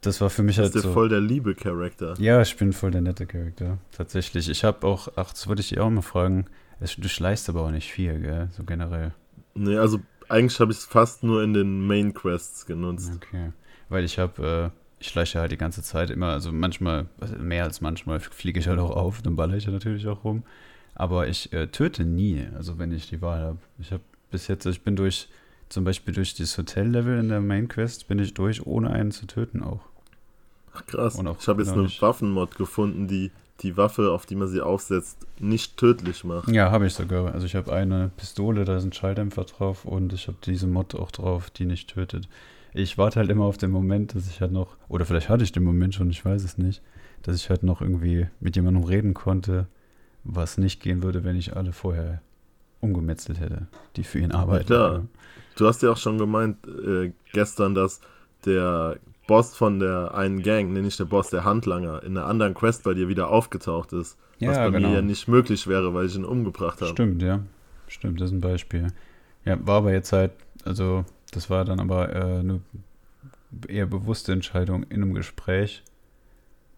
Das 0.00 0.20
war 0.20 0.30
für 0.30 0.42
mich 0.42 0.56
Das 0.56 0.64
halt 0.64 0.74
ist 0.74 0.82
der 0.82 0.90
so. 0.90 0.92
voll 0.94 1.08
der 1.08 1.20
liebe 1.20 1.54
Charakter. 1.54 2.14
Ja, 2.18 2.42
ich 2.42 2.56
bin 2.56 2.72
voll 2.72 2.90
der 2.90 3.02
nette 3.02 3.26
Charakter. 3.26 3.78
Tatsächlich. 3.92 4.48
Ich 4.48 4.64
habe 4.64 4.84
auch, 4.86 5.08
ach, 5.16 5.30
das 5.30 5.46
wollte 5.46 5.60
ich 5.60 5.68
dich 5.68 5.78
auch 5.78 5.90
mal 5.90 6.02
fragen. 6.02 6.46
Es, 6.80 6.96
du 6.96 7.08
schleichst 7.08 7.48
aber 7.48 7.62
auch 7.62 7.70
nicht 7.70 7.90
viel, 7.90 8.20
gell? 8.20 8.48
So 8.52 8.64
generell. 8.64 9.12
Nee, 9.54 9.78
also 9.78 10.00
eigentlich 10.28 10.60
habe 10.60 10.72
ich 10.72 10.78
es 10.78 10.84
fast 10.84 11.22
nur 11.22 11.42
in 11.42 11.54
den 11.54 11.86
Main 11.86 12.12
Quests 12.14 12.66
genutzt. 12.66 13.12
Okay. 13.16 13.52
Weil 13.88 14.04
ich 14.04 14.18
habe, 14.18 14.72
äh, 14.72 15.00
ich 15.00 15.08
schleiche 15.08 15.40
halt 15.40 15.52
die 15.52 15.56
ganze 15.56 15.82
Zeit 15.82 16.10
immer, 16.10 16.28
also 16.28 16.52
manchmal, 16.52 17.06
also 17.20 17.36
mehr 17.36 17.64
als 17.64 17.80
manchmal, 17.80 18.20
fliege 18.20 18.60
ich 18.60 18.68
halt 18.68 18.78
auch 18.78 18.90
auf, 18.90 19.22
dann 19.22 19.36
baller 19.36 19.56
ich 19.56 19.64
ja 19.64 19.72
natürlich 19.72 20.06
auch 20.06 20.24
rum. 20.24 20.42
Aber 20.94 21.28
ich 21.28 21.52
äh, 21.52 21.68
töte 21.68 22.04
nie, 22.04 22.46
also 22.54 22.78
wenn 22.78 22.92
ich 22.92 23.08
die 23.08 23.20
Wahl 23.20 23.40
habe. 23.40 23.58
Ich 23.78 23.92
habe 23.92 24.02
bis 24.30 24.48
jetzt, 24.48 24.66
ich 24.66 24.82
bin 24.82 24.96
durch, 24.96 25.28
zum 25.68 25.84
Beispiel 25.84 26.14
durch 26.14 26.34
das 26.34 26.56
Hotel-Level 26.56 27.18
in 27.18 27.28
der 27.28 27.40
Main 27.40 27.68
Quest, 27.68 28.08
bin 28.08 28.18
ich 28.18 28.34
durch, 28.34 28.66
ohne 28.66 28.90
einen 28.90 29.12
zu 29.12 29.26
töten 29.26 29.62
auch. 29.62 29.80
Ach, 30.72 30.84
krass. 30.86 31.18
Ich 31.18 31.48
habe 31.48 31.62
jetzt 31.62 31.72
eine. 31.72 31.88
Waffenmod 32.00 32.56
gefunden, 32.56 33.08
die 33.08 33.30
die 33.60 33.76
Waffe, 33.76 34.10
auf 34.10 34.26
die 34.26 34.34
man 34.34 34.48
sie 34.48 34.60
aufsetzt, 34.60 35.26
nicht 35.40 35.76
tödlich 35.76 36.24
macht. 36.24 36.48
Ja, 36.48 36.70
habe 36.70 36.86
ich 36.86 36.94
sogar. 36.94 37.32
Also 37.32 37.46
ich 37.46 37.54
habe 37.54 37.72
eine 37.72 38.10
Pistole, 38.16 38.64
da 38.64 38.76
ist 38.76 38.84
ein 38.84 38.92
Schalldämpfer 38.92 39.44
drauf 39.44 39.84
und 39.84 40.12
ich 40.12 40.28
habe 40.28 40.38
diese 40.44 40.66
Mod 40.66 40.94
auch 40.94 41.10
drauf, 41.10 41.50
die 41.50 41.64
nicht 41.64 41.88
tötet. 41.88 42.28
Ich 42.74 42.98
warte 42.98 43.20
halt 43.20 43.30
immer 43.30 43.44
auf 43.44 43.56
den 43.56 43.70
Moment, 43.70 44.14
dass 44.14 44.28
ich 44.28 44.40
halt 44.40 44.52
noch, 44.52 44.76
oder 44.88 45.06
vielleicht 45.06 45.30
hatte 45.30 45.44
ich 45.44 45.52
den 45.52 45.64
Moment 45.64 45.94
schon, 45.94 46.10
ich 46.10 46.22
weiß 46.22 46.44
es 46.44 46.58
nicht, 46.58 46.82
dass 47.22 47.36
ich 47.36 47.48
halt 47.48 47.62
noch 47.62 47.80
irgendwie 47.80 48.26
mit 48.40 48.56
jemandem 48.56 48.84
reden 48.84 49.14
konnte, 49.14 49.66
was 50.24 50.58
nicht 50.58 50.82
gehen 50.82 51.02
würde, 51.02 51.24
wenn 51.24 51.36
ich 51.36 51.56
alle 51.56 51.72
vorher 51.72 52.20
umgemetzelt 52.80 53.40
hätte, 53.40 53.66
die 53.96 54.04
für 54.04 54.18
ihn 54.18 54.32
arbeiten. 54.32 54.66
klar. 54.66 55.04
Du 55.56 55.66
hast 55.66 55.82
ja 55.82 55.90
auch 55.90 55.96
schon 55.96 56.18
gemeint 56.18 56.58
äh, 56.66 57.12
gestern, 57.32 57.74
dass 57.74 58.00
der 58.44 58.98
Boss 59.26 59.56
von 59.56 59.78
der 59.78 60.14
einen 60.14 60.42
Gang, 60.42 60.72
nee, 60.72 60.82
nicht 60.82 60.98
der 60.98 61.04
Boss, 61.04 61.30
der 61.30 61.44
Handlanger, 61.44 62.02
in 62.02 62.16
einer 62.16 62.26
anderen 62.26 62.54
Quest 62.54 62.84
bei 62.84 62.94
dir 62.94 63.08
wieder 63.08 63.30
aufgetaucht 63.30 63.92
ist. 63.92 64.18
Ja, 64.38 64.50
was 64.50 64.56
bei 64.58 64.70
genau. 64.70 64.88
mir 64.88 64.94
ja 64.96 65.02
nicht 65.02 65.28
möglich 65.28 65.66
wäre, 65.66 65.94
weil 65.94 66.06
ich 66.06 66.14
ihn 66.14 66.24
umgebracht 66.24 66.80
habe. 66.80 66.90
Stimmt, 66.90 67.22
ja. 67.22 67.40
Stimmt, 67.88 68.20
das 68.20 68.30
ist 68.30 68.36
ein 68.36 68.40
Beispiel. 68.40 68.88
Ja, 69.44 69.58
war 69.66 69.78
aber 69.78 69.92
jetzt 69.92 70.12
halt, 70.12 70.32
also 70.64 71.04
das 71.32 71.50
war 71.50 71.64
dann 71.64 71.80
aber 71.80 72.14
äh, 72.14 72.38
eine 72.40 72.60
eher 73.68 73.86
bewusste 73.86 74.32
Entscheidung 74.32 74.82
in 74.84 75.02
einem 75.02 75.14
Gespräch. 75.14 75.82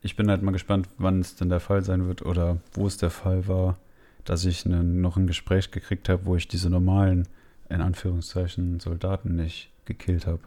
Ich 0.01 0.17
bin 0.17 0.31
halt 0.31 0.43
mal 0.43 0.53
gespannt, 0.53 0.89
wann 0.99 1.21
es 1.21 1.35
denn 1.35 1.49
der 1.49 1.61
Fall 1.61 1.83
sein 1.83 2.07
wird 2.07 2.23
oder 2.23 2.59
wo 2.73 2.87
es 2.87 2.97
der 2.97 3.11
Fall 3.11 3.49
war, 3.49 3.79
dass 4.25 4.45
ich 4.45 4.65
ne, 4.65 4.85
noch 4.85 5.17
ein 5.17 5.27
Gespräch 5.27 5.71
gekriegt 5.71 6.09
habe, 6.09 6.27
wo 6.27 6.37
ich 6.37 6.47
diese 6.47 6.71
normalen, 6.71 7.27
in 7.69 7.81
Anführungszeichen, 7.81 8.79
Soldaten 8.81 9.35
nicht 9.35 9.71
gekillt 9.87 10.27
habe. 10.27 10.41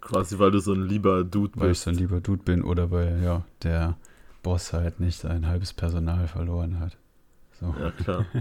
Quasi, 0.00 0.38
weil 0.38 0.50
du 0.50 0.58
so 0.60 0.72
ein 0.72 0.86
lieber 0.86 1.24
Dude 1.24 1.52
Weil 1.60 1.66
ich 1.66 1.70
bist. 1.72 1.82
so 1.82 1.90
ein 1.90 1.96
lieber 1.96 2.20
Dude 2.20 2.42
bin 2.42 2.62
oder 2.62 2.90
weil, 2.90 3.22
ja, 3.22 3.44
der 3.62 3.96
Boss 4.42 4.72
halt 4.72 4.98
nicht 5.00 5.18
sein 5.18 5.46
halbes 5.46 5.72
Personal 5.74 6.26
verloren 6.28 6.80
hat. 6.80 6.96
So. 7.60 7.74
Ja, 7.78 7.90
klar. 7.90 8.26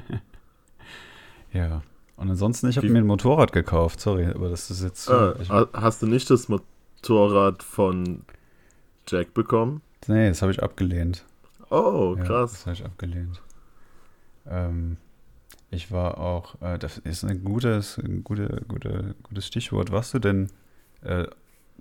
Ja. 1.51 1.82
Und 2.16 2.29
ansonsten, 2.29 2.68
ich 2.70 2.77
habe 2.77 2.90
mir 2.90 3.00
ein 3.00 3.07
Motorrad 3.07 3.53
gekauft, 3.53 4.00
sorry, 4.01 4.25
aber 4.27 4.50
das 4.50 4.70
ist 4.70 4.83
jetzt. 4.83 5.10
Ah, 5.10 5.36
ich, 5.42 5.50
ha- 5.50 5.70
hast 5.74 6.01
du 6.01 6.05
nicht 6.07 6.29
das 6.29 6.48
Motorrad 6.50 7.64
von 7.64 8.24
Jack 9.07 9.33
bekommen? 9.33 9.81
nee, 10.07 10.27
das 10.29 10.42
habe 10.42 10.51
ich 10.51 10.62
abgelehnt. 10.62 11.25
Oh, 11.70 12.16
Ja, 12.18 12.24
krass. 12.25 12.51
das 12.51 12.66
habe 12.66 12.74
ich 12.74 12.86
abgelehnt. 12.86 13.42
Ähm, 14.48 14.98
ich 15.72 15.92
war 15.92 16.18
auch, 16.18 16.62
äh, 16.62 16.77
das 16.77 16.98
ist 17.00 17.24
ein 17.24 17.44
gutes, 17.44 17.98
ein 17.98 18.24
gute, 18.24 18.64
gute, 18.68 19.16
gutes 19.24 19.48
Stichwort. 19.48 19.92
Warst 19.92 20.14
du 20.14 20.20
denn 20.20 20.50
äh, 21.01 21.25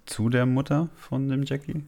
zu 0.09 0.29
der 0.29 0.47
Mutter 0.47 0.89
von 0.97 1.29
dem 1.29 1.45
Jackie? 1.45 1.85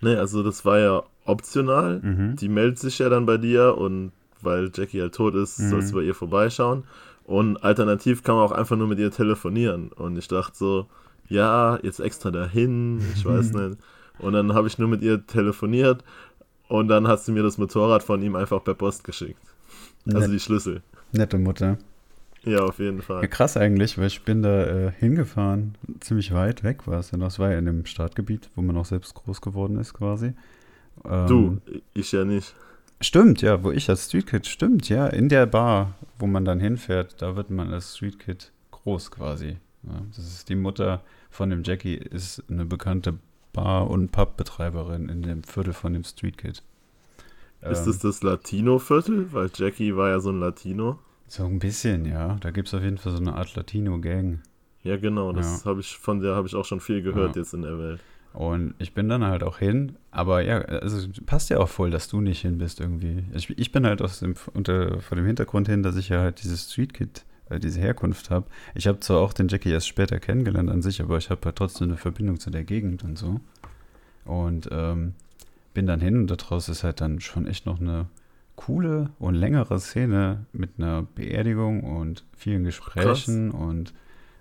Nee, 0.00 0.16
also 0.16 0.42
das 0.42 0.64
war 0.64 0.78
ja 0.78 1.02
optional. 1.24 2.00
Mhm. 2.00 2.36
Die 2.36 2.48
meldet 2.48 2.78
sich 2.78 2.98
ja 2.98 3.08
dann 3.08 3.26
bei 3.26 3.36
dir 3.36 3.76
und 3.76 4.12
weil 4.42 4.70
Jackie 4.74 5.00
halt 5.00 5.14
tot 5.14 5.34
ist, 5.34 5.58
Mhm. 5.58 5.68
sollst 5.70 5.90
du 5.92 5.96
bei 5.96 6.02
ihr 6.02 6.14
vorbeischauen. 6.14 6.84
Und 7.24 7.62
alternativ 7.62 8.22
kann 8.22 8.34
man 8.36 8.44
auch 8.44 8.52
einfach 8.52 8.76
nur 8.76 8.88
mit 8.88 8.98
ihr 8.98 9.10
telefonieren. 9.10 9.90
Und 9.92 10.16
ich 10.16 10.26
dachte 10.28 10.56
so, 10.56 10.86
ja, 11.28 11.78
jetzt 11.82 12.00
extra 12.00 12.30
dahin, 12.30 13.00
ich 13.14 13.24
weiß 13.24 13.52
nicht. 13.52 13.76
Und 14.18 14.32
dann 14.32 14.54
habe 14.54 14.66
ich 14.66 14.78
nur 14.78 14.88
mit 14.88 15.02
ihr 15.02 15.26
telefoniert 15.26 16.02
und 16.68 16.88
dann 16.88 17.06
hat 17.06 17.20
sie 17.22 17.32
mir 17.32 17.42
das 17.42 17.56
Motorrad 17.58 18.02
von 18.02 18.20
ihm 18.22 18.34
einfach 18.36 18.64
per 18.64 18.74
Post 18.74 19.04
geschickt. 19.04 19.40
Also 20.06 20.18
Nett, 20.20 20.32
die 20.32 20.40
Schlüssel. 20.40 20.82
nette 21.12 21.38
Mutter. 21.38 21.78
Ja, 22.44 22.60
auf 22.64 22.78
jeden 22.78 23.00
Ja, 23.20 23.26
Fall. 23.26 23.28
krass 23.28 23.56
eigentlich, 23.56 23.98
weil 23.98 24.06
ich 24.06 24.24
bin 24.24 24.42
da 24.42 24.64
äh, 24.88 24.92
hingefahren, 24.92 25.76
ziemlich 26.00 26.32
weit 26.32 26.64
weg 26.64 26.86
war 26.86 26.98
es 27.00 27.10
ja 27.10 27.18
noch. 27.18 27.26
Es 27.28 27.38
war 27.38 27.50
ja 27.50 27.58
in 27.58 27.66
dem 27.66 27.84
Startgebiet, 27.86 28.48
wo 28.54 28.62
man 28.62 28.76
auch 28.76 28.86
selbst 28.86 29.14
groß 29.14 29.40
geworden 29.42 29.78
ist 29.78 29.94
quasi. 29.94 30.32
Ähm, 31.04 31.60
Du, 31.60 31.60
ich 31.94 32.12
ja 32.12 32.24
nicht. 32.24 32.54
Stimmt, 33.02 33.40
ja, 33.42 33.62
wo 33.64 33.70
ich 33.70 33.88
als 33.88 34.06
Street 34.06 34.26
Kid, 34.26 34.46
stimmt, 34.46 34.88
ja, 34.90 35.06
in 35.06 35.28
der 35.28 35.46
Bar, 35.46 35.94
wo 36.18 36.26
man 36.26 36.44
dann 36.44 36.60
hinfährt, 36.60 37.20
da 37.22 37.34
wird 37.36 37.50
man 37.50 37.72
als 37.72 37.96
Street 37.96 38.18
Kid 38.18 38.52
groß 38.72 39.10
quasi. 39.10 39.56
Ja, 39.82 40.02
das 40.14 40.26
ist 40.26 40.48
die 40.50 40.54
Mutter 40.54 41.02
von 41.30 41.48
dem 41.50 41.62
Jackie, 41.64 41.94
ist 41.96 42.42
eine 42.50 42.66
bekannte 42.66 43.18
Bar- 43.52 43.88
und 43.90 44.12
Pubbetreiberin 44.12 45.08
in 45.08 45.22
dem 45.22 45.42
Viertel 45.44 45.72
von 45.72 45.94
dem 45.94 46.04
Street 46.04 46.36
Kid. 46.38 46.62
Ist 47.64 47.86
Ähm, 47.86 47.86
es 47.86 47.98
das 48.00 48.22
Latino-Viertel? 48.22 49.32
Weil 49.32 49.50
Jackie 49.54 49.96
war 49.96 50.10
ja 50.10 50.20
so 50.20 50.30
ein 50.30 50.40
Latino. 50.40 50.98
So 51.30 51.44
ein 51.44 51.60
bisschen, 51.60 52.06
ja. 52.06 52.38
Da 52.40 52.50
gibt 52.50 52.66
es 52.66 52.74
auf 52.74 52.82
jeden 52.82 52.98
Fall 52.98 53.12
so 53.12 53.18
eine 53.18 53.34
Art 53.34 53.54
Latino-Gang. 53.54 54.40
Ja, 54.82 54.96
genau. 54.96 55.32
Das 55.32 55.62
Ja. 55.62 55.70
habe 55.70 55.78
ich 55.80 55.96
von 55.96 56.20
der 56.20 56.34
habe 56.34 56.48
ich 56.48 56.56
auch 56.56 56.64
schon 56.64 56.80
viel 56.80 57.02
gehört 57.02 57.36
Ja. 57.36 57.42
jetzt 57.42 57.54
in 57.54 57.62
der 57.62 57.78
Welt. 57.78 58.00
Und 58.32 58.74
ich 58.78 58.94
bin 58.94 59.08
dann 59.08 59.24
halt 59.24 59.44
auch 59.44 59.58
hin, 59.58 59.94
aber 60.10 60.42
ja, 60.42 60.58
also 60.58 61.08
passt 61.26 61.48
ja 61.50 61.58
auch 61.58 61.68
voll, 61.68 61.90
dass 61.92 62.08
du 62.08 62.20
nicht 62.20 62.40
hin 62.40 62.58
bist 62.58 62.80
irgendwie. 62.80 63.22
Ich, 63.32 63.48
ich 63.56 63.70
bin 63.70 63.86
halt 63.86 64.02
aus 64.02 64.18
dem, 64.18 64.34
unter, 64.54 65.00
vor 65.00 65.14
dem 65.16 65.24
Hintergrund 65.26 65.68
hin, 65.68 65.84
dass 65.84 65.94
ich 65.96 66.08
ja 66.08 66.18
halt 66.20 66.42
dieses 66.42 66.68
Street 66.72 66.94
Kid, 66.94 67.24
äh, 67.48 67.60
diese 67.60 67.78
Herkunft 67.80 68.30
habe. 68.30 68.46
Ich 68.74 68.88
habe 68.88 68.98
zwar 68.98 69.18
auch 69.20 69.32
den 69.32 69.46
Jackie 69.46 69.70
erst 69.70 69.86
später 69.86 70.18
kennengelernt 70.18 70.68
an 70.68 70.82
sich, 70.82 71.00
aber 71.00 71.16
ich 71.16 71.30
habe 71.30 71.40
halt 71.44 71.56
trotzdem 71.56 71.88
eine 71.88 71.96
Verbindung 71.96 72.40
zu 72.40 72.50
der 72.50 72.64
Gegend 72.64 73.04
und 73.04 73.16
so. 73.16 73.40
Und 74.24 74.68
ähm, 74.72 75.14
bin 75.74 75.86
dann 75.86 76.00
hin 76.00 76.16
und 76.16 76.26
daraus 76.28 76.68
ist 76.68 76.82
halt 76.82 77.00
dann 77.00 77.20
schon 77.20 77.46
echt 77.46 77.66
noch 77.66 77.80
eine 77.80 78.06
coole 78.66 79.10
und 79.18 79.34
längere 79.34 79.80
Szene 79.80 80.44
mit 80.52 80.70
einer 80.78 81.02
Beerdigung 81.02 81.82
und 81.82 82.24
vielen 82.36 82.64
Gesprächen 82.64 83.50
und 83.50 83.94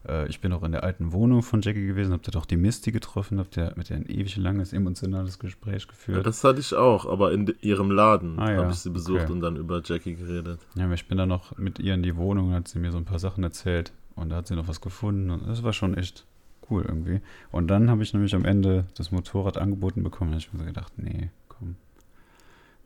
äh, 0.08 0.27
ich 0.27 0.41
bin 0.41 0.51
auch 0.51 0.63
in 0.63 0.73
der 0.73 0.84
alten 0.84 1.13
Wohnung 1.13 1.41
von 1.41 1.62
Jackie 1.62 1.86
gewesen, 1.88 2.12
hab 2.12 2.23
da 2.23 2.32
doch 2.32 2.45
die 2.45 2.58
Misty 2.58 2.91
getroffen, 2.91 3.39
hab 3.39 3.49
der, 3.51 3.73
mit 3.77 3.89
der 3.89 3.95
ein 3.97 4.05
ewig 4.10 4.36
langes 4.36 4.73
emotionales 4.73 5.39
Gespräch 5.39 5.84
Ja, 5.84 5.89
geführt. 5.89 6.25
das 6.25 6.43
hatte 6.43 6.60
ich 6.60 6.73
auch, 6.73 7.05
aber 7.05 7.32
in 7.32 7.53
ihrem 7.62 7.91
Laden 7.91 8.38
Ah, 8.39 8.51
ja. 8.51 8.58
habe 8.58 8.71
ich 8.71 8.79
sie 8.79 8.89
besucht 8.89 9.21
Okay. 9.23 9.32
und 9.32 9.41
dann 9.41 9.55
über 9.55 9.82
Jackie 9.86 10.15
geredet. 10.15 10.60
Ja, 10.75 10.86
aber 10.86 10.95
ich 10.95 11.08
bin 11.08 11.17
dann 11.17 11.29
noch 11.29 11.58
mit 11.58 11.79
ihr 11.79 11.93
in 11.93 12.03
die 12.03 12.17
Wohnung 12.17 12.49
und 12.49 12.53
hat 12.55 12.67
sie 12.67 12.79
mir 12.79 12.91
so 12.91 12.97
ein 12.97 13.05
paar 13.05 13.19
Sachen 13.19 13.43
erzählt 13.43 13.93
und 14.15 14.29
da 14.29 14.36
hat 14.38 14.47
sie 14.47 14.55
noch 14.55 14.67
was 14.67 14.82
gefunden 14.82 15.29
und 15.32 15.47
das 15.47 15.63
war 15.63 15.71
schon 15.73 15.95
echt 15.95 16.25
cool 16.69 16.84
irgendwie. 16.86 17.21
Und 17.51 17.67
dann 17.69 17.89
habe 17.89 18.03
ich 18.03 18.13
nämlich 18.13 18.36
am 18.36 18.43
Ende 18.45 18.86
das 18.97 19.12
Motorrad 19.12 19.58
angeboten 19.58 20.03
bekommen 20.03 20.32
und 20.34 20.38
ich 20.39 20.51
mir 20.51 20.60
so 20.60 20.65
gedacht, 20.65 20.93
nee, 20.97 21.29
komm, 21.47 21.75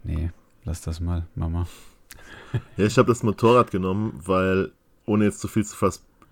nee, 0.04 0.30
lass 0.66 0.82
das 0.82 1.00
mal, 1.00 1.26
Mama. 1.36 1.68
Ja, 2.78 2.86
ich 2.86 2.98
habe 3.00 3.08
das 3.08 3.24
Motorrad 3.24 3.72
genommen, 3.72 4.20
weil, 4.26 4.72
ohne 5.08 5.26
jetzt 5.26 5.40
zu 5.40 5.48
viel 5.48 5.66
zu, 5.66 5.76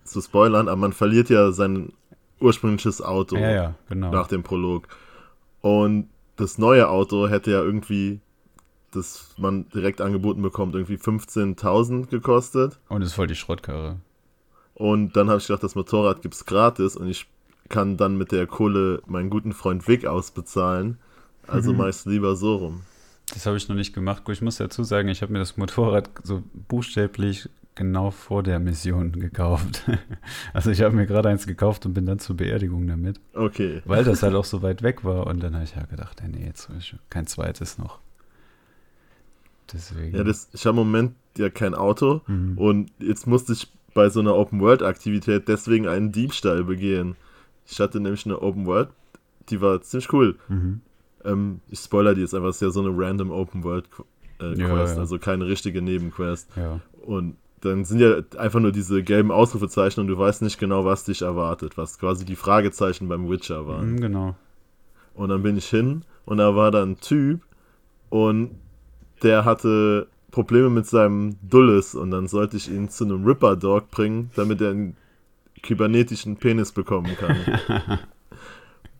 zu 0.04 0.20
spoilern, 0.20 0.68
aber 0.68 0.76
man 0.76 0.92
verliert 0.92 1.30
ja 1.30 1.50
sein 1.50 1.92
ursprüngliches 2.38 3.02
Auto 3.02 3.36
Ja, 3.36 3.50
ja, 3.50 3.74
genau. 3.88 4.12
nach 4.12 4.28
dem 4.28 4.44
Prolog. 4.44 4.86
Und 5.62 6.08
das 6.36 6.58
neue 6.58 6.88
Auto 6.88 7.28
hätte 7.28 7.50
ja 7.50 7.60
irgendwie, 7.60 8.20
das 8.92 9.34
man 9.36 9.68
direkt 9.70 10.00
angeboten 10.00 10.42
bekommt, 10.42 10.74
irgendwie 10.76 10.96
15.000 10.96 12.06
gekostet. 12.06 12.78
Und 12.88 13.02
es 13.02 13.08
ist 13.08 13.14
voll 13.14 13.26
die 13.26 13.34
Schrottkarre. 13.34 13.96
Und 14.74 15.16
dann 15.16 15.28
habe 15.28 15.38
ich 15.38 15.46
gedacht, 15.48 15.64
das 15.64 15.74
Motorrad 15.74 16.22
gibt's 16.22 16.46
gratis 16.46 16.96
und 16.96 17.08
ich 17.08 17.26
kann 17.68 17.96
dann 17.96 18.16
mit 18.16 18.30
der 18.32 18.46
Kohle 18.46 19.02
meinen 19.06 19.28
guten 19.30 19.52
Freund 19.52 19.88
Vic 19.88 20.06
ausbezahlen. 20.06 20.98
Also 21.48 21.72
Mhm. 21.72 21.78
meist 21.78 22.06
lieber 22.06 22.36
so 22.36 22.56
rum. 22.56 22.82
Das 23.34 23.46
habe 23.46 23.56
ich 23.56 23.68
noch 23.68 23.76
nicht 23.76 23.94
gemacht. 23.94 24.24
Gut, 24.24 24.34
Ich 24.34 24.42
muss 24.42 24.56
dazu 24.56 24.84
sagen, 24.84 25.08
ich 25.08 25.22
habe 25.22 25.32
mir 25.32 25.38
das 25.38 25.56
Motorrad 25.56 26.10
so 26.22 26.42
buchstäblich 26.68 27.48
genau 27.74 28.10
vor 28.10 28.42
der 28.42 28.58
Mission 28.58 29.12
gekauft. 29.12 29.84
Also 30.52 30.70
ich 30.70 30.82
habe 30.82 30.94
mir 30.94 31.06
gerade 31.06 31.30
eins 31.30 31.46
gekauft 31.46 31.86
und 31.86 31.94
bin 31.94 32.04
dann 32.04 32.18
zur 32.18 32.36
Beerdigung 32.36 32.86
damit, 32.86 33.18
Okay. 33.32 33.80
weil 33.86 34.04
das 34.04 34.22
halt 34.22 34.34
auch 34.40 34.44
so 34.44 34.60
weit 34.62 34.82
weg 34.82 35.04
war. 35.04 35.26
Und 35.26 35.42
dann 35.42 35.54
habe 35.54 35.64
ich 35.64 35.74
ja 35.74 35.84
gedacht, 35.86 36.20
ja, 36.20 36.28
nee, 36.28 36.44
jetzt 36.44 36.68
kein 37.08 37.26
zweites 37.26 37.78
noch. 37.78 38.00
Deswegen. 39.72 40.14
Ja, 40.16 40.24
das, 40.24 40.48
ich 40.52 40.66
habe 40.66 40.80
im 40.80 40.86
Moment 40.86 41.14
ja 41.38 41.48
kein 41.48 41.74
Auto 41.74 42.20
Mhm. 42.26 42.58
und 42.58 42.90
jetzt 42.98 43.26
musste 43.26 43.54
ich 43.54 43.72
bei 43.94 44.08
so 44.10 44.20
einer 44.20 44.34
Open-World-Aktivität 44.34 45.48
deswegen 45.48 45.88
einen 45.88 46.12
Diebstahl 46.12 46.64
begehen. 46.64 47.16
Ich 47.66 47.80
hatte 47.80 48.00
nämlich 48.00 48.26
eine 48.26 48.38
die 49.48 49.60
war 49.60 49.80
ziemlich 49.82 50.12
cool. 50.12 50.38
Mhm. 50.48 50.80
Ähm, 51.24 51.60
ich 51.68 51.78
spoiler 51.78 52.14
die 52.14 52.20
jetzt 52.20 52.34
einfach, 52.34 52.48
es 52.48 52.56
ist 52.56 52.62
ja 52.62 52.70
so 52.70 52.80
eine 52.80 52.90
random 52.94 53.30
Open 53.30 53.64
World 53.64 53.86
äh, 54.38 54.54
Quest, 54.54 54.58
ja, 54.58 54.68
ja. 54.68 54.98
also 54.98 55.18
keine 55.18 55.46
richtige 55.46 55.82
Nebenquest. 55.82 56.48
Ja. 56.56 56.80
Und 57.02 57.36
dann 57.60 57.84
sind 57.84 58.00
ja 58.00 58.16
einfach 58.38 58.60
nur 58.60 58.72
diese 58.72 59.02
gelben 59.02 59.30
Ausrufezeichen 59.30 60.00
und 60.00 60.08
du 60.08 60.18
weißt 60.18 60.42
nicht 60.42 60.58
genau, 60.58 60.84
was 60.84 61.04
dich 61.04 61.22
erwartet, 61.22 61.78
was 61.78 61.98
quasi 61.98 62.24
die 62.24 62.36
Fragezeichen 62.36 63.08
beim 63.08 63.28
Witcher 63.30 63.66
waren. 63.66 63.92
Mhm, 63.92 64.00
genau. 64.00 64.36
Und 65.14 65.28
dann 65.28 65.42
bin 65.42 65.56
ich 65.56 65.68
hin 65.68 66.04
und 66.24 66.38
da 66.38 66.56
war 66.56 66.70
da 66.70 66.82
ein 66.82 66.98
Typ 66.98 67.40
und 68.10 68.50
der 69.22 69.44
hatte 69.44 70.08
Probleme 70.32 70.70
mit 70.70 70.86
seinem 70.86 71.36
Dulles 71.42 71.94
und 71.94 72.10
dann 72.10 72.26
sollte 72.26 72.56
ich 72.56 72.68
ihn 72.68 72.88
zu 72.88 73.04
einem 73.04 73.24
Ripper 73.24 73.54
Dog 73.54 73.90
bringen, 73.90 74.30
damit 74.34 74.60
er 74.60 74.70
einen 74.70 74.96
kybernetischen 75.62 76.36
Penis 76.36 76.72
bekommen 76.72 77.16
kann. 77.16 77.36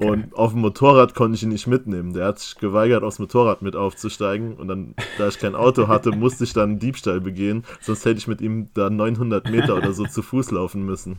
Und 0.04 0.34
auf 0.34 0.52
dem 0.52 0.60
Motorrad 0.60 1.14
konnte 1.14 1.36
ich 1.36 1.42
ihn 1.42 1.50
nicht 1.50 1.66
mitnehmen. 1.66 2.12
Der 2.12 2.26
hat 2.26 2.38
sich 2.38 2.56
geweigert, 2.56 3.02
aufs 3.02 3.18
Motorrad 3.18 3.62
mit 3.62 3.76
aufzusteigen. 3.76 4.54
Und 4.54 4.68
dann, 4.68 4.94
da 5.18 5.28
ich 5.28 5.38
kein 5.38 5.54
Auto 5.54 5.88
hatte, 5.88 6.10
musste 6.16 6.44
ich 6.44 6.52
dann 6.52 6.70
einen 6.70 6.78
Diebstahl 6.78 7.20
begehen. 7.20 7.64
Sonst 7.80 8.04
hätte 8.04 8.18
ich 8.18 8.28
mit 8.28 8.40
ihm 8.40 8.68
da 8.74 8.90
900 8.90 9.50
Meter 9.50 9.76
oder 9.76 9.92
so 9.92 10.04
zu 10.04 10.22
Fuß 10.22 10.50
laufen 10.50 10.84
müssen. 10.84 11.18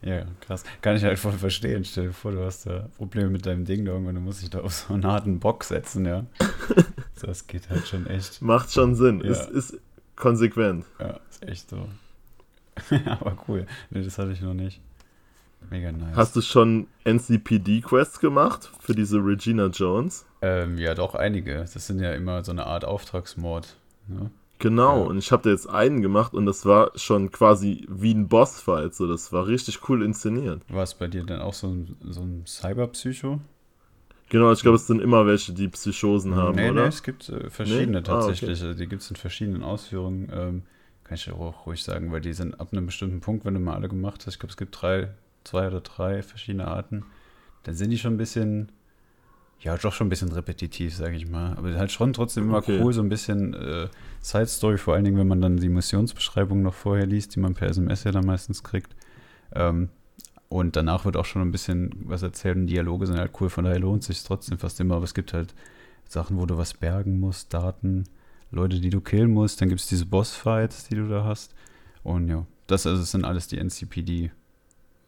Ja, 0.04 0.24
krass. 0.40 0.64
Kann 0.80 0.96
ich 0.96 1.04
halt 1.04 1.18
voll 1.18 1.32
verstehen. 1.32 1.84
Stell 1.84 2.08
dir 2.08 2.12
vor, 2.12 2.32
du 2.32 2.44
hast 2.44 2.66
da 2.66 2.88
Probleme 2.96 3.30
mit 3.30 3.46
deinem 3.46 3.64
Ding-Dong 3.64 4.06
und 4.06 4.14
du 4.16 4.20
musst 4.20 4.42
dich 4.42 4.50
da 4.50 4.60
auf 4.60 4.74
so 4.74 4.94
einen 4.94 5.06
harten 5.06 5.38
Bock 5.38 5.62
setzen, 5.62 6.04
ja. 6.04 6.26
das 7.22 7.46
geht 7.46 7.70
halt 7.70 7.86
schon 7.86 8.08
echt. 8.08 8.42
Macht 8.42 8.72
schon 8.72 8.96
Sinn. 8.96 9.20
Ja. 9.20 9.30
Ist, 9.30 9.48
ist 9.50 9.78
konsequent. 10.16 10.86
Ja, 10.98 11.20
ist 11.30 11.48
echt 11.48 11.70
so. 11.70 11.86
Aber 13.04 13.36
cool. 13.46 13.66
Nee, 13.90 14.02
das 14.02 14.18
hatte 14.18 14.32
ich 14.32 14.40
noch 14.40 14.54
nicht. 14.54 14.80
Mega 15.70 15.92
nice. 15.92 16.16
Hast 16.16 16.36
du 16.36 16.40
schon 16.40 16.86
NCPD-Quests 17.04 18.20
gemacht 18.20 18.70
für 18.80 18.94
diese 18.94 19.18
Regina 19.18 19.66
Jones? 19.66 20.26
Ähm, 20.40 20.78
ja, 20.78 20.94
doch, 20.94 21.14
einige. 21.14 21.56
Das 21.56 21.86
sind 21.86 22.00
ja 22.00 22.12
immer 22.12 22.44
so 22.44 22.52
eine 22.52 22.66
Art 22.66 22.84
Auftragsmord. 22.84 23.76
Ne? 24.08 24.30
Genau, 24.58 24.98
ja. 24.98 25.06
und 25.06 25.18
ich 25.18 25.32
habe 25.32 25.42
da 25.42 25.50
jetzt 25.50 25.68
einen 25.68 26.02
gemacht 26.02 26.34
und 26.34 26.46
das 26.46 26.64
war 26.64 26.92
schon 26.94 27.32
quasi 27.32 27.84
wie 27.88 28.14
ein 28.14 28.28
Bossfight. 28.28 28.94
So, 28.94 29.08
das 29.08 29.32
war 29.32 29.46
richtig 29.46 29.88
cool 29.88 30.04
inszeniert. 30.04 30.62
War 30.68 30.84
es 30.84 30.94
bei 30.94 31.08
dir 31.08 31.24
dann 31.24 31.40
auch 31.40 31.54
so 31.54 31.66
ein, 31.68 31.96
so 32.02 32.20
ein 32.20 32.44
Cyberpsycho? 32.46 33.40
Genau, 34.28 34.52
ich 34.52 34.62
glaube, 34.62 34.76
es 34.76 34.86
sind 34.86 35.02
immer 35.02 35.26
welche, 35.26 35.52
die 35.52 35.68
Psychosen 35.68 36.36
haben, 36.36 36.56
nee, 36.56 36.70
oder? 36.70 36.82
Nee, 36.82 36.88
es 36.88 37.02
gibt 37.02 37.28
äh, 37.28 37.50
verschiedene 37.50 37.98
nee? 37.98 38.02
tatsächlich. 38.02 38.62
Ah, 38.62 38.70
okay. 38.70 38.78
Die 38.78 38.86
gibt 38.86 39.02
es 39.02 39.10
in 39.10 39.16
verschiedenen 39.16 39.62
Ausführungen. 39.62 40.30
Ähm, 40.32 40.62
kann 41.04 41.16
ich 41.16 41.30
auch 41.30 41.66
ruhig 41.66 41.82
sagen, 41.82 42.12
weil 42.12 42.20
die 42.20 42.32
sind 42.32 42.58
ab 42.58 42.68
einem 42.72 42.86
bestimmten 42.86 43.20
Punkt, 43.20 43.44
wenn 43.44 43.54
du 43.54 43.60
mal 43.60 43.74
alle 43.74 43.88
gemacht 43.88 44.24
hast, 44.24 44.34
ich 44.34 44.38
glaube, 44.38 44.52
es 44.52 44.56
gibt 44.56 44.80
drei 44.80 45.10
zwei 45.44 45.66
oder 45.66 45.80
drei 45.80 46.22
verschiedene 46.22 46.66
Arten, 46.66 47.04
dann 47.64 47.74
sind 47.74 47.90
die 47.90 47.98
schon 47.98 48.14
ein 48.14 48.18
bisschen, 48.18 48.72
ja, 49.60 49.76
doch 49.76 49.92
schon 49.92 50.08
ein 50.08 50.10
bisschen 50.10 50.32
repetitiv, 50.32 50.94
sage 50.94 51.16
ich 51.16 51.28
mal. 51.28 51.56
Aber 51.56 51.74
halt 51.74 51.92
schon 51.92 52.12
trotzdem 52.12 52.44
immer 52.44 52.58
okay. 52.58 52.80
cool, 52.82 52.92
so 52.92 53.02
ein 53.02 53.08
bisschen 53.08 53.54
äh, 53.54 53.88
Side 54.20 54.46
Story, 54.46 54.78
vor 54.78 54.94
allen 54.94 55.04
Dingen, 55.04 55.18
wenn 55.18 55.28
man 55.28 55.40
dann 55.40 55.56
die 55.56 55.68
Missionsbeschreibung 55.68 56.62
noch 56.62 56.74
vorher 56.74 57.06
liest, 57.06 57.34
die 57.34 57.40
man 57.40 57.54
per 57.54 57.68
SMS 57.68 58.04
ja 58.04 58.12
dann 58.12 58.26
meistens 58.26 58.62
kriegt. 58.62 58.94
Ähm, 59.54 59.88
und 60.48 60.76
danach 60.76 61.04
wird 61.06 61.16
auch 61.16 61.24
schon 61.24 61.40
ein 61.40 61.50
bisschen 61.50 61.90
was 62.04 62.22
erzählt 62.22 62.56
und 62.56 62.66
Dialoge 62.66 63.06
sind 63.06 63.16
halt 63.16 63.32
cool, 63.40 63.48
von 63.48 63.64
daher 63.64 63.78
lohnt 63.78 64.04
sich 64.04 64.22
trotzdem 64.22 64.58
fast 64.58 64.78
immer. 64.80 64.96
Aber 64.96 65.04
es 65.04 65.14
gibt 65.14 65.32
halt 65.32 65.54
Sachen, 66.06 66.36
wo 66.36 66.44
du 66.44 66.58
was 66.58 66.74
bergen 66.74 67.20
musst, 67.20 67.54
Daten, 67.54 68.04
Leute, 68.50 68.80
die 68.80 68.90
du 68.90 69.00
killen 69.00 69.32
musst. 69.32 69.60
Dann 69.60 69.70
gibt 69.70 69.80
es 69.80 69.86
diese 69.86 70.04
Bossfights, 70.04 70.88
die 70.88 70.96
du 70.96 71.08
da 71.08 71.24
hast. 71.24 71.54
Und 72.02 72.28
ja, 72.28 72.44
das 72.66 72.86
also 72.86 73.00
das 73.00 73.12
sind 73.12 73.24
alles 73.24 73.48
die 73.48 73.58
NCPD 73.58 74.30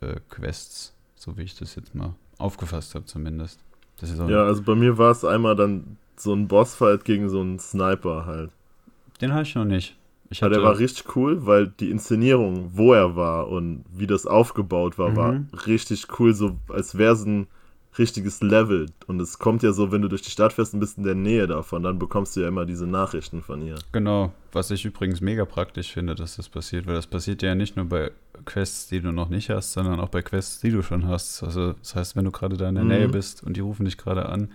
äh, 0.00 0.16
Quests, 0.28 0.94
so 1.14 1.36
wie 1.36 1.42
ich 1.42 1.56
das 1.56 1.74
jetzt 1.74 1.94
mal 1.94 2.14
aufgefasst 2.38 2.94
habe 2.94 3.04
zumindest. 3.06 3.60
ja, 4.02 4.44
also 4.44 4.62
bei 4.62 4.74
mir 4.74 4.98
war 4.98 5.10
es 5.10 5.24
einmal 5.24 5.56
dann 5.56 5.96
so 6.16 6.32
ein 6.32 6.48
Bossfight 6.48 7.04
gegen 7.04 7.28
so 7.28 7.40
einen 7.40 7.58
Sniper 7.58 8.26
halt. 8.26 8.50
Den 9.20 9.32
hatte 9.32 9.48
ich 9.48 9.54
noch 9.54 9.64
nicht. 9.64 9.96
Ich 10.30 10.42
hatte, 10.42 10.54
ja, 10.54 10.60
der 10.60 10.68
war 10.68 10.78
richtig 10.78 11.16
cool, 11.16 11.46
weil 11.46 11.68
die 11.68 11.90
Inszenierung, 11.90 12.70
wo 12.74 12.92
er 12.92 13.14
war 13.14 13.48
und 13.48 13.84
wie 13.92 14.06
das 14.06 14.26
aufgebaut 14.26 14.98
war, 14.98 15.10
mhm. 15.10 15.16
war 15.16 15.66
richtig 15.66 16.06
cool, 16.18 16.34
so 16.34 16.56
als 16.68 16.98
wäre 16.98 17.12
es 17.12 17.24
ein 17.24 17.46
richtiges 17.98 18.40
Level. 18.40 18.86
Und 19.06 19.20
es 19.20 19.38
kommt 19.38 19.62
ja 19.62 19.72
so, 19.72 19.92
wenn 19.92 20.02
du 20.02 20.08
durch 20.08 20.22
die 20.22 20.30
Stadt 20.30 20.52
fährst 20.52 20.74
und 20.74 20.80
bist 20.80 20.98
in 20.98 21.04
der 21.04 21.14
Nähe 21.14 21.46
davon, 21.46 21.82
dann 21.82 21.98
bekommst 21.98 22.36
du 22.36 22.40
ja 22.40 22.48
immer 22.48 22.66
diese 22.66 22.86
Nachrichten 22.86 23.42
von 23.42 23.62
ihr. 23.62 23.76
Genau, 23.92 24.32
was 24.52 24.70
ich 24.70 24.84
übrigens 24.84 25.20
mega 25.20 25.44
praktisch 25.44 25.92
finde, 25.92 26.14
dass 26.14 26.36
das 26.36 26.48
passiert, 26.48 26.86
weil 26.86 26.94
das 26.94 27.06
passiert 27.06 27.42
ja 27.42 27.54
nicht 27.54 27.76
nur 27.76 27.86
bei 27.86 28.10
Quests, 28.44 28.88
die 28.88 29.00
du 29.00 29.12
noch 29.12 29.28
nicht 29.28 29.50
hast, 29.50 29.72
sondern 29.72 30.00
auch 30.00 30.08
bei 30.08 30.22
Quests, 30.22 30.60
die 30.60 30.70
du 30.70 30.82
schon 30.82 31.06
hast. 31.06 31.42
Also 31.42 31.72
das 31.74 31.94
heißt, 31.94 32.16
wenn 32.16 32.24
du 32.24 32.30
gerade 32.30 32.56
da 32.56 32.68
in 32.68 32.74
der 32.74 32.84
mhm. 32.84 32.90
Nähe 32.90 33.08
bist 33.08 33.42
und 33.42 33.56
die 33.56 33.60
rufen 33.60 33.84
dich 33.84 33.96
gerade 33.96 34.28
an, 34.28 34.52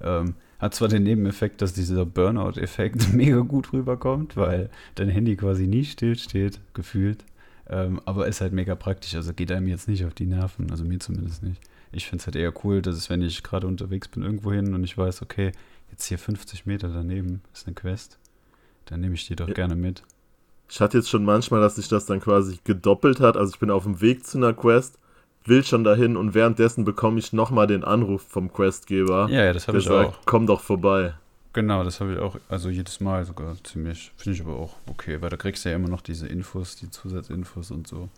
ähm, 0.00 0.34
hat 0.58 0.74
zwar 0.74 0.88
den 0.88 1.02
Nebeneffekt, 1.02 1.60
dass 1.60 1.74
dieser 1.74 2.06
Burnout-Effekt 2.06 3.12
mega 3.12 3.40
gut 3.40 3.72
rüberkommt, 3.72 4.36
weil 4.36 4.70
dein 4.94 5.08
Handy 5.08 5.36
quasi 5.36 5.66
nie 5.66 5.84
stillsteht, 5.84 6.60
gefühlt. 6.72 7.24
Ähm, 7.68 8.00
aber 8.04 8.28
ist 8.28 8.40
halt 8.40 8.52
mega 8.52 8.76
praktisch, 8.76 9.16
also 9.16 9.32
geht 9.32 9.50
einem 9.50 9.66
jetzt 9.66 9.88
nicht 9.88 10.04
auf 10.04 10.14
die 10.14 10.26
Nerven, 10.26 10.70
also 10.70 10.84
mir 10.84 11.00
zumindest 11.00 11.42
nicht 11.42 11.60
ich 11.96 12.06
finde 12.06 12.20
es 12.20 12.26
halt 12.26 12.36
eher 12.36 12.52
cool, 12.64 12.82
dass 12.82 12.96
es, 12.96 13.08
wenn 13.08 13.22
ich 13.22 13.42
gerade 13.42 13.66
unterwegs 13.66 14.08
bin, 14.08 14.22
irgendwo 14.22 14.52
hin 14.52 14.74
und 14.74 14.84
ich 14.84 14.96
weiß, 14.96 15.22
okay, 15.22 15.52
jetzt 15.90 16.04
hier 16.04 16.18
50 16.18 16.66
Meter 16.66 16.88
daneben 16.88 17.42
ist 17.52 17.66
eine 17.66 17.74
Quest, 17.74 18.18
dann 18.84 19.00
nehme 19.00 19.14
ich 19.14 19.26
die 19.26 19.36
doch 19.36 19.48
ja. 19.48 19.54
gerne 19.54 19.76
mit. 19.76 20.02
Ich 20.68 20.80
hatte 20.80 20.98
jetzt 20.98 21.08
schon 21.08 21.24
manchmal, 21.24 21.60
dass 21.60 21.76
sich 21.76 21.88
das 21.88 22.06
dann 22.06 22.20
quasi 22.20 22.58
gedoppelt 22.64 23.20
hat. 23.20 23.36
Also 23.36 23.54
ich 23.54 23.60
bin 23.60 23.70
auf 23.70 23.84
dem 23.84 24.00
Weg 24.00 24.26
zu 24.26 24.36
einer 24.36 24.52
Quest, 24.52 24.98
will 25.44 25.64
schon 25.64 25.84
dahin 25.84 26.16
und 26.16 26.34
währenddessen 26.34 26.84
bekomme 26.84 27.18
ich 27.18 27.32
nochmal 27.32 27.66
den 27.66 27.84
Anruf 27.84 28.22
vom 28.22 28.52
Questgeber. 28.52 29.28
Ja, 29.30 29.44
ja 29.44 29.52
das 29.52 29.68
habe 29.68 29.78
ich 29.78 29.84
sagt, 29.84 30.08
auch. 30.08 30.18
Komm 30.26 30.46
doch 30.46 30.60
vorbei. 30.60 31.14
Genau, 31.52 31.82
das 31.84 32.00
habe 32.00 32.12
ich 32.12 32.18
auch, 32.18 32.36
also 32.50 32.68
jedes 32.68 33.00
Mal 33.00 33.24
sogar 33.24 33.56
ziemlich, 33.64 34.12
finde 34.16 34.36
ich 34.36 34.44
aber 34.44 34.56
auch 34.56 34.74
okay, 34.90 35.22
weil 35.22 35.30
da 35.30 35.38
kriegst 35.38 35.64
du 35.64 35.70
ja 35.70 35.76
immer 35.76 35.88
noch 35.88 36.02
diese 36.02 36.26
Infos, 36.26 36.76
die 36.76 36.90
Zusatzinfos 36.90 37.70
und 37.70 37.86
so. 37.86 38.10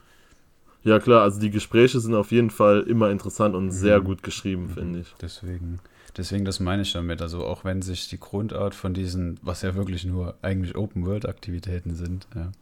Ja, 0.84 0.98
klar, 1.00 1.22
also 1.22 1.40
die 1.40 1.50
Gespräche 1.50 2.00
sind 2.00 2.14
auf 2.14 2.30
jeden 2.30 2.50
Fall 2.50 2.82
immer 2.82 3.10
interessant 3.10 3.54
und 3.54 3.66
mhm. 3.66 3.70
sehr 3.70 4.00
gut 4.00 4.22
geschrieben, 4.22 4.64
mhm. 4.64 4.70
finde 4.70 5.00
ich. 5.00 5.14
Deswegen, 5.20 5.80
deswegen, 6.16 6.44
das 6.44 6.60
meine 6.60 6.82
ich 6.82 6.92
damit. 6.92 7.20
Also 7.20 7.44
auch 7.44 7.64
wenn 7.64 7.82
sich 7.82 8.08
die 8.08 8.20
Grundart 8.20 8.74
von 8.74 8.94
diesen, 8.94 9.38
was 9.42 9.62
ja 9.62 9.74
wirklich 9.74 10.04
nur 10.04 10.36
eigentlich 10.42 10.76
Open-World-Aktivitäten 10.76 11.94
sind, 11.94 12.28
ja, 12.34 12.52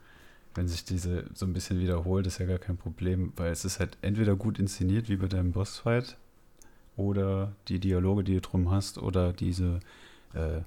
wenn 0.55 0.69
sich 0.69 0.85
diese 0.85 1.25
so 1.35 1.45
ein 1.45 1.53
bisschen 1.53 1.79
wiederholt, 1.81 2.27
ist 2.27 2.39
ja 2.39 2.47
gar 2.47 2.59
kein 2.59 2.79
Problem, 2.79 3.33
weil 3.37 3.53
es 3.53 3.65
ist 3.65 3.79
halt 3.79 3.99
entweder 4.01 4.37
gut 4.37 4.59
inszeniert, 4.59 5.09
wie 5.09 5.17
bei 5.17 5.29
deinem 5.29 5.53
Bossfight, 5.53 6.17
oder 6.97 7.53
die 7.69 7.79
Dialoge, 7.79 8.25
die 8.25 8.35
du 8.35 8.41
drum 8.41 8.71
hast, 8.71 8.99
oder 8.99 9.35
diese 9.35 9.81
äh, 10.33 10.63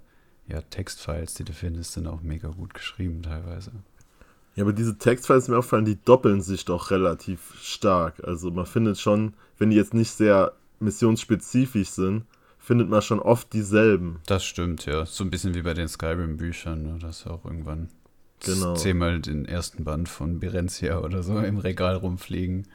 ja, 0.48 0.62
Textfiles, 0.62 1.34
die 1.34 1.44
du 1.44 1.54
findest, 1.54 1.94
sind 1.94 2.08
auch 2.08 2.22
mega 2.22 2.50
gut 2.50 2.74
geschrieben 2.74 3.24
teilweise. 3.24 3.72
Ja, 4.60 4.66
aber 4.66 4.74
diese 4.74 4.98
Textfiles 4.98 5.48
mir 5.48 5.58
auffallen, 5.58 5.86
die 5.86 6.04
doppeln 6.04 6.42
sich 6.42 6.66
doch 6.66 6.92
relativ 6.92 7.54
stark. 7.62 8.22
Also 8.26 8.52
man 8.52 8.66
findet 8.66 9.00
schon, 9.00 9.34
wenn 9.58 9.70
die 9.70 9.78
jetzt 9.78 9.94
nicht 9.94 10.12
sehr 10.12 10.52
missionsspezifisch 10.82 11.88
sind, 11.88 12.26
findet 12.58 12.90
man 12.90 13.02
schon 13.02 13.22
oft 13.22 13.54
dieselben. 13.54 14.20
Das 14.26 14.44
stimmt, 14.44 14.86
ja. 14.86 15.06
So 15.06 15.24
ein 15.24 15.30
bisschen 15.30 15.54
wie 15.56 15.62
bei 15.62 15.74
den 15.74 15.88
Skyrim-Büchern, 15.88 16.84
ne? 16.84 17.00
dass 17.00 17.26
auch 17.26 17.46
irgendwann 17.46 17.88
genau. 18.44 18.74
zehnmal 18.74 19.22
den 19.22 19.46
ersten 19.46 19.86
Band 19.86 20.10
von 20.10 20.42
Berenzia 20.42 21.00
oder 21.00 21.24
so 21.24 21.40
im 21.40 21.60
Regal 21.60 21.96
rumfliegen. 21.96 22.68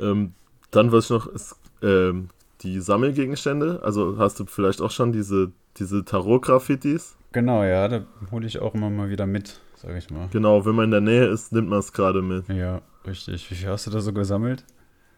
Ähm, 0.00 0.34
dann, 0.72 0.90
was 0.90 1.04
ich 1.04 1.10
noch, 1.10 1.28
ist 1.28 1.54
ähm, 1.82 2.30
die 2.62 2.80
Sammelgegenstände. 2.80 3.80
Also 3.84 4.18
hast 4.18 4.40
du 4.40 4.46
vielleicht 4.46 4.80
auch 4.82 4.90
schon 4.90 5.12
diese, 5.12 5.52
diese 5.76 6.04
Tarot-Graffitis? 6.04 7.15
Genau, 7.36 7.64
ja, 7.64 7.86
da 7.86 8.02
hole 8.30 8.46
ich 8.46 8.60
auch 8.60 8.74
immer 8.74 8.88
mal 8.88 9.10
wieder 9.10 9.26
mit, 9.26 9.60
sag 9.74 9.94
ich 9.94 10.08
mal. 10.08 10.26
Genau, 10.32 10.64
wenn 10.64 10.74
man 10.74 10.86
in 10.86 10.90
der 10.90 11.02
Nähe 11.02 11.26
ist, 11.26 11.52
nimmt 11.52 11.68
man 11.68 11.80
es 11.80 11.92
gerade 11.92 12.22
mit. 12.22 12.48
Ja, 12.48 12.80
richtig. 13.06 13.50
Wie 13.50 13.54
viel 13.56 13.68
hast 13.68 13.86
du 13.86 13.90
da 13.90 14.00
so 14.00 14.14
gesammelt? 14.14 14.64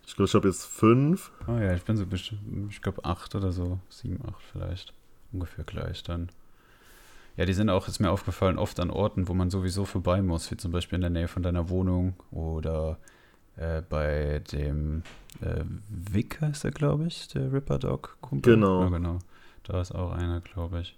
Ich 0.05 0.17
glaube, 0.17 0.27
ich 0.27 0.35
habe 0.35 0.49
jetzt 0.49 0.67
fünf. 0.67 1.31
Oh 1.47 1.59
ja, 1.59 1.75
ich 1.75 1.85
bin 1.85 1.97
so 1.97 2.07
bestimmt, 2.07 2.73
ich 2.73 2.83
glaube 2.83 3.05
acht 3.05 3.37
oder 3.37 3.53
so, 3.53 3.79
sieben, 3.89 4.19
acht 4.27 4.43
vielleicht. 4.51 4.95
Ungefähr 5.31 5.63
gleich 5.63 6.03
dann. 6.03 6.29
Ja, 7.37 7.45
die 7.45 7.53
sind 7.53 7.71
auch, 7.71 7.87
ist 7.87 8.01
mir 8.01 8.11
aufgefallen, 8.11 8.59
oft 8.59 8.81
an 8.81 8.91
Orten, 8.91 9.29
wo 9.29 9.35
man 9.35 9.49
sowieso 9.49 9.85
vorbei 9.85 10.21
muss, 10.21 10.51
wie 10.51 10.57
zum 10.57 10.73
Beispiel 10.73 10.97
in 10.97 11.03
der 11.03 11.11
Nähe 11.11 11.29
von 11.29 11.45
deiner 11.45 11.69
Wohnung 11.69 12.15
oder 12.33 12.99
äh, 13.55 13.81
bei 13.89 14.43
dem 14.51 15.05
äh, 15.41 15.63
Vic 15.89 16.41
heißt 16.41 16.65
er, 16.65 16.73
glaube 16.73 17.07
ich, 17.07 17.29
der 17.29 17.53
Ripper 17.53 17.79
Dog 17.79 18.17
Kumpel. 18.21 18.57
Genau. 18.57 18.83
Ja, 18.83 18.89
genau. 18.89 19.19
Da 19.63 19.81
ist 19.81 19.95
auch 19.95 20.11
einer, 20.11 20.41
glaube 20.41 20.81
ich. 20.81 20.97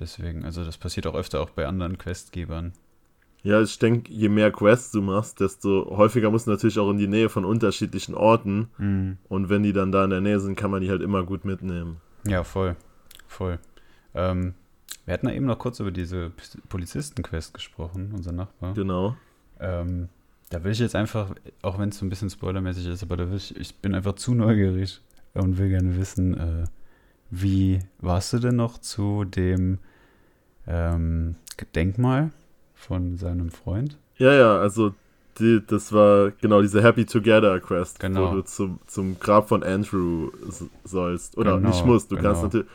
Deswegen, 0.00 0.44
also 0.44 0.64
das 0.64 0.78
passiert 0.78 1.06
auch 1.06 1.14
öfter 1.14 1.40
auch 1.40 1.50
bei 1.50 1.66
anderen 1.66 1.98
Questgebern. 1.98 2.72
Ja, 3.42 3.62
ich 3.62 3.78
denke, 3.78 4.12
je 4.12 4.28
mehr 4.28 4.50
Quests 4.50 4.92
du 4.92 5.00
machst, 5.00 5.40
desto 5.40 5.96
häufiger 5.96 6.30
musst 6.30 6.46
du 6.46 6.50
natürlich 6.50 6.78
auch 6.78 6.90
in 6.90 6.98
die 6.98 7.06
Nähe 7.06 7.28
von 7.28 7.44
unterschiedlichen 7.44 8.14
Orten. 8.14 8.68
Mhm. 8.78 9.18
Und 9.28 9.48
wenn 9.48 9.62
die 9.62 9.72
dann 9.72 9.92
da 9.92 10.04
in 10.04 10.10
der 10.10 10.20
Nähe 10.20 10.40
sind, 10.40 10.56
kann 10.56 10.70
man 10.70 10.82
die 10.82 10.90
halt 10.90 11.00
immer 11.00 11.24
gut 11.24 11.44
mitnehmen. 11.44 11.98
Ja, 12.26 12.44
voll. 12.44 12.76
Voll. 13.28 13.58
Ähm, 14.14 14.54
wir 15.06 15.14
hatten 15.14 15.28
ja 15.28 15.34
eben 15.34 15.46
noch 15.46 15.58
kurz 15.58 15.80
über 15.80 15.90
diese 15.90 16.32
Polizisten-Quest 16.68 17.54
gesprochen, 17.54 18.12
unser 18.14 18.32
Nachbar. 18.32 18.74
Genau. 18.74 19.16
Ähm, 19.58 20.08
da 20.50 20.62
will 20.64 20.72
ich 20.72 20.78
jetzt 20.78 20.96
einfach, 20.96 21.34
auch 21.62 21.78
wenn 21.78 21.90
es 21.90 21.98
so 21.98 22.04
ein 22.04 22.10
bisschen 22.10 22.28
spoilermäßig 22.28 22.86
ist, 22.86 23.02
aber 23.02 23.16
da 23.16 23.28
will 23.28 23.36
ich, 23.36 23.56
ich 23.56 23.76
bin 23.76 23.94
einfach 23.94 24.14
zu 24.14 24.34
neugierig 24.34 25.00
und 25.32 25.58
will 25.58 25.68
gerne 25.68 25.96
wissen, 25.96 26.36
äh, 26.36 26.64
wie 27.30 27.78
warst 27.98 28.32
du 28.32 28.38
denn 28.38 28.56
noch 28.56 28.78
zu 28.78 29.24
dem 29.24 29.78
ähm, 30.70 31.36
Denkmal 31.74 32.30
von 32.74 33.16
seinem 33.16 33.50
Freund? 33.50 33.98
Ja, 34.16 34.32
ja, 34.32 34.58
also 34.58 34.94
die, 35.38 35.62
das 35.66 35.92
war 35.92 36.30
genau 36.40 36.62
diese 36.62 36.82
Happy 36.82 37.04
Together 37.04 37.58
Quest, 37.60 37.98
genau. 37.98 38.30
wo 38.30 38.36
du 38.36 38.42
zum, 38.42 38.78
zum 38.86 39.18
Grab 39.18 39.48
von 39.48 39.62
Andrew 39.62 40.30
sollst. 40.84 41.36
Oder 41.36 41.56
genau, 41.56 41.68
nicht 41.68 41.84
musst, 41.84 42.10
du 42.10 42.16
genau. 42.16 42.28
kannst 42.28 42.42
natürlich. 42.44 42.66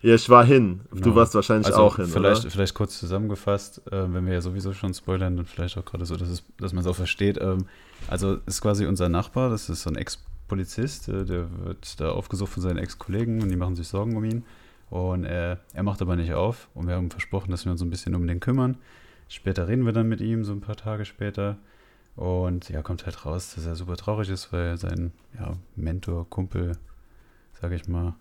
Ja, 0.00 0.14
ich 0.14 0.28
war 0.28 0.44
hin. 0.44 0.80
Genau. 0.90 1.02
Du 1.02 1.14
warst 1.16 1.34
wahrscheinlich 1.34 1.66
also 1.66 1.80
auch 1.80 1.96
hin. 1.96 2.06
Vielleicht, 2.06 2.42
oder? 2.42 2.50
vielleicht 2.50 2.74
kurz 2.74 2.98
zusammengefasst, 2.98 3.82
äh, 3.90 4.12
wenn 4.12 4.26
wir 4.26 4.34
ja 4.34 4.40
sowieso 4.40 4.72
schon 4.72 4.94
spoilern, 4.94 5.36
dann 5.36 5.46
vielleicht 5.46 5.76
auch 5.76 5.84
gerade 5.84 6.06
so, 6.06 6.16
dass, 6.16 6.28
es, 6.28 6.44
dass 6.58 6.72
man 6.72 6.82
es 6.82 6.86
auch 6.86 6.94
versteht. 6.94 7.38
Ähm, 7.40 7.66
also 8.06 8.38
ist 8.46 8.60
quasi 8.60 8.86
unser 8.86 9.08
Nachbar, 9.08 9.50
das 9.50 9.68
ist 9.68 9.82
so 9.82 9.90
ein 9.90 9.96
Ex-Polizist, 9.96 11.08
äh, 11.08 11.24
der 11.24 11.46
wird 11.64 12.00
da 12.00 12.10
aufgesucht 12.10 12.52
von 12.52 12.62
seinen 12.62 12.78
Ex-Kollegen 12.78 13.42
und 13.42 13.48
die 13.48 13.56
machen 13.56 13.74
sich 13.74 13.88
Sorgen 13.88 14.16
um 14.16 14.24
ihn. 14.24 14.44
Und 14.90 15.24
äh, 15.24 15.56
er 15.74 15.82
macht 15.82 16.00
aber 16.00 16.16
nicht 16.16 16.32
auf 16.32 16.68
und 16.74 16.86
wir 16.86 16.94
haben 16.94 17.10
versprochen, 17.10 17.50
dass 17.50 17.64
wir 17.64 17.72
uns 17.72 17.82
ein 17.82 17.90
bisschen 17.90 18.14
um 18.14 18.26
den 18.26 18.40
kümmern. 18.40 18.78
Später 19.28 19.68
reden 19.68 19.84
wir 19.84 19.92
dann 19.92 20.08
mit 20.08 20.20
ihm, 20.20 20.44
so 20.44 20.52
ein 20.52 20.60
paar 20.60 20.76
Tage 20.76 21.04
später. 21.04 21.58
Und 22.16 22.68
ja, 22.70 22.82
kommt 22.82 23.04
halt 23.04 23.24
raus, 23.26 23.54
dass 23.54 23.66
er 23.66 23.76
super 23.76 23.96
traurig 23.96 24.30
ist, 24.30 24.52
weil 24.52 24.76
sein 24.78 25.12
ja, 25.38 25.52
Mentor, 25.76 26.28
Kumpel, 26.28 26.72
sage 27.60 27.76
ich 27.76 27.86
mal, 27.86 28.14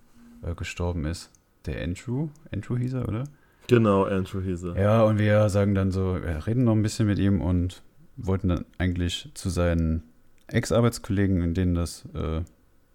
äh, 0.44 0.54
gestorben 0.54 1.06
ist. 1.06 1.32
Der 1.66 1.82
Andrew, 1.84 2.30
Andrew 2.52 2.78
hieß 2.78 2.94
er, 2.94 3.08
oder? 3.08 3.24
Genau, 3.68 4.04
Andrew 4.04 4.42
hieß 4.42 4.64
er. 4.64 4.82
Ja, 4.82 5.04
und 5.04 5.18
wir 5.18 5.50
sagen 5.50 5.74
dann 5.74 5.92
so, 5.92 6.22
wir 6.22 6.46
reden 6.46 6.64
noch 6.64 6.74
ein 6.74 6.84
bisschen 6.84 7.08
mit 7.08 7.20
ihm 7.20 7.42
und 7.42 7.82
wollten 8.18 8.50
dann 8.50 8.66
eigentlich 8.78 9.32
zu 9.34 9.50
seinen 9.50 10.04
Ex-Arbeitskollegen, 10.48 11.42
in 11.42 11.54
denen 11.54 11.76
das 11.76 12.06
äh, 12.14 12.42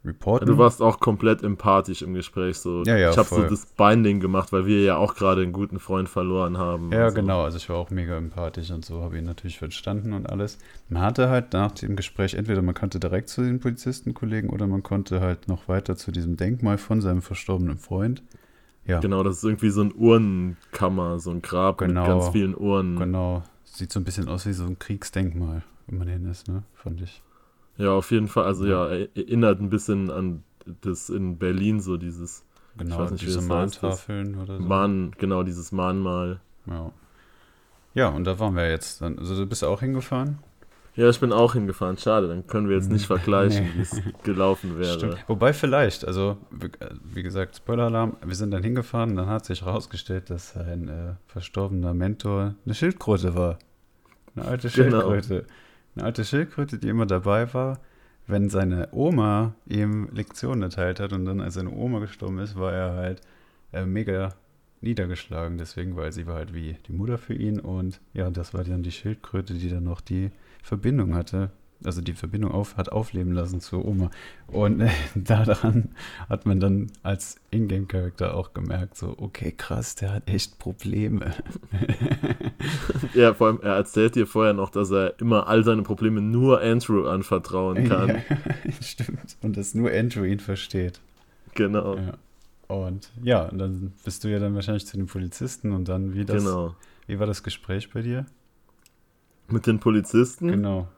reporten. 0.04 0.46
du 0.46 0.58
warst 0.58 0.82
auch 0.82 1.00
komplett 1.00 1.42
empathisch 1.42 2.02
im 2.02 2.14
Gespräch. 2.14 2.58
So. 2.58 2.82
Ja, 2.84 2.96
ja, 2.96 3.10
ich 3.10 3.16
habe 3.16 3.28
so 3.28 3.42
das 3.42 3.66
Binding 3.66 4.20
gemacht, 4.20 4.52
weil 4.52 4.66
wir 4.66 4.82
ja 4.82 4.96
auch 4.96 5.14
gerade 5.14 5.42
einen 5.42 5.52
guten 5.52 5.78
Freund 5.78 6.08
verloren 6.08 6.58
haben. 6.58 6.90
Ja, 6.92 7.10
so. 7.10 7.14
genau. 7.14 7.42
Also 7.42 7.58
ich 7.58 7.68
war 7.68 7.76
auch 7.76 7.90
mega 7.90 8.16
empathisch 8.16 8.70
und 8.70 8.84
so, 8.84 9.02
habe 9.02 9.18
ihn 9.18 9.24
natürlich 9.24 9.58
verstanden 9.58 10.12
und 10.12 10.28
alles. 10.28 10.58
Man 10.88 11.02
hatte 11.02 11.28
halt 11.28 11.52
nach 11.52 11.72
dem 11.72 11.96
Gespräch 11.96 12.34
entweder 12.34 12.62
man 12.62 12.74
konnte 12.74 12.98
direkt 12.98 13.28
zu 13.28 13.42
den 13.42 13.60
Polizistenkollegen 13.60 14.50
oder 14.50 14.66
man 14.66 14.82
konnte 14.82 15.20
halt 15.20 15.48
noch 15.48 15.68
weiter 15.68 15.96
zu 15.96 16.10
diesem 16.10 16.36
Denkmal 16.36 16.78
von 16.78 17.00
seinem 17.00 17.22
verstorbenen 17.22 17.78
Freund. 17.78 18.22
Ja. 18.84 18.98
Genau, 18.98 19.22
das 19.22 19.36
ist 19.36 19.44
irgendwie 19.44 19.70
so 19.70 19.82
ein 19.82 19.92
Urnenkammer, 19.94 21.20
so 21.20 21.30
ein 21.30 21.40
Grab 21.40 21.78
genau, 21.78 22.00
mit 22.00 22.10
ganz 22.10 22.28
vielen 22.30 22.54
Urnen. 22.54 22.98
Genau. 22.98 23.44
Sieht 23.64 23.92
so 23.92 24.00
ein 24.00 24.04
bisschen 24.04 24.28
aus 24.28 24.44
wie 24.44 24.52
so 24.52 24.64
ein 24.64 24.78
Kriegsdenkmal, 24.78 25.62
wenn 25.86 25.98
man 25.98 26.08
hin 26.08 26.26
ist, 26.26 26.48
ne? 26.48 26.64
Fand 26.74 27.00
ich. 27.00 27.22
Ja, 27.76 27.92
auf 27.92 28.10
jeden 28.10 28.28
Fall. 28.28 28.44
Also 28.44 28.66
ja, 28.66 28.86
erinnert 28.88 29.60
ein 29.60 29.70
bisschen 29.70 30.10
an 30.10 30.42
das 30.80 31.10
in 31.10 31.38
Berlin, 31.38 31.80
so 31.80 31.96
dieses. 31.96 32.44
Genau, 32.76 32.94
ich 32.94 33.00
weiß 33.00 33.10
nicht, 33.12 33.26
diese 33.26 33.42
Mahntafeln 33.42 34.38
oder 34.38 34.56
so. 34.56 34.62
Mahn, 34.62 35.12
genau, 35.18 35.42
dieses 35.42 35.72
Mahnmal. 35.72 36.40
Ja. 36.66 36.92
Ja, 37.94 38.08
und 38.08 38.24
da 38.24 38.38
waren 38.38 38.56
wir 38.56 38.70
jetzt 38.70 39.02
dann. 39.02 39.18
Also 39.18 39.36
du 39.36 39.46
bist 39.46 39.64
auch 39.64 39.80
hingefahren? 39.80 40.38
Ja, 40.94 41.08
ich 41.08 41.20
bin 41.20 41.32
auch 41.32 41.54
hingefahren. 41.54 41.96
Schade, 41.96 42.28
dann 42.28 42.46
können 42.46 42.68
wir 42.68 42.76
jetzt 42.76 42.90
nicht 42.90 43.06
vergleichen, 43.06 43.64
nee. 43.64 43.70
wie 43.76 43.80
es 43.82 44.00
gelaufen 44.24 44.78
wäre. 44.78 44.94
Stimmt. 44.94 45.24
Wobei 45.26 45.52
vielleicht, 45.52 46.06
also 46.06 46.36
wie 46.50 47.22
gesagt, 47.22 47.56
Spoiler-Alarm, 47.56 48.16
wir 48.24 48.34
sind 48.34 48.50
dann 48.50 48.62
hingefahren, 48.62 49.16
dann 49.16 49.26
hat 49.26 49.46
sich 49.46 49.62
herausgestellt, 49.64 50.28
dass 50.28 50.54
ein 50.56 50.88
äh, 50.88 51.14
verstorbener 51.26 51.94
Mentor 51.94 52.54
eine 52.64 52.74
Schildkröte 52.74 53.34
war. 53.34 53.58
Eine 54.34 54.46
alte 54.46 54.68
genau. 54.68 55.00
Schildkröte. 55.00 55.34
Genau. 55.40 55.52
Eine 55.94 56.04
alte 56.04 56.24
Schildkröte, 56.24 56.78
die 56.78 56.88
immer 56.88 57.06
dabei 57.06 57.52
war, 57.52 57.80
wenn 58.26 58.48
seine 58.48 58.88
Oma 58.92 59.54
ihm 59.66 60.08
Lektionen 60.12 60.62
erteilt 60.62 61.00
hat 61.00 61.12
und 61.12 61.24
dann, 61.24 61.40
als 61.40 61.54
seine 61.54 61.70
Oma 61.70 61.98
gestorben 61.98 62.38
ist, 62.38 62.56
war 62.56 62.72
er 62.72 62.92
halt 62.94 63.20
äh, 63.72 63.84
mega 63.84 64.34
niedergeschlagen. 64.80 65.58
Deswegen, 65.58 65.96
weil 65.96 66.12
sie 66.12 66.26
war 66.26 66.36
halt 66.36 66.54
wie 66.54 66.76
die 66.86 66.92
Mutter 66.92 67.18
für 67.18 67.34
ihn 67.34 67.60
und 67.60 68.00
ja, 68.14 68.30
das 68.30 68.54
war 68.54 68.64
dann 68.64 68.82
die 68.82 68.92
Schildkröte, 68.92 69.54
die 69.54 69.68
dann 69.68 69.84
noch 69.84 70.00
die 70.00 70.30
Verbindung 70.62 71.14
hatte 71.14 71.50
also 71.84 72.00
die 72.00 72.12
Verbindung 72.12 72.52
auf, 72.52 72.76
hat 72.76 72.90
aufleben 72.90 73.32
lassen 73.32 73.60
zur 73.60 73.84
Oma. 73.84 74.10
Und 74.46 74.80
äh, 74.80 74.90
daran 75.14 75.90
hat 76.28 76.46
man 76.46 76.60
dann 76.60 76.90
als 77.02 77.36
Ingame-Charakter 77.50 78.34
auch 78.34 78.52
gemerkt, 78.52 78.96
so, 78.96 79.14
okay, 79.18 79.52
krass, 79.56 79.94
der 79.94 80.12
hat 80.12 80.28
echt 80.28 80.58
Probleme. 80.58 81.32
ja, 83.14 83.34
vor 83.34 83.48
allem, 83.48 83.60
er 83.62 83.74
erzählt 83.74 84.14
dir 84.14 84.26
vorher 84.26 84.54
noch, 84.54 84.70
dass 84.70 84.90
er 84.90 85.18
immer 85.20 85.46
all 85.48 85.64
seine 85.64 85.82
Probleme 85.82 86.20
nur 86.20 86.60
Andrew 86.60 87.06
anvertrauen 87.06 87.88
kann. 87.88 88.08
Ja, 88.08 88.72
stimmt. 88.80 89.36
Und 89.42 89.56
dass 89.56 89.74
nur 89.74 89.90
Andrew 89.90 90.24
ihn 90.24 90.40
versteht. 90.40 91.00
Genau. 91.54 91.96
Ja. 91.96 92.18
Und 92.68 93.12
ja, 93.22 93.42
und 93.48 93.58
dann 93.58 93.92
bist 94.04 94.24
du 94.24 94.28
ja 94.28 94.38
dann 94.38 94.54
wahrscheinlich 94.54 94.86
zu 94.86 94.96
den 94.96 95.06
Polizisten 95.06 95.72
und 95.72 95.88
dann 95.88 96.14
wie 96.14 96.24
das. 96.24 96.42
Genau. 96.42 96.74
Wie 97.06 97.18
war 97.18 97.26
das 97.26 97.42
Gespräch 97.42 97.90
bei 97.90 98.00
dir? 98.00 98.24
Mit 99.48 99.66
den 99.66 99.78
Polizisten? 99.78 100.48
Genau. 100.48 100.88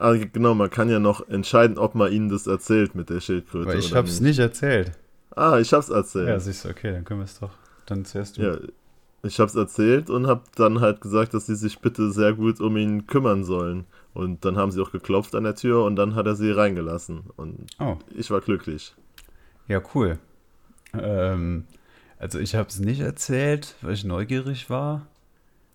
Ah, 0.00 0.16
genau, 0.16 0.54
man 0.54 0.70
kann 0.70 0.88
ja 0.88 0.98
noch 0.98 1.28
entscheiden, 1.28 1.76
ob 1.76 1.94
man 1.94 2.10
ihnen 2.10 2.30
das 2.30 2.46
erzählt 2.46 2.94
mit 2.94 3.10
der 3.10 3.20
Schildkröte. 3.20 3.68
Weil 3.68 3.78
ich 3.80 3.94
hab's 3.94 4.20
nicht. 4.20 4.28
nicht 4.30 4.38
erzählt. 4.38 4.92
Ah, 5.36 5.58
ich 5.58 5.74
hab's 5.74 5.90
erzählt. 5.90 6.28
Ja, 6.28 6.40
siehst 6.40 6.64
du, 6.64 6.70
okay, 6.70 6.92
dann 6.92 7.04
können 7.04 7.20
wir 7.20 7.26
es 7.26 7.38
doch. 7.38 7.50
Dann 7.84 8.06
zuerst 8.06 8.38
du. 8.38 8.42
Ja, 8.42 8.56
ich 9.22 9.38
hab's 9.38 9.54
erzählt 9.54 10.08
und 10.08 10.26
hab 10.26 10.56
dann 10.56 10.80
halt 10.80 11.02
gesagt, 11.02 11.34
dass 11.34 11.44
sie 11.44 11.54
sich 11.54 11.80
bitte 11.80 12.12
sehr 12.12 12.32
gut 12.32 12.60
um 12.60 12.78
ihn 12.78 13.06
kümmern 13.06 13.44
sollen. 13.44 13.84
Und 14.14 14.42
dann 14.46 14.56
haben 14.56 14.70
sie 14.70 14.80
auch 14.80 14.90
geklopft 14.90 15.34
an 15.34 15.44
der 15.44 15.54
Tür 15.54 15.84
und 15.84 15.96
dann 15.96 16.14
hat 16.14 16.24
er 16.24 16.34
sie 16.34 16.50
reingelassen. 16.50 17.24
Und 17.36 17.66
oh. 17.78 17.98
ich 18.16 18.30
war 18.30 18.40
glücklich. 18.40 18.94
Ja, 19.68 19.82
cool. 19.94 20.18
Ähm, 20.94 21.64
also 22.18 22.38
ich 22.38 22.54
hab's 22.54 22.80
nicht 22.80 23.00
erzählt, 23.00 23.74
weil 23.82 23.92
ich 23.92 24.04
neugierig 24.04 24.70
war 24.70 25.06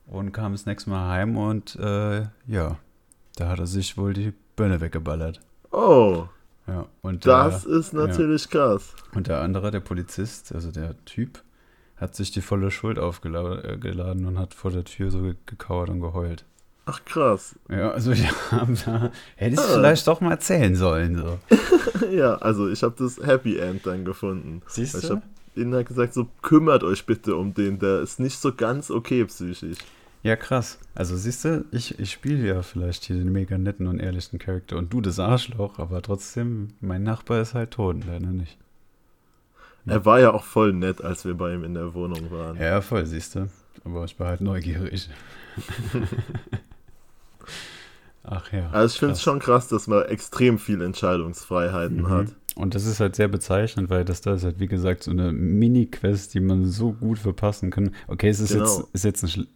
und 0.07 0.31
kam 0.31 0.53
das 0.53 0.65
nächste 0.65 0.89
Mal 0.89 1.09
heim 1.09 1.37
und 1.37 1.75
äh, 1.75 2.23
ja, 2.47 2.79
da 3.35 3.49
hat 3.49 3.59
er 3.59 3.67
sich 3.67 3.97
wohl 3.97 4.13
die 4.13 4.33
Birne 4.55 4.81
weggeballert. 4.81 5.41
Oh. 5.71 6.27
Ja, 6.67 6.87
und 7.01 7.25
das 7.25 7.63
der, 7.63 7.73
ist 7.73 7.93
natürlich 7.93 8.45
ja. 8.45 8.51
krass. 8.51 8.95
Und 9.13 9.27
der 9.27 9.41
andere, 9.41 9.69
der 9.71 9.81
Polizist, 9.81 10.53
also 10.53 10.71
der 10.71 10.95
Typ, 11.05 11.43
hat 11.97 12.15
sich 12.15 12.31
die 12.31 12.41
volle 12.41 12.71
Schuld 12.71 12.99
aufgeladen 12.99 14.23
äh, 14.23 14.27
und 14.27 14.39
hat 14.39 14.53
vor 14.53 14.71
der 14.71 14.83
Tür 14.83 15.11
so 15.11 15.33
gekauert 15.45 15.89
und 15.89 16.01
geheult. 16.01 16.43
Ach 16.85 17.03
krass. 17.05 17.55
Ja, 17.69 17.91
also 17.91 18.11
ich 18.11 18.27
habe 18.51 18.73
da, 18.85 19.11
hätte 19.35 19.53
ich 19.53 19.59
ah. 19.59 19.73
vielleicht 19.73 20.07
doch 20.07 20.21
mal 20.21 20.31
erzählen 20.31 20.75
sollen. 20.75 21.17
So. 21.17 21.39
ja, 22.11 22.35
also 22.35 22.67
ich 22.69 22.83
habe 22.83 22.95
das 22.97 23.17
Happy 23.17 23.57
End 23.57 23.85
dann 23.85 24.05
gefunden. 24.05 24.61
Siehst 24.67 24.95
du? 24.95 24.99
Ich 24.99 25.09
habe 25.09 25.21
ihnen 25.55 25.73
halt 25.73 25.87
gesagt, 25.87 26.13
so 26.13 26.27
kümmert 26.41 26.83
euch 26.83 27.05
bitte 27.05 27.35
um 27.35 27.53
den, 27.53 27.79
der 27.79 28.01
ist 28.01 28.19
nicht 28.19 28.39
so 28.39 28.53
ganz 28.53 28.91
okay 28.91 29.23
psychisch. 29.25 29.77
Ja, 30.25 30.35
krass. 30.35 30.79
Also 30.95 31.15
siehst 31.15 31.45
du, 31.45 31.65
ich, 31.71 31.99
ich 31.99 32.11
spiele 32.11 32.47
ja 32.47 32.63
vielleicht 32.63 33.03
hier 33.03 33.15
den 33.15 33.31
mega 33.31 33.59
netten 33.59 33.85
und 33.85 33.99
ehrlichen 33.99 34.39
Charakter 34.39 34.75
und 34.75 34.91
du 34.91 34.99
das 34.99 35.19
Arschloch, 35.19 35.77
aber 35.77 36.01
trotzdem, 36.01 36.69
mein 36.81 37.03
Nachbar 37.03 37.41
ist 37.41 37.53
halt 37.53 37.69
tot, 37.69 37.97
leider 38.07 38.31
nicht. 38.31 38.57
Er 39.85 40.03
war 40.03 40.19
ja 40.19 40.33
auch 40.33 40.43
voll 40.43 40.73
nett, 40.73 41.03
als 41.03 41.25
wir 41.25 41.35
bei 41.35 41.53
ihm 41.53 41.63
in 41.63 41.75
der 41.75 41.93
Wohnung 41.93 42.31
waren. 42.31 42.57
Ja, 42.57 42.81
voll, 42.81 43.05
siehst 43.05 43.35
du. 43.35 43.49
Aber 43.83 44.03
ich 44.05 44.19
war 44.19 44.29
halt 44.29 44.41
neugierig. 44.41 45.11
Ach 48.23 48.51
ja. 48.51 48.71
Also 48.71 48.95
ich 48.95 48.99
finde 48.99 49.13
es 49.13 49.21
schon 49.21 49.37
krass, 49.37 49.67
dass 49.67 49.85
man 49.85 50.05
extrem 50.05 50.57
viel 50.57 50.81
Entscheidungsfreiheiten 50.81 52.01
mhm. 52.01 52.09
hat. 52.09 52.27
Und 52.55 52.73
das 52.73 52.87
ist 52.87 52.99
halt 52.99 53.15
sehr 53.15 53.27
bezeichnend, 53.27 53.91
weil 53.91 54.03
das 54.03 54.21
da 54.21 54.33
ist 54.33 54.43
halt, 54.43 54.59
wie 54.59 54.65
gesagt, 54.65 55.03
so 55.03 55.11
eine 55.11 55.31
Mini-Quest, 55.31 56.33
die 56.33 56.39
man 56.39 56.65
so 56.65 56.93
gut 56.93 57.19
verpassen 57.19 57.69
kann. 57.69 57.91
Okay, 58.07 58.29
es 58.29 58.39
ist, 58.39 58.53
genau. 58.53 58.63
jetzt, 58.63 58.89
ist 58.91 59.05
jetzt 59.05 59.23
ein 59.23 59.47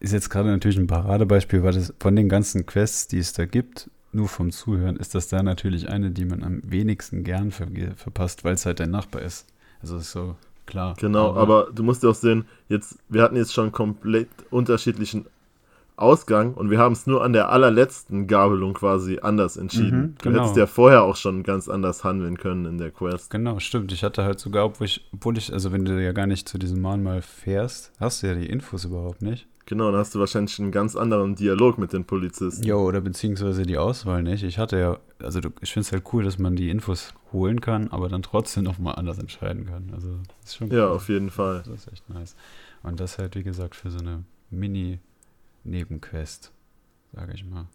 ist 0.00 0.12
jetzt 0.12 0.30
gerade 0.30 0.48
natürlich 0.48 0.78
ein 0.78 0.86
Paradebeispiel, 0.86 1.62
weil 1.62 1.72
das 1.72 1.92
von 1.98 2.16
den 2.16 2.28
ganzen 2.28 2.66
Quests, 2.66 3.08
die 3.08 3.18
es 3.18 3.32
da 3.32 3.44
gibt, 3.46 3.90
nur 4.12 4.28
vom 4.28 4.50
Zuhören, 4.50 4.96
ist 4.96 5.14
das 5.14 5.28
da 5.28 5.42
natürlich 5.42 5.88
eine, 5.88 6.10
die 6.10 6.24
man 6.24 6.42
am 6.42 6.60
wenigsten 6.64 7.24
gern 7.24 7.50
ver 7.50 7.66
verpasst, 7.96 8.44
weil 8.44 8.54
es 8.54 8.64
halt 8.64 8.80
dein 8.80 8.90
Nachbar 8.90 9.22
ist. 9.22 9.46
Also 9.82 9.98
ist 9.98 10.12
so 10.12 10.36
klar. 10.66 10.94
Genau, 10.98 11.30
aber, 11.30 11.40
aber 11.40 11.72
du 11.72 11.82
musst 11.82 12.02
ja 12.02 12.10
auch 12.10 12.14
sehen, 12.14 12.44
jetzt, 12.68 12.98
wir 13.08 13.22
hatten 13.22 13.36
jetzt 13.36 13.52
schon 13.52 13.72
komplett 13.72 14.28
unterschiedlichen 14.50 15.26
Ausgang 15.96 16.54
und 16.54 16.70
wir 16.70 16.78
haben 16.78 16.92
es 16.92 17.06
nur 17.06 17.22
an 17.22 17.32
der 17.32 17.50
allerletzten 17.50 18.26
Gabelung 18.26 18.74
quasi 18.74 19.20
anders 19.22 19.56
entschieden. 19.56 20.00
Mhm, 20.00 20.14
genau. 20.20 20.36
Du 20.36 20.40
hättest 20.40 20.56
ja 20.56 20.66
vorher 20.66 21.02
auch 21.02 21.14
schon 21.14 21.44
ganz 21.44 21.68
anders 21.68 22.02
handeln 22.02 22.36
können 22.36 22.64
in 22.64 22.78
der 22.78 22.90
Quest. 22.90 23.30
Genau, 23.30 23.60
stimmt. 23.60 23.92
Ich 23.92 24.02
hatte 24.02 24.24
halt 24.24 24.40
sogar, 24.40 24.64
obwohl 24.64 24.86
ich, 24.86 25.06
obwohl 25.12 25.38
ich 25.38 25.52
also 25.52 25.70
wenn 25.70 25.84
du 25.84 26.02
ja 26.02 26.12
gar 26.12 26.26
nicht 26.26 26.48
zu 26.48 26.58
diesem 26.58 26.80
Mahnmal 26.80 27.22
fährst, 27.22 27.92
hast 28.00 28.22
du 28.22 28.26
ja 28.26 28.34
die 28.34 28.46
Infos 28.46 28.84
überhaupt 28.84 29.22
nicht. 29.22 29.46
Genau, 29.66 29.90
dann 29.90 29.98
hast 30.00 30.14
du 30.14 30.18
wahrscheinlich 30.20 30.58
einen 30.60 30.72
ganz 30.72 30.94
anderen 30.94 31.36
Dialog 31.36 31.78
mit 31.78 31.92
den 31.94 32.04
Polizisten. 32.04 32.62
Jo, 32.64 32.82
oder 32.82 33.00
beziehungsweise 33.00 33.62
die 33.62 33.78
Auswahl 33.78 34.22
nicht. 34.22 34.42
Ich 34.42 34.58
hatte 34.58 34.78
ja, 34.78 34.98
also 35.20 35.40
ich 35.62 35.72
finde 35.72 35.86
es 35.86 35.92
halt 35.92 36.04
cool, 36.12 36.22
dass 36.22 36.38
man 36.38 36.54
die 36.54 36.68
Infos 36.68 37.14
holen 37.32 37.60
kann, 37.62 37.88
aber 37.88 38.08
dann 38.10 38.22
trotzdem 38.22 38.64
nochmal 38.64 38.96
anders 38.96 39.18
entscheiden 39.18 39.64
kann. 39.66 39.90
Also, 39.94 40.18
das 40.40 40.50
ist 40.50 40.56
schon 40.56 40.70
cool. 40.70 40.76
Ja, 40.76 40.88
auf 40.90 41.08
jeden 41.08 41.30
Fall. 41.30 41.62
Das 41.64 41.74
ist 41.86 41.92
echt 41.92 42.08
nice. 42.10 42.36
Und 42.82 43.00
das 43.00 43.16
halt, 43.18 43.36
wie 43.36 43.42
gesagt, 43.42 43.74
für 43.74 43.90
so 43.90 43.98
eine 43.98 44.24
Mini- 44.50 44.98
Nebenquest, 45.64 46.52
sage 47.14 47.32
ich 47.34 47.44
mal. 47.44 47.66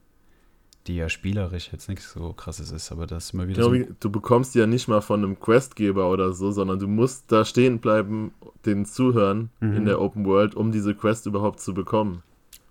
Die 0.87 0.95
ja 0.95 1.09
spielerisch 1.09 1.71
jetzt 1.71 1.89
nichts 1.89 2.11
so 2.11 2.33
krasses 2.33 2.71
ist, 2.71 2.91
aber 2.91 3.05
das 3.05 3.33
mal 3.33 3.47
wieder. 3.47 3.69
Genau, 3.69 3.85
so 3.85 3.93
du 3.99 4.09
bekommst 4.09 4.55
die 4.55 4.59
ja 4.59 4.67
nicht 4.67 4.87
mal 4.87 5.01
von 5.01 5.23
einem 5.23 5.39
Questgeber 5.39 6.09
oder 6.09 6.33
so, 6.33 6.51
sondern 6.51 6.79
du 6.79 6.87
musst 6.87 7.31
da 7.31 7.45
stehen 7.45 7.79
bleiben, 7.79 8.31
den 8.65 8.85
zuhören 8.85 9.49
mhm. 9.59 9.77
in 9.77 9.85
der 9.85 10.01
Open 10.01 10.25
World, 10.25 10.55
um 10.55 10.71
diese 10.71 10.95
Quest 10.95 11.25
überhaupt 11.25 11.59
zu 11.59 11.73
bekommen. 11.73 12.23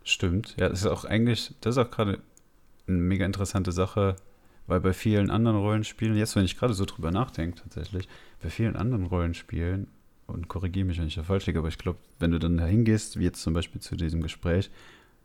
Stimmt, 0.05 0.57
ja, 0.59 0.69
das 0.69 0.81
ist 0.81 0.87
auch 0.87 1.05
eigentlich, 1.05 1.55
das 1.61 1.77
ist 1.77 1.79
auch 1.79 1.91
gerade 1.91 2.19
eine 2.87 2.97
mega 2.97 3.27
interessante 3.27 3.73
Sache, 3.73 4.17
weil 4.67 4.81
bei 4.81 4.93
vielen 4.93 5.31
anderen 5.31 5.59
Rollenspielen, 5.59 6.17
jetzt 6.17 6.35
wenn 6.35 6.45
ich 6.45 6.59
gerade 6.59 6.75
so 6.75 6.87
drüber 6.87 7.11
nachdenke 7.11 7.61
tatsächlich, 7.61 8.09
bei 8.43 8.49
vielen 8.49 8.77
anderen 8.77 9.05
Rollenspielen, 9.05 9.89
und 10.29 10.47
korrigiere 10.47 10.85
mich, 10.85 10.99
wenn 10.99 11.07
ich 11.07 11.15
da 11.15 11.23
falsch 11.23 11.47
liege, 11.47 11.59
aber 11.59 11.69
ich 11.69 11.79
glaube, 11.79 11.99
wenn 12.19 12.31
du 12.31 12.39
dann 12.39 12.59
da 12.59 12.67
hingehst, 12.67 13.19
wie 13.19 13.25
jetzt 13.25 13.43
zum 13.43 13.55
Beispiel 13.55 13.81
zu 13.81 13.97
diesem 13.97 14.23
Gespräch, 14.23 14.71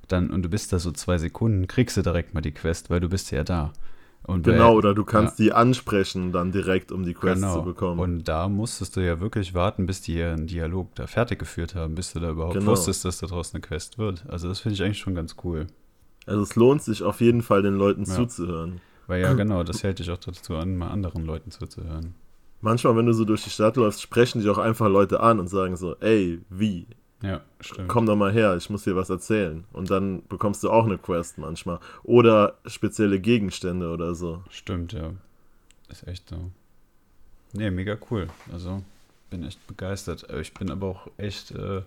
dann 0.07 0.29
und 0.29 0.43
du 0.43 0.49
bist 0.49 0.73
da 0.73 0.79
so 0.79 0.91
zwei 0.91 1.17
Sekunden, 1.17 1.67
kriegst 1.67 1.97
du 1.97 2.01
direkt 2.01 2.33
mal 2.33 2.41
die 2.41 2.51
Quest, 2.51 2.89
weil 2.89 2.99
du 2.99 3.09
bist 3.09 3.31
ja 3.31 3.43
da. 3.43 3.73
Und 4.25 4.43
genau, 4.43 4.71
bei, 4.71 4.77
oder 4.77 4.93
du 4.93 5.03
kannst 5.03 5.37
ja, 5.39 5.45
die 5.45 5.53
ansprechen 5.53 6.31
dann 6.31 6.53
direkt, 6.53 6.93
um 6.93 7.03
die 7.03 7.13
Quest 7.13 7.41
genau. 7.41 7.55
zu 7.55 7.63
bekommen. 7.63 7.99
Und 7.99 8.23
da 8.23 8.47
musstest 8.47 8.95
du 8.95 9.01
ja 9.01 9.19
wirklich 9.19 9.53
warten, 9.53 9.85
bis 9.85 10.01
die 10.01 10.15
ihren 10.15 10.47
Dialog 10.47 10.95
da 10.95 11.07
fertig 11.07 11.39
geführt 11.39 11.75
haben, 11.75 11.95
bis 11.95 12.13
du 12.13 12.19
da 12.19 12.31
überhaupt 12.31 12.53
genau. 12.53 12.71
wusstest, 12.71 13.03
dass 13.03 13.19
da 13.19 13.27
draußen 13.27 13.55
eine 13.55 13.61
Quest 13.61 13.97
wird. 13.97 14.25
Also 14.29 14.47
das 14.47 14.61
finde 14.61 14.75
ich 14.75 14.83
eigentlich 14.83 14.99
schon 14.99 15.15
ganz 15.15 15.35
cool. 15.43 15.67
Also 16.25 16.41
es 16.41 16.55
lohnt 16.55 16.81
sich 16.81 17.03
auf 17.03 17.19
jeden 17.19 17.41
Fall, 17.41 17.63
den 17.63 17.75
Leuten 17.75 18.05
ja. 18.05 18.13
zuzuhören. 18.13 18.79
Weil 19.07 19.21
ja, 19.21 19.33
genau, 19.33 19.63
das 19.63 19.83
hält 19.83 19.99
dich 19.99 20.09
auch 20.09 20.17
dazu 20.17 20.55
an, 20.55 20.77
mal 20.77 20.87
anderen 20.87 21.25
Leuten 21.25 21.51
zuzuhören. 21.51 22.15
Manchmal, 22.61 22.95
wenn 22.95 23.05
du 23.05 23.13
so 23.13 23.25
durch 23.25 23.43
die 23.43 23.49
Stadt 23.49 23.75
läufst, 23.75 24.01
sprechen 24.01 24.39
dich 24.39 24.49
auch 24.49 24.57
einfach 24.57 24.87
Leute 24.87 25.19
an 25.19 25.41
und 25.41 25.47
sagen 25.47 25.75
so, 25.75 25.97
ey, 25.97 26.39
wie? 26.49 26.87
Ja, 27.23 27.41
stimmt. 27.61 27.87
Komm 27.87 28.05
doch 28.05 28.17
mal 28.17 28.33
her, 28.33 28.55
ich 28.57 28.69
muss 28.69 28.83
dir 28.83 28.97
was 28.97 29.09
erzählen. 29.09 29.63
Und 29.71 29.89
dann 29.89 30.23
bekommst 30.27 30.61
du 30.63 30.69
auch 30.69 30.85
eine 30.85 30.97
Quest 30.97 31.37
manchmal. 31.37 31.79
Oder 32.03 32.57
spezielle 32.65 33.19
Gegenstände 33.19 33.89
oder 33.91 34.13
so. 34.13 34.43
Stimmt, 34.49 34.91
ja. 34.91 35.13
Ist 35.89 36.05
echt 36.05 36.29
so. 36.29 36.51
Nee, 37.53 37.71
mega 37.71 37.97
cool. 38.11 38.27
Also, 38.51 38.83
bin 39.29 39.43
echt 39.43 39.65
begeistert. 39.67 40.27
Ich 40.41 40.53
bin 40.53 40.69
aber 40.69 40.87
auch 40.87 41.07
echt 41.17 41.51
äh, 41.51 41.81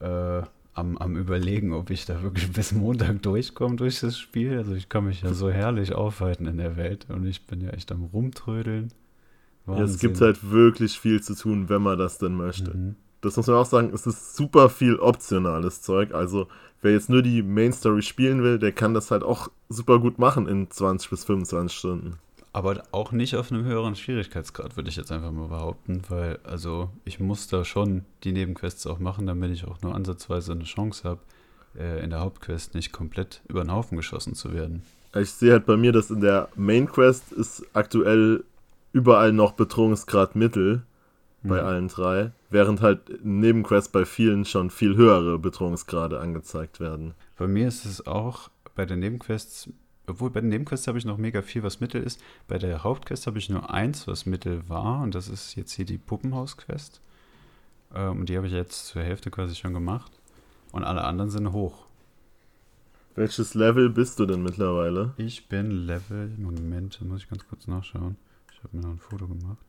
äh, 0.00 0.42
am, 0.74 0.98
am 0.98 1.16
überlegen, 1.16 1.72
ob 1.72 1.90
ich 1.90 2.04
da 2.04 2.22
wirklich 2.22 2.50
bis 2.52 2.72
Montag 2.72 3.22
durchkomme 3.22 3.76
durch 3.76 4.00
das 4.00 4.18
Spiel. 4.18 4.58
Also 4.58 4.74
ich 4.74 4.88
kann 4.88 5.04
mich 5.04 5.22
ja 5.22 5.32
so 5.32 5.48
herrlich 5.48 5.94
aufhalten 5.94 6.46
in 6.46 6.56
der 6.56 6.76
Welt 6.76 7.06
und 7.08 7.24
ich 7.24 7.46
bin 7.46 7.60
ja 7.60 7.70
echt 7.70 7.92
am 7.92 8.04
rumtrödeln. 8.04 8.92
Ja, 9.66 9.80
es 9.80 9.98
gibt 9.98 10.20
halt 10.20 10.50
wirklich 10.50 10.98
viel 10.98 11.22
zu 11.22 11.34
tun, 11.34 11.68
wenn 11.68 11.82
man 11.82 11.98
das 11.98 12.18
denn 12.18 12.34
möchte. 12.34 12.76
Mhm. 12.76 12.96
Das 13.24 13.36
muss 13.36 13.46
man 13.46 13.56
auch 13.56 13.66
sagen, 13.66 13.90
es 13.94 14.06
ist 14.06 14.36
super 14.36 14.68
viel 14.68 14.96
optionales 14.96 15.82
Zeug. 15.82 16.14
Also 16.14 16.48
wer 16.82 16.92
jetzt 16.92 17.08
nur 17.08 17.22
die 17.22 17.42
Main 17.42 17.72
Story 17.72 18.02
spielen 18.02 18.42
will, 18.42 18.58
der 18.58 18.72
kann 18.72 18.94
das 18.94 19.10
halt 19.10 19.22
auch 19.22 19.48
super 19.68 19.98
gut 19.98 20.18
machen 20.18 20.46
in 20.46 20.70
20 20.70 21.10
bis 21.10 21.24
25 21.24 21.76
Stunden. 21.76 22.18
Aber 22.52 22.82
auch 22.92 23.10
nicht 23.10 23.34
auf 23.34 23.50
einem 23.50 23.64
höheren 23.64 23.96
Schwierigkeitsgrad, 23.96 24.76
würde 24.76 24.88
ich 24.88 24.94
jetzt 24.94 25.10
einfach 25.10 25.32
mal 25.32 25.48
behaupten, 25.48 26.02
weil 26.08 26.38
also 26.44 26.88
ich 27.04 27.18
muss 27.18 27.48
da 27.48 27.64
schon 27.64 28.04
die 28.22 28.30
Nebenquests 28.30 28.86
auch 28.86 29.00
machen, 29.00 29.26
damit 29.26 29.50
ich 29.50 29.66
auch 29.66 29.82
nur 29.82 29.92
ansatzweise 29.92 30.52
eine 30.52 30.62
Chance 30.62 31.08
habe, 31.08 31.20
äh, 31.76 32.04
in 32.04 32.10
der 32.10 32.20
Hauptquest 32.20 32.74
nicht 32.74 32.92
komplett 32.92 33.42
über 33.48 33.64
den 33.64 33.72
Haufen 33.72 33.96
geschossen 33.96 34.34
zu 34.34 34.52
werden. 34.52 34.82
Ich 35.16 35.30
sehe 35.30 35.52
halt 35.52 35.66
bei 35.66 35.76
mir, 35.76 35.90
dass 35.90 36.10
in 36.10 36.20
der 36.20 36.48
Main 36.54 36.86
Quest 36.86 37.32
ist 37.32 37.64
aktuell 37.72 38.44
überall 38.92 39.32
noch 39.32 39.52
Bedrohungsgrad 39.52 40.36
Mittel 40.36 40.82
bei 41.44 41.60
mhm. 41.60 41.66
allen 41.66 41.88
drei, 41.88 42.32
während 42.50 42.80
halt 42.80 43.24
Nebenquests 43.24 43.92
bei 43.92 44.04
vielen 44.04 44.44
schon 44.44 44.70
viel 44.70 44.96
höhere 44.96 45.38
Bedrohungsgrade 45.38 46.18
angezeigt 46.18 46.80
werden. 46.80 47.14
Bei 47.36 47.46
mir 47.46 47.68
ist 47.68 47.84
es 47.84 48.06
auch 48.06 48.50
bei 48.74 48.86
den 48.86 49.00
Nebenquests 49.00 49.68
obwohl 50.06 50.30
bei 50.30 50.40
den 50.40 50.50
Nebenquests 50.50 50.86
habe 50.86 50.98
ich 50.98 51.04
noch 51.04 51.16
mega 51.16 51.40
viel, 51.42 51.62
was 51.62 51.80
Mittel 51.80 52.02
ist. 52.02 52.20
Bei 52.46 52.58
der 52.58 52.84
Hauptquest 52.84 53.26
habe 53.26 53.38
ich 53.38 53.48
nur 53.48 53.70
eins, 53.70 54.06
was 54.06 54.26
Mittel 54.26 54.68
war. 54.68 55.02
Und 55.02 55.14
das 55.14 55.28
ist 55.28 55.54
jetzt 55.54 55.72
hier 55.72 55.86
die 55.86 55.98
Puppenhaus-Quest. 55.98 57.00
Ähm, 57.94 58.20
und 58.20 58.28
die 58.28 58.36
habe 58.36 58.46
ich 58.46 58.52
jetzt 58.52 58.86
zur 58.88 59.02
Hälfte 59.02 59.30
quasi 59.30 59.54
schon 59.54 59.72
gemacht. 59.72 60.12
Und 60.72 60.84
alle 60.84 61.04
anderen 61.04 61.30
sind 61.30 61.52
hoch. 61.52 61.86
Welches 63.14 63.54
Level 63.54 63.90
bist 63.90 64.18
du 64.18 64.26
denn 64.26 64.42
mittlerweile? 64.42 65.14
Ich 65.16 65.48
bin 65.48 65.70
Level. 65.70 66.34
Moment, 66.36 67.00
muss 67.02 67.22
ich 67.22 67.30
ganz 67.30 67.46
kurz 67.46 67.66
nachschauen. 67.66 68.16
Ich 68.52 68.58
habe 68.62 68.76
mir 68.76 68.82
noch 68.82 68.90
ein 68.90 68.98
Foto 68.98 69.26
gemacht. 69.28 69.64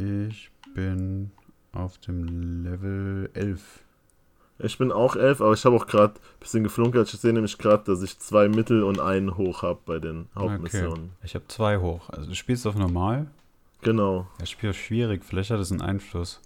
Ich 0.00 0.50
bin 0.74 1.30
auf 1.72 1.98
dem 1.98 2.64
Level 2.64 3.28
11. 3.34 3.84
Ich 4.58 4.78
bin 4.78 4.92
auch 4.92 5.14
elf, 5.14 5.42
aber 5.42 5.52
ich 5.52 5.64
habe 5.64 5.76
auch 5.76 5.86
gerade 5.86 6.14
ein 6.14 6.40
bisschen 6.40 6.64
geflunkert. 6.64 7.12
Ich 7.12 7.20
sehe 7.20 7.34
nämlich 7.34 7.58
gerade, 7.58 7.84
dass 7.84 8.02
ich 8.02 8.18
zwei 8.18 8.48
Mittel 8.48 8.82
und 8.82 8.98
einen 8.98 9.36
hoch 9.36 9.62
habe 9.62 9.80
bei 9.84 9.98
den 9.98 10.28
Hauptmissionen. 10.34 11.04
Okay. 11.04 11.24
Ich 11.24 11.34
habe 11.34 11.46
zwei 11.48 11.78
hoch. 11.78 12.08
Also 12.10 12.28
du 12.30 12.34
spielst 12.34 12.66
auf 12.66 12.76
normal? 12.76 13.26
Genau. 13.82 14.26
Das 14.38 14.48
Spiel 14.50 14.70
ist 14.70 14.76
schwierig. 14.76 15.22
Vielleicht 15.24 15.50
hat 15.50 15.60
es 15.60 15.70
einen 15.70 15.82
Einfluss. 15.82 16.40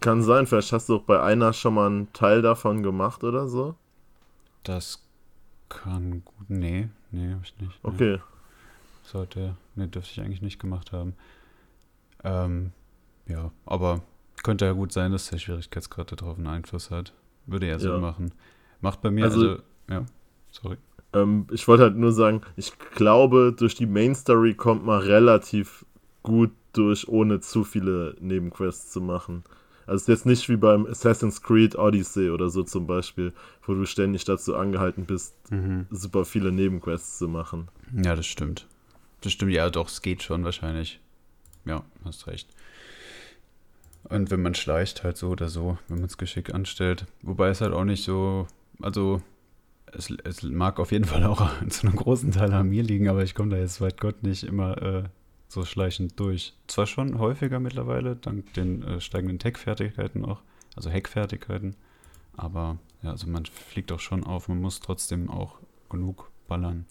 Kann 0.00 0.22
sein. 0.22 0.46
Vielleicht 0.46 0.72
hast 0.72 0.88
du 0.88 0.96
auch 0.96 1.02
bei 1.02 1.20
einer 1.20 1.52
schon 1.52 1.74
mal 1.74 1.86
einen 1.86 2.12
Teil 2.12 2.42
davon 2.42 2.84
gemacht 2.84 3.24
oder 3.24 3.48
so. 3.48 3.74
Das 4.62 5.02
kann 5.68 6.22
gut. 6.24 6.50
Nee, 6.50 6.88
nee, 7.10 7.32
habe 7.32 7.42
ich 7.42 7.54
nicht. 7.60 7.84
Nee. 7.84 7.90
Okay. 7.90 8.20
Sollte. 9.02 9.56
Nee, 9.74 9.86
dürfte 9.86 10.12
ich 10.12 10.20
eigentlich 10.20 10.42
nicht 10.42 10.58
gemacht 10.60 10.92
haben. 10.92 11.14
Ähm, 12.24 12.72
ja, 13.26 13.50
aber 13.66 14.02
könnte 14.42 14.64
ja 14.64 14.72
gut 14.72 14.92
sein, 14.92 15.12
dass 15.12 15.30
der 15.30 15.38
Schwierigkeitsgrad 15.38 16.20
darauf 16.20 16.36
einen 16.36 16.46
Einfluss 16.46 16.90
hat. 16.90 17.12
Würde 17.46 17.68
ja 17.68 17.78
Sinn 17.78 17.92
ja. 17.92 17.98
machen. 17.98 18.32
Macht 18.80 19.00
bei 19.02 19.10
mir, 19.10 19.24
also, 19.24 19.40
also 19.40 19.62
ja, 19.90 20.04
sorry. 20.50 20.76
Ähm, 21.12 21.46
ich 21.50 21.66
wollte 21.66 21.84
halt 21.84 21.96
nur 21.96 22.12
sagen, 22.12 22.42
ich 22.56 22.72
glaube, 22.94 23.54
durch 23.56 23.74
die 23.74 23.86
Main 23.86 24.14
Story 24.14 24.54
kommt 24.54 24.84
man 24.84 25.00
relativ 25.00 25.84
gut 26.22 26.50
durch, 26.72 27.08
ohne 27.08 27.40
zu 27.40 27.64
viele 27.64 28.14
Nebenquests 28.20 28.92
zu 28.92 29.00
machen. 29.00 29.44
Also 29.86 29.96
es 29.96 30.02
ist 30.02 30.08
jetzt 30.08 30.26
nicht 30.26 30.48
wie 30.50 30.56
beim 30.56 30.86
Assassin's 30.86 31.42
Creed 31.42 31.76
Odyssey 31.76 32.28
oder 32.30 32.50
so 32.50 32.62
zum 32.62 32.86
Beispiel, 32.86 33.32
wo 33.62 33.72
du 33.72 33.86
ständig 33.86 34.24
dazu 34.26 34.54
angehalten 34.54 35.06
bist, 35.06 35.34
mhm. 35.50 35.86
super 35.90 36.26
viele 36.26 36.52
Nebenquests 36.52 37.18
zu 37.18 37.26
machen. 37.26 37.68
Ja, 38.04 38.14
das 38.14 38.26
stimmt. 38.26 38.66
Das 39.22 39.32
stimmt, 39.32 39.52
ja, 39.52 39.70
doch, 39.70 39.88
es 39.88 40.02
geht 40.02 40.22
schon 40.22 40.44
wahrscheinlich. 40.44 41.00
Ja, 41.64 41.84
hast 42.04 42.26
recht. 42.26 42.48
Und 44.04 44.30
wenn 44.30 44.42
man 44.42 44.54
schleicht, 44.54 45.04
halt 45.04 45.16
so 45.16 45.28
oder 45.28 45.48
so, 45.48 45.78
wenn 45.88 45.98
man 45.98 46.06
es 46.06 46.18
geschickt 46.18 46.54
anstellt. 46.54 47.06
Wobei 47.22 47.48
es 47.48 47.60
halt 47.60 47.72
auch 47.72 47.84
nicht 47.84 48.04
so, 48.04 48.46
also 48.80 49.20
es, 49.92 50.10
es 50.24 50.42
mag 50.42 50.78
auf 50.80 50.92
jeden 50.92 51.04
Fall 51.04 51.24
auch 51.24 51.50
zu 51.68 51.86
einem 51.86 51.96
großen 51.96 52.30
Teil 52.32 52.52
an 52.52 52.68
mir 52.68 52.82
liegen, 52.82 53.08
aber 53.08 53.22
ich 53.22 53.34
komme 53.34 53.50
da 53.50 53.56
jetzt 53.56 53.80
weit 53.80 54.00
Gott 54.00 54.22
nicht 54.22 54.44
immer 54.44 54.80
äh, 54.82 55.04
so 55.48 55.64
schleichend 55.64 56.18
durch. 56.18 56.54
Zwar 56.66 56.86
schon 56.86 57.18
häufiger 57.18 57.60
mittlerweile, 57.60 58.16
dank 58.16 58.52
den 58.54 58.82
äh, 58.82 59.00
steigenden 59.00 59.38
Tech-Fertigkeiten 59.38 60.24
auch, 60.24 60.42
also 60.76 60.90
Hack-Fertigkeiten, 60.90 61.76
aber 62.36 62.78
ja, 63.02 63.10
also 63.10 63.26
man 63.26 63.46
fliegt 63.46 63.92
auch 63.92 64.00
schon 64.00 64.24
auf, 64.24 64.48
man 64.48 64.60
muss 64.60 64.80
trotzdem 64.80 65.30
auch 65.30 65.58
genug 65.88 66.30
ballern. 66.46 66.86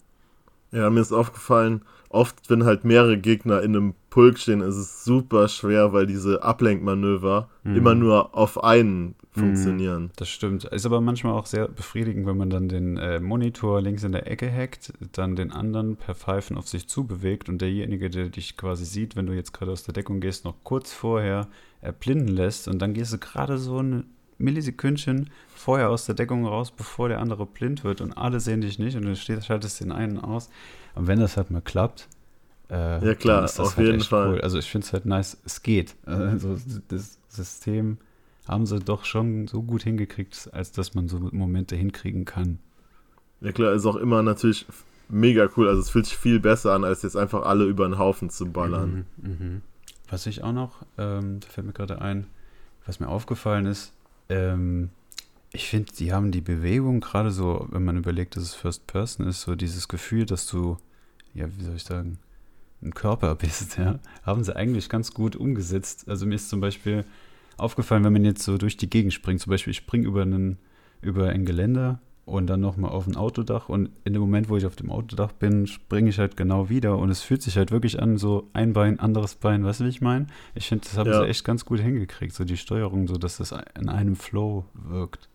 Ja, 0.72 0.90
mir 0.90 1.00
ist 1.00 1.12
aufgefallen, 1.12 1.82
oft, 2.08 2.50
wenn 2.50 2.64
halt 2.64 2.84
mehrere 2.84 3.18
Gegner 3.18 3.62
in 3.62 3.76
einem 3.76 3.94
Pulk 4.10 4.38
stehen, 4.38 4.60
ist 4.60 4.76
es 4.76 5.04
super 5.04 5.48
schwer, 5.48 5.92
weil 5.92 6.06
diese 6.06 6.42
Ablenkmanöver 6.42 7.48
mhm. 7.64 7.76
immer 7.76 7.94
nur 7.94 8.34
auf 8.36 8.62
einen 8.62 9.14
funktionieren. 9.30 10.04
Mhm, 10.04 10.10
das 10.16 10.28
stimmt. 10.28 10.64
Ist 10.64 10.86
aber 10.86 11.00
manchmal 11.00 11.34
auch 11.34 11.46
sehr 11.46 11.68
befriedigend, 11.68 12.26
wenn 12.26 12.36
man 12.36 12.50
dann 12.50 12.68
den 12.68 12.96
äh, 12.96 13.20
Monitor 13.20 13.80
links 13.80 14.02
in 14.04 14.12
der 14.12 14.30
Ecke 14.30 14.50
hackt, 14.50 14.92
dann 15.12 15.36
den 15.36 15.52
anderen 15.52 15.96
per 15.96 16.14
Pfeifen 16.14 16.56
auf 16.56 16.68
sich 16.68 16.88
zubewegt 16.88 17.48
und 17.48 17.60
derjenige, 17.60 18.10
der 18.10 18.28
dich 18.28 18.56
quasi 18.56 18.84
sieht, 18.84 19.16
wenn 19.16 19.26
du 19.26 19.34
jetzt 19.34 19.52
gerade 19.52 19.72
aus 19.72 19.84
der 19.84 19.94
Deckung 19.94 20.20
gehst, 20.20 20.44
noch 20.44 20.56
kurz 20.64 20.92
vorher 20.92 21.48
erblinden 21.80 22.28
lässt 22.28 22.68
und 22.68 22.80
dann 22.80 22.94
gehst 22.94 23.12
du 23.12 23.18
gerade 23.18 23.58
so 23.58 23.80
ein 23.80 24.04
Millisekündchen 24.38 25.30
vorher 25.54 25.90
aus 25.90 26.06
der 26.06 26.14
Deckung 26.14 26.46
raus, 26.46 26.70
bevor 26.70 27.08
der 27.08 27.20
andere 27.20 27.46
blind 27.46 27.84
wird 27.84 28.00
und 28.00 28.12
alle 28.12 28.40
sehen 28.40 28.60
dich 28.60 28.78
nicht 28.78 28.96
und 28.96 29.02
du 29.02 29.16
schaltest 29.16 29.80
den 29.80 29.92
einen 29.92 30.18
aus. 30.18 30.48
Und 30.94 31.06
wenn 31.06 31.20
das 31.20 31.36
halt 31.36 31.50
mal 31.50 31.60
klappt, 31.60 32.08
äh, 32.70 33.04
ja 33.04 33.14
klar, 33.14 33.44
auf 33.44 33.76
halt 33.76 33.86
jeden 33.86 34.00
Fall. 34.00 34.34
Cool. 34.34 34.40
Also 34.40 34.58
ich 34.58 34.70
finde 34.70 34.86
es 34.86 34.92
halt 34.92 35.06
nice, 35.06 35.38
es 35.44 35.62
geht. 35.62 35.96
Also 36.04 36.58
das 36.88 37.18
System 37.28 37.98
haben 38.46 38.66
sie 38.66 38.78
doch 38.80 39.04
schon 39.04 39.46
so 39.46 39.62
gut 39.62 39.82
hingekriegt, 39.82 40.48
als 40.52 40.72
dass 40.72 40.94
man 40.94 41.08
so 41.08 41.18
Momente 41.18 41.76
hinkriegen 41.76 42.24
kann. 42.24 42.58
Ja 43.40 43.52
klar, 43.52 43.72
ist 43.72 43.86
auch 43.86 43.96
immer 43.96 44.22
natürlich 44.22 44.66
mega 45.08 45.48
cool. 45.56 45.68
Also 45.68 45.80
es 45.80 45.90
fühlt 45.90 46.06
sich 46.06 46.16
viel 46.16 46.40
besser 46.40 46.74
an, 46.74 46.84
als 46.84 47.02
jetzt 47.02 47.16
einfach 47.16 47.42
alle 47.42 47.64
über 47.64 47.86
den 47.88 47.98
Haufen 47.98 48.30
zu 48.30 48.46
ballern. 48.46 49.06
Mhm, 49.16 49.30
mh. 49.30 49.60
Was 50.10 50.26
ich 50.26 50.42
auch 50.42 50.52
noch, 50.52 50.84
ähm, 50.96 51.40
da 51.40 51.48
fällt 51.48 51.66
mir 51.66 51.72
gerade 51.72 52.00
ein, 52.00 52.26
was 52.86 52.98
mir 53.00 53.08
aufgefallen 53.08 53.66
ist, 53.66 53.92
ähm, 54.28 54.90
ich 55.52 55.68
finde, 55.68 55.92
die 55.92 56.12
haben 56.12 56.30
die 56.30 56.40
Bewegung 56.40 57.00
gerade 57.00 57.30
so, 57.30 57.66
wenn 57.70 57.84
man 57.84 57.96
überlegt, 57.96 58.36
dass 58.36 58.42
es 58.42 58.54
First 58.54 58.86
Person 58.86 59.26
ist, 59.26 59.42
so 59.42 59.54
dieses 59.54 59.88
Gefühl, 59.88 60.26
dass 60.26 60.46
du, 60.46 60.76
ja, 61.34 61.46
wie 61.56 61.64
soll 61.64 61.76
ich 61.76 61.84
sagen, 61.84 62.18
ein 62.82 62.94
Körper 62.94 63.34
bist, 63.34 63.78
ja, 63.78 63.98
haben 64.22 64.44
sie 64.44 64.54
eigentlich 64.54 64.88
ganz 64.88 65.14
gut 65.14 65.36
umgesetzt. 65.36 66.08
Also 66.08 66.26
mir 66.26 66.34
ist 66.34 66.48
zum 66.48 66.60
Beispiel 66.60 67.04
aufgefallen, 67.56 68.04
wenn 68.04 68.12
man 68.12 68.24
jetzt 68.24 68.42
so 68.42 68.58
durch 68.58 68.76
die 68.76 68.90
Gegend 68.90 69.14
springt, 69.14 69.40
zum 69.40 69.50
Beispiel 69.50 69.72
ich 69.72 69.78
springe 69.78 70.06
über 70.06 70.26
über 71.00 71.28
ein 71.28 71.44
Geländer 71.44 72.00
und 72.28 72.46
dann 72.46 72.60
nochmal 72.60 72.90
auf 72.90 73.06
ein 73.06 73.16
Autodach 73.16 73.68
und 73.68 73.90
in 74.04 74.12
dem 74.12 74.20
Moment, 74.20 74.48
wo 74.48 74.56
ich 74.56 74.66
auf 74.66 74.76
dem 74.76 74.90
Autodach 74.90 75.32
bin, 75.32 75.66
springe 75.66 76.10
ich 76.10 76.18
halt 76.18 76.36
genau 76.36 76.68
wieder 76.68 76.98
und 76.98 77.10
es 77.10 77.22
fühlt 77.22 77.42
sich 77.42 77.56
halt 77.56 77.70
wirklich 77.70 78.00
an, 78.00 78.18
so 78.18 78.48
ein 78.52 78.72
Bein, 78.72 79.00
anderes 79.00 79.34
Bein, 79.34 79.64
weißt 79.64 79.80
du, 79.80 79.84
wie 79.84 79.88
ich 79.88 80.00
meine? 80.00 80.26
Ich 80.54 80.68
finde, 80.68 80.84
das 80.84 80.98
haben 80.98 81.10
ja. 81.10 81.20
sie 81.20 81.28
echt 81.28 81.44
ganz 81.44 81.64
gut 81.64 81.80
hingekriegt, 81.80 82.34
so 82.34 82.44
die 82.44 82.56
Steuerung, 82.56 83.08
so 83.08 83.16
dass 83.16 83.38
das 83.38 83.52
in 83.78 83.88
einem 83.88 84.16
Flow 84.16 84.64
wirkt. 84.74 85.28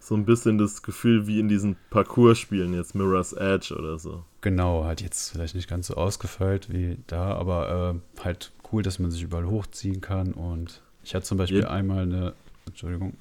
So 0.00 0.14
ein 0.14 0.26
bisschen 0.26 0.58
das 0.58 0.82
Gefühl 0.82 1.26
wie 1.26 1.40
in 1.40 1.48
diesen 1.48 1.76
Parcours-Spielen, 1.88 2.74
jetzt 2.74 2.94
Mirror's 2.94 3.32
Edge 3.32 3.74
oder 3.74 3.98
so. 3.98 4.24
Genau, 4.42 4.84
hat 4.84 5.00
jetzt 5.00 5.30
vielleicht 5.30 5.54
nicht 5.54 5.68
ganz 5.68 5.86
so 5.86 5.94
ausgefeilt 5.94 6.70
wie 6.70 6.98
da, 7.06 7.34
aber 7.34 7.94
äh, 8.18 8.22
halt 8.22 8.52
cool, 8.70 8.82
dass 8.82 8.98
man 8.98 9.10
sich 9.10 9.22
überall 9.22 9.46
hochziehen 9.46 10.00
kann 10.00 10.32
und 10.32 10.82
ich 11.02 11.14
hatte 11.14 11.24
zum 11.24 11.38
Beispiel 11.38 11.60
Je 11.60 11.66
einmal 11.66 12.02
eine 12.02 12.34
Entschuldigung, 12.66 13.14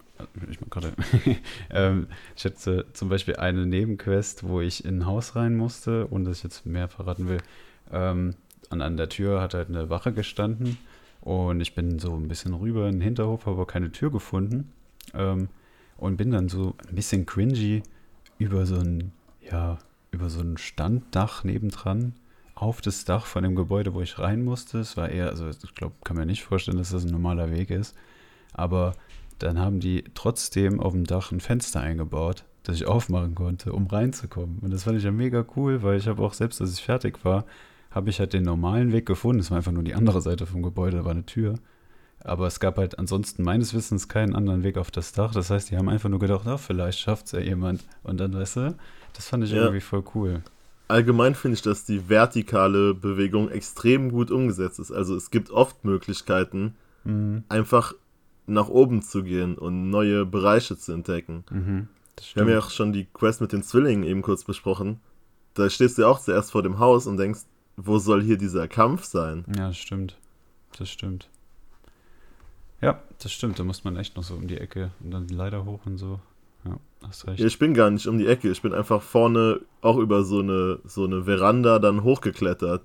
ich 0.50 0.62
mal 0.62 0.68
gerade. 0.70 0.94
ähm, 1.70 2.08
ich 2.36 2.48
zum 2.56 3.10
Beispiel 3.10 3.36
eine 3.38 3.66
Nebenquest, 3.66 4.48
wo 4.48 4.62
ich 4.62 4.86
in 4.86 5.00
ein 5.00 5.06
Haus 5.06 5.36
rein 5.36 5.56
musste, 5.56 6.08
ohne 6.10 6.26
dass 6.26 6.38
ich 6.38 6.44
jetzt 6.44 6.66
mehr 6.66 6.88
verraten 6.88 7.28
will. 7.28 7.40
Ähm, 7.92 8.36
an, 8.70 8.82
an 8.82 8.98
der 8.98 9.10
Tür 9.10 9.42
hat 9.42 9.54
halt 9.54 9.70
eine 9.70 9.90
Wache 9.90 10.14
gestanden 10.14 10.78
und 11.22 11.62
ich 11.62 11.76
bin 11.76 12.00
so 12.00 12.16
ein 12.16 12.28
bisschen 12.28 12.54
rüber 12.54 12.88
in 12.88 12.96
den 12.96 13.02
Hinterhof, 13.02 13.46
habe 13.46 13.56
aber 13.56 13.68
keine 13.68 13.92
Tür 13.92 14.12
gefunden 14.12 14.72
ähm, 15.14 15.48
und 15.98 16.18
bin 16.18 16.32
dann 16.32 16.50
so 16.50 16.76
ein 16.90 16.96
bisschen 16.96 17.26
cringy 17.26 17.84
über 18.38 18.66
so 18.66 18.76
ein, 18.76 19.12
ja, 19.42 19.78
über 20.12 20.30
so 20.30 20.42
ein 20.42 20.58
Standdach 20.58 21.44
nebendran 21.44 22.14
auf 22.56 22.82
das 22.82 23.06
Dach 23.06 23.26
von 23.26 23.44
dem 23.44 23.56
Gebäude, 23.56 23.94
wo 23.94 24.02
ich 24.02 24.20
rein 24.20 24.44
musste. 24.44 24.80
Es 24.80 24.96
war 24.98 25.10
eher, 25.10 25.30
also 25.30 25.50
ich 25.50 25.76
glaube, 25.76 25.96
kann 26.04 26.18
mir 26.18 26.26
nicht 26.26 26.44
vorstellen, 26.44 26.78
dass 26.78 26.92
das 26.92 27.06
ein 27.06 27.12
normaler 27.12 27.52
Weg 27.52 27.70
ist. 27.70 27.96
Aber 28.54 28.94
dann 29.40 29.60
haben 29.60 29.80
die 29.80 30.04
trotzdem 30.14 30.80
auf 30.80 30.94
dem 30.94 31.06
Dach 31.06 31.32
ein 31.32 31.40
Fenster 31.40 31.82
eingebaut, 31.82 32.46
das 32.64 32.78
ich 32.78 32.86
aufmachen 32.86 33.36
konnte, 33.36 33.74
um 33.74 33.88
reinzukommen. 33.88 34.60
Und 34.60 34.72
das 34.72 34.84
fand 34.84 34.98
ich 34.98 35.04
ja 35.04 35.12
mega 35.12 35.46
cool, 35.56 35.84
weil 35.84 35.98
ich 35.98 36.08
habe 36.08 36.22
auch 36.24 36.34
selbst, 36.34 36.62
als 36.62 36.74
ich 36.74 36.84
fertig 36.84 37.24
war, 37.24 37.46
habe 37.92 38.10
ich 38.10 38.20
halt 38.20 38.34
den 38.34 38.44
normalen 38.44 38.92
Weg 38.92 39.06
gefunden. 39.06 39.40
Es 39.40 39.52
war 39.52 39.58
einfach 39.58 39.72
nur 39.72 39.84
die 39.84 39.94
andere 39.94 40.22
Seite 40.22 40.46
vom 40.46 40.64
Gebäude, 40.64 40.98
da 40.98 41.06
war 41.06 41.12
eine 41.12 41.26
Tür. 41.26 41.56
Aber 42.24 42.48
es 42.48 42.60
gab 42.60 42.78
halt 42.78 42.98
ansonsten 43.00 43.44
meines 43.44 43.74
Wissens 43.74 44.08
keinen 44.08 44.34
anderen 44.34 44.64
Weg 44.64 44.78
auf 44.78 44.92
das 44.92 45.12
Dach. 45.12 45.34
Das 45.34 45.50
heißt, 45.50 45.70
die 45.70 45.78
haben 45.78 45.90
einfach 45.90 46.10
nur 46.10 46.20
gedacht, 46.20 46.48
oh, 46.48 46.58
vielleicht 46.58 47.00
schafft 47.00 47.28
es 47.28 47.32
ja 47.34 47.40
jemand. 47.40 47.84
Und 48.02 48.20
dann, 48.20 48.34
weißt 48.34 48.56
du, 48.58 48.76
das 49.14 49.28
fand 49.28 49.44
ich 49.44 49.52
ja. 49.52 49.64
irgendwie 49.64 49.82
voll 49.82 50.04
cool. 50.16 50.42
Allgemein 50.88 51.36
finde 51.36 51.56
ich, 51.56 51.62
dass 51.62 51.86
die 51.86 52.10
vertikale 52.10 52.94
Bewegung 52.94 53.50
extrem 53.50 54.12
gut 54.12 54.32
umgesetzt 54.32 54.80
ist. 54.80 54.92
Also 54.92 55.16
es 55.16 55.32
gibt 55.32 55.52
oft 55.52 55.84
Möglichkeiten, 55.84 56.76
mhm. 57.04 57.44
einfach 57.50 57.94
nach 58.46 58.68
oben 58.70 59.02
zu 59.02 59.24
gehen 59.24 59.58
und 59.58 59.90
neue 59.90 60.26
Bereiche 60.26 60.78
zu 60.78 60.92
entdecken. 60.92 61.44
Mhm, 61.50 61.88
Wir 62.34 62.42
haben 62.42 62.50
ja 62.50 62.60
auch 62.60 62.70
schon 62.70 62.94
die 62.94 63.06
Quest 63.06 63.42
mit 63.42 63.52
den 63.52 63.64
Zwillingen 63.64 64.04
eben 64.04 64.22
kurz 64.22 64.44
besprochen. 64.44 65.00
Da 65.54 65.70
stehst 65.70 65.98
du 65.98 66.04
ja 66.04 66.08
auch 66.08 66.20
zuerst 66.20 66.52
vor 66.52 66.64
dem 66.64 66.80
Haus 66.80 67.08
und 67.08 67.18
denkst, 67.18 67.42
wo 67.78 67.98
soll 68.00 68.22
hier 68.22 68.38
dieser 68.38 68.68
Kampf 68.68 69.04
sein? 69.04 69.46
Ja, 69.56 69.68
das 69.68 69.78
stimmt. 69.78 70.18
Das 70.78 70.90
stimmt. 70.90 71.30
Ja, 72.82 73.02
das 73.22 73.32
stimmt. 73.32 73.60
Da 73.60 73.64
muss 73.64 73.84
man 73.84 73.96
echt 73.96 74.16
noch 74.18 74.24
so 74.24 74.36
um 74.36 74.48
die 74.48 74.58
Ecke 74.58 74.92
und 75.04 75.12
dann 75.12 75.28
die 75.28 75.34
Leiter 75.34 75.66
hoch 75.66 75.86
und 75.86 75.98
so. 75.98 76.20
Ja, 76.66 76.78
hast 77.08 77.28
recht. 77.28 77.40
Ja, 77.40 77.46
ich 77.46 77.60
bin 77.60 77.74
gar 77.74 77.90
nicht 77.90 78.08
um 78.08 78.18
die 78.18 78.28
Ecke. 78.28 78.50
Ich 78.52 78.62
bin 78.62 78.74
einfach 78.74 79.02
vorne 79.02 79.62
auch 79.82 79.98
über 79.98 80.24
so 80.24 80.40
eine, 80.40 80.80
so 80.86 81.06
eine 81.06 81.24
Veranda 81.24 81.80
dann 81.80 82.04
hochgeklettert. 82.04 82.84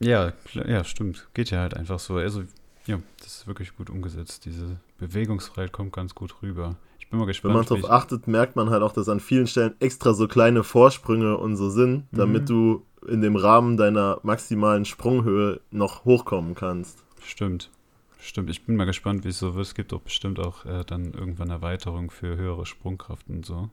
Ja, 0.00 0.32
ja, 0.54 0.84
stimmt. 0.84 1.28
Geht 1.34 1.50
ja 1.50 1.60
halt 1.60 1.74
einfach 1.74 1.98
so. 1.98 2.16
Also 2.16 2.44
ja, 2.86 2.98
das 3.18 3.38
ist 3.38 3.46
wirklich 3.46 3.76
gut 3.76 3.90
umgesetzt. 3.90 4.44
Diese 4.44 4.78
Bewegungsfreiheit 4.98 5.72
kommt 5.72 5.92
ganz 5.92 6.14
gut 6.14 6.42
rüber. 6.42 6.76
Ich 6.98 7.08
bin 7.08 7.18
mal 7.18 7.26
gespannt. 7.26 7.54
Wenn 7.54 7.58
man 7.58 7.66
darauf 7.66 7.90
achtet, 7.90 8.26
merkt 8.26 8.56
man 8.56 8.70
halt 8.70 8.82
auch, 8.82 8.92
dass 8.92 9.08
an 9.08 9.20
vielen 9.20 9.46
Stellen 9.46 9.74
extra 9.80 10.14
so 10.14 10.28
kleine 10.28 10.64
Vorsprünge 10.64 11.36
und 11.36 11.56
so 11.56 11.70
sind, 11.70 12.04
damit 12.12 12.42
mhm. 12.42 12.46
du 12.46 12.86
in 13.08 13.20
dem 13.20 13.36
Rahmen 13.36 13.76
deiner 13.76 14.20
maximalen 14.22 14.84
Sprunghöhe 14.84 15.60
noch 15.70 16.04
hochkommen 16.04 16.54
kannst. 16.54 17.04
Stimmt. 17.22 17.70
Stimmt, 18.18 18.50
ich 18.50 18.66
bin 18.66 18.76
mal 18.76 18.84
gespannt, 18.84 19.24
wie 19.24 19.28
es 19.28 19.38
so 19.38 19.54
wird. 19.54 19.66
Es 19.66 19.74
gibt 19.74 19.92
doch 19.92 20.00
bestimmt 20.00 20.38
auch 20.38 20.66
äh, 20.66 20.84
dann 20.84 21.14
irgendwann 21.14 21.48
Erweiterung 21.48 22.10
für 22.10 22.36
höhere 22.36 22.66
Sprungkraft 22.66 23.28
und 23.28 23.46
so. 23.46 23.70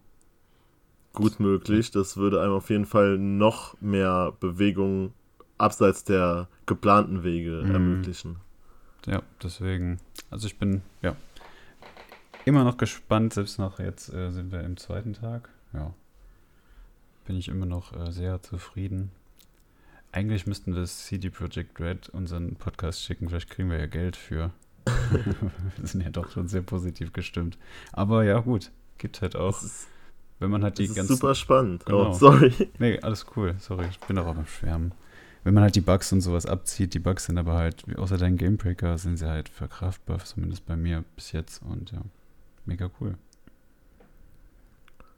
Gut 1.13 1.39
möglich. 1.39 1.91
Das 1.91 2.15
würde 2.15 2.41
einem 2.41 2.53
auf 2.53 2.69
jeden 2.69 2.85
Fall 2.85 3.17
noch 3.17 3.79
mehr 3.81 4.33
Bewegung 4.39 5.11
abseits 5.57 6.05
der 6.05 6.47
geplanten 6.65 7.23
Wege 7.23 7.63
mhm. 7.65 7.71
ermöglichen 7.71 8.46
ja, 9.07 9.23
deswegen, 9.41 9.99
also 10.29 10.47
ich 10.47 10.59
bin, 10.59 10.81
ja, 11.01 11.15
immer 12.45 12.63
noch 12.63 12.77
gespannt, 12.77 13.33
selbst 13.33 13.57
nach 13.57 13.79
jetzt 13.79 14.13
äh, 14.13 14.31
sind 14.31 14.51
wir 14.51 14.61
im 14.61 14.77
zweiten 14.77 15.13
Tag, 15.13 15.49
ja, 15.73 15.93
bin 17.25 17.37
ich 17.37 17.47
immer 17.47 17.65
noch 17.65 17.93
äh, 17.93 18.11
sehr 18.11 18.41
zufrieden. 18.41 19.11
Eigentlich 20.11 20.47
müssten 20.47 20.75
wir 20.75 20.83
CD 20.85 21.29
Projekt 21.29 21.79
Red 21.79 22.09
unseren 22.09 22.55
Podcast 22.55 23.03
schicken, 23.03 23.29
vielleicht 23.29 23.49
kriegen 23.49 23.69
wir 23.69 23.79
ja 23.79 23.87
Geld 23.87 24.15
für. 24.15 24.51
wir 25.11 25.87
sind 25.87 26.01
ja 26.01 26.09
doch 26.09 26.31
schon 26.31 26.47
sehr 26.47 26.61
positiv 26.61 27.11
gestimmt. 27.11 27.57
Aber 27.91 28.23
ja, 28.23 28.39
gut, 28.39 28.71
gibt 28.97 29.21
halt 29.21 29.35
auch. 29.35 29.61
Ist, 29.61 29.87
wenn 30.39 30.49
man 30.49 30.63
halt 30.63 30.77
die 30.77 30.87
ganzen. 30.87 31.15
Super 31.15 31.35
spannend. 31.35 31.85
Genau. 31.85 32.11
Oh, 32.11 32.13
sorry. 32.13 32.53
Nee, 32.79 32.99
alles 32.99 33.25
cool. 33.35 33.55
Sorry, 33.59 33.87
ich 33.89 33.99
bin 34.01 34.17
auch 34.17 34.27
am 34.27 34.45
Schwärmen 34.45 34.93
wenn 35.47 35.53
man 35.53 35.63
halt 35.63 35.77
die 35.77 35.81
Bugs 35.81 36.11
und 36.11 36.19
sowas 36.19 36.45
abzieht, 36.45 36.93
die 36.93 36.99
Bugs 36.99 37.23
sind 37.23 37.37
aber 37.37 37.53
halt, 37.53 37.85
außer 37.97 38.17
deinen 38.17 38.35
Gamebreaker, 38.35 38.97
sind 38.97 39.15
sie 39.15 39.29
halt 39.29 39.47
verkraftbar, 39.47 40.19
zumindest 40.19 40.65
bei 40.65 40.75
mir 40.75 41.05
bis 41.15 41.31
jetzt. 41.31 41.61
Und 41.61 41.93
ja, 41.93 42.01
mega 42.65 42.91
cool. 42.99 43.13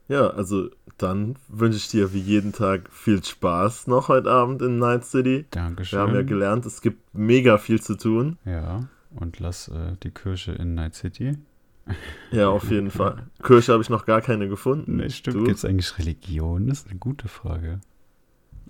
Ja, 0.06 0.28
also 0.28 0.70
dann 0.98 1.34
wünsche 1.48 1.78
ich 1.78 1.88
dir 1.88 2.14
wie 2.14 2.20
jeden 2.20 2.52
Tag 2.52 2.92
viel 2.92 3.24
Spaß 3.24 3.88
noch 3.88 4.06
heute 4.06 4.30
Abend 4.30 4.62
in 4.62 4.78
Night 4.78 5.04
City. 5.04 5.46
Dankeschön. 5.50 5.98
Wir 5.98 6.02
haben 6.06 6.14
ja 6.14 6.22
gelernt, 6.22 6.64
es 6.64 6.80
gibt 6.80 7.12
mega 7.12 7.58
viel 7.58 7.82
zu 7.82 7.96
tun. 7.96 8.38
Ja, 8.44 8.88
und 9.16 9.40
lass 9.40 9.66
äh, 9.66 9.96
die 10.04 10.12
Kirche 10.12 10.52
in 10.52 10.74
Night 10.74 10.94
City. 10.94 11.38
Ja, 12.30 12.50
auf 12.50 12.70
jeden 12.70 12.92
Fall. 12.92 13.26
Kirche 13.42 13.72
habe 13.72 13.82
ich 13.82 13.90
noch 13.90 14.06
gar 14.06 14.20
keine 14.20 14.48
gefunden. 14.48 14.98
Nee, 14.98 15.10
stimmt. 15.10 15.44
Gibt 15.44 15.58
es 15.58 15.64
eigentlich 15.64 15.98
Religion? 15.98 16.68
Das 16.68 16.82
ist 16.82 16.90
eine 16.90 17.00
gute 17.00 17.26
Frage. 17.26 17.80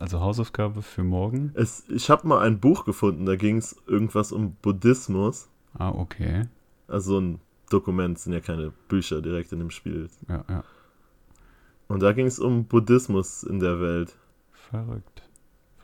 Also 0.00 0.20
Hausaufgabe 0.20 0.80
für 0.80 1.04
morgen? 1.04 1.52
Es, 1.54 1.84
ich 1.90 2.08
habe 2.08 2.26
mal 2.26 2.40
ein 2.40 2.58
Buch 2.58 2.86
gefunden, 2.86 3.26
da 3.26 3.36
ging 3.36 3.58
es 3.58 3.76
irgendwas 3.86 4.32
um 4.32 4.56
Buddhismus. 4.62 5.50
Ah, 5.74 5.90
okay. 5.90 6.46
Also 6.88 7.20
ein 7.20 7.38
Dokument, 7.68 8.18
sind 8.18 8.32
ja 8.32 8.40
keine 8.40 8.72
Bücher 8.88 9.20
direkt 9.20 9.52
in 9.52 9.58
dem 9.58 9.70
Spiel. 9.70 10.08
Ja, 10.26 10.42
ja. 10.48 10.64
Und 11.86 12.00
da 12.02 12.12
ging 12.12 12.26
es 12.26 12.38
um 12.38 12.64
Buddhismus 12.64 13.42
in 13.42 13.60
der 13.60 13.78
Welt. 13.82 14.16
Verrückt. 14.52 15.22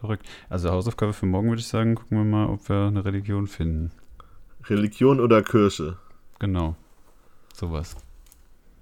Verrückt. 0.01 0.27
Also 0.49 0.71
Hausaufgabe 0.71 1.13
für 1.13 1.27
morgen 1.27 1.51
würde 1.51 1.61
ich 1.61 1.69
sagen, 1.69 1.95
gucken 1.95 2.17
wir 2.17 2.25
mal, 2.25 2.47
ob 2.47 2.67
wir 2.71 2.87
eine 2.87 3.05
Religion 3.05 3.47
finden. 3.47 3.93
Religion 4.65 5.21
oder 5.21 5.43
Kirche? 5.43 5.99
Genau. 6.39 6.75
Sowas. 7.53 7.97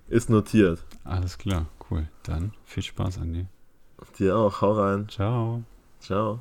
Ist 0.07 0.31
notiert. 0.31 0.85
Alles 1.03 1.39
klar, 1.39 1.67
cool. 1.91 2.09
Dann 2.23 2.53
viel 2.65 2.85
Spaß, 2.85 3.19
Andi. 3.19 3.47
Dir 4.19 4.37
auch, 4.37 4.61
hau 4.63 4.73
rein. 4.73 5.09
Ciao. 5.09 5.63
Ciao. 6.01 6.41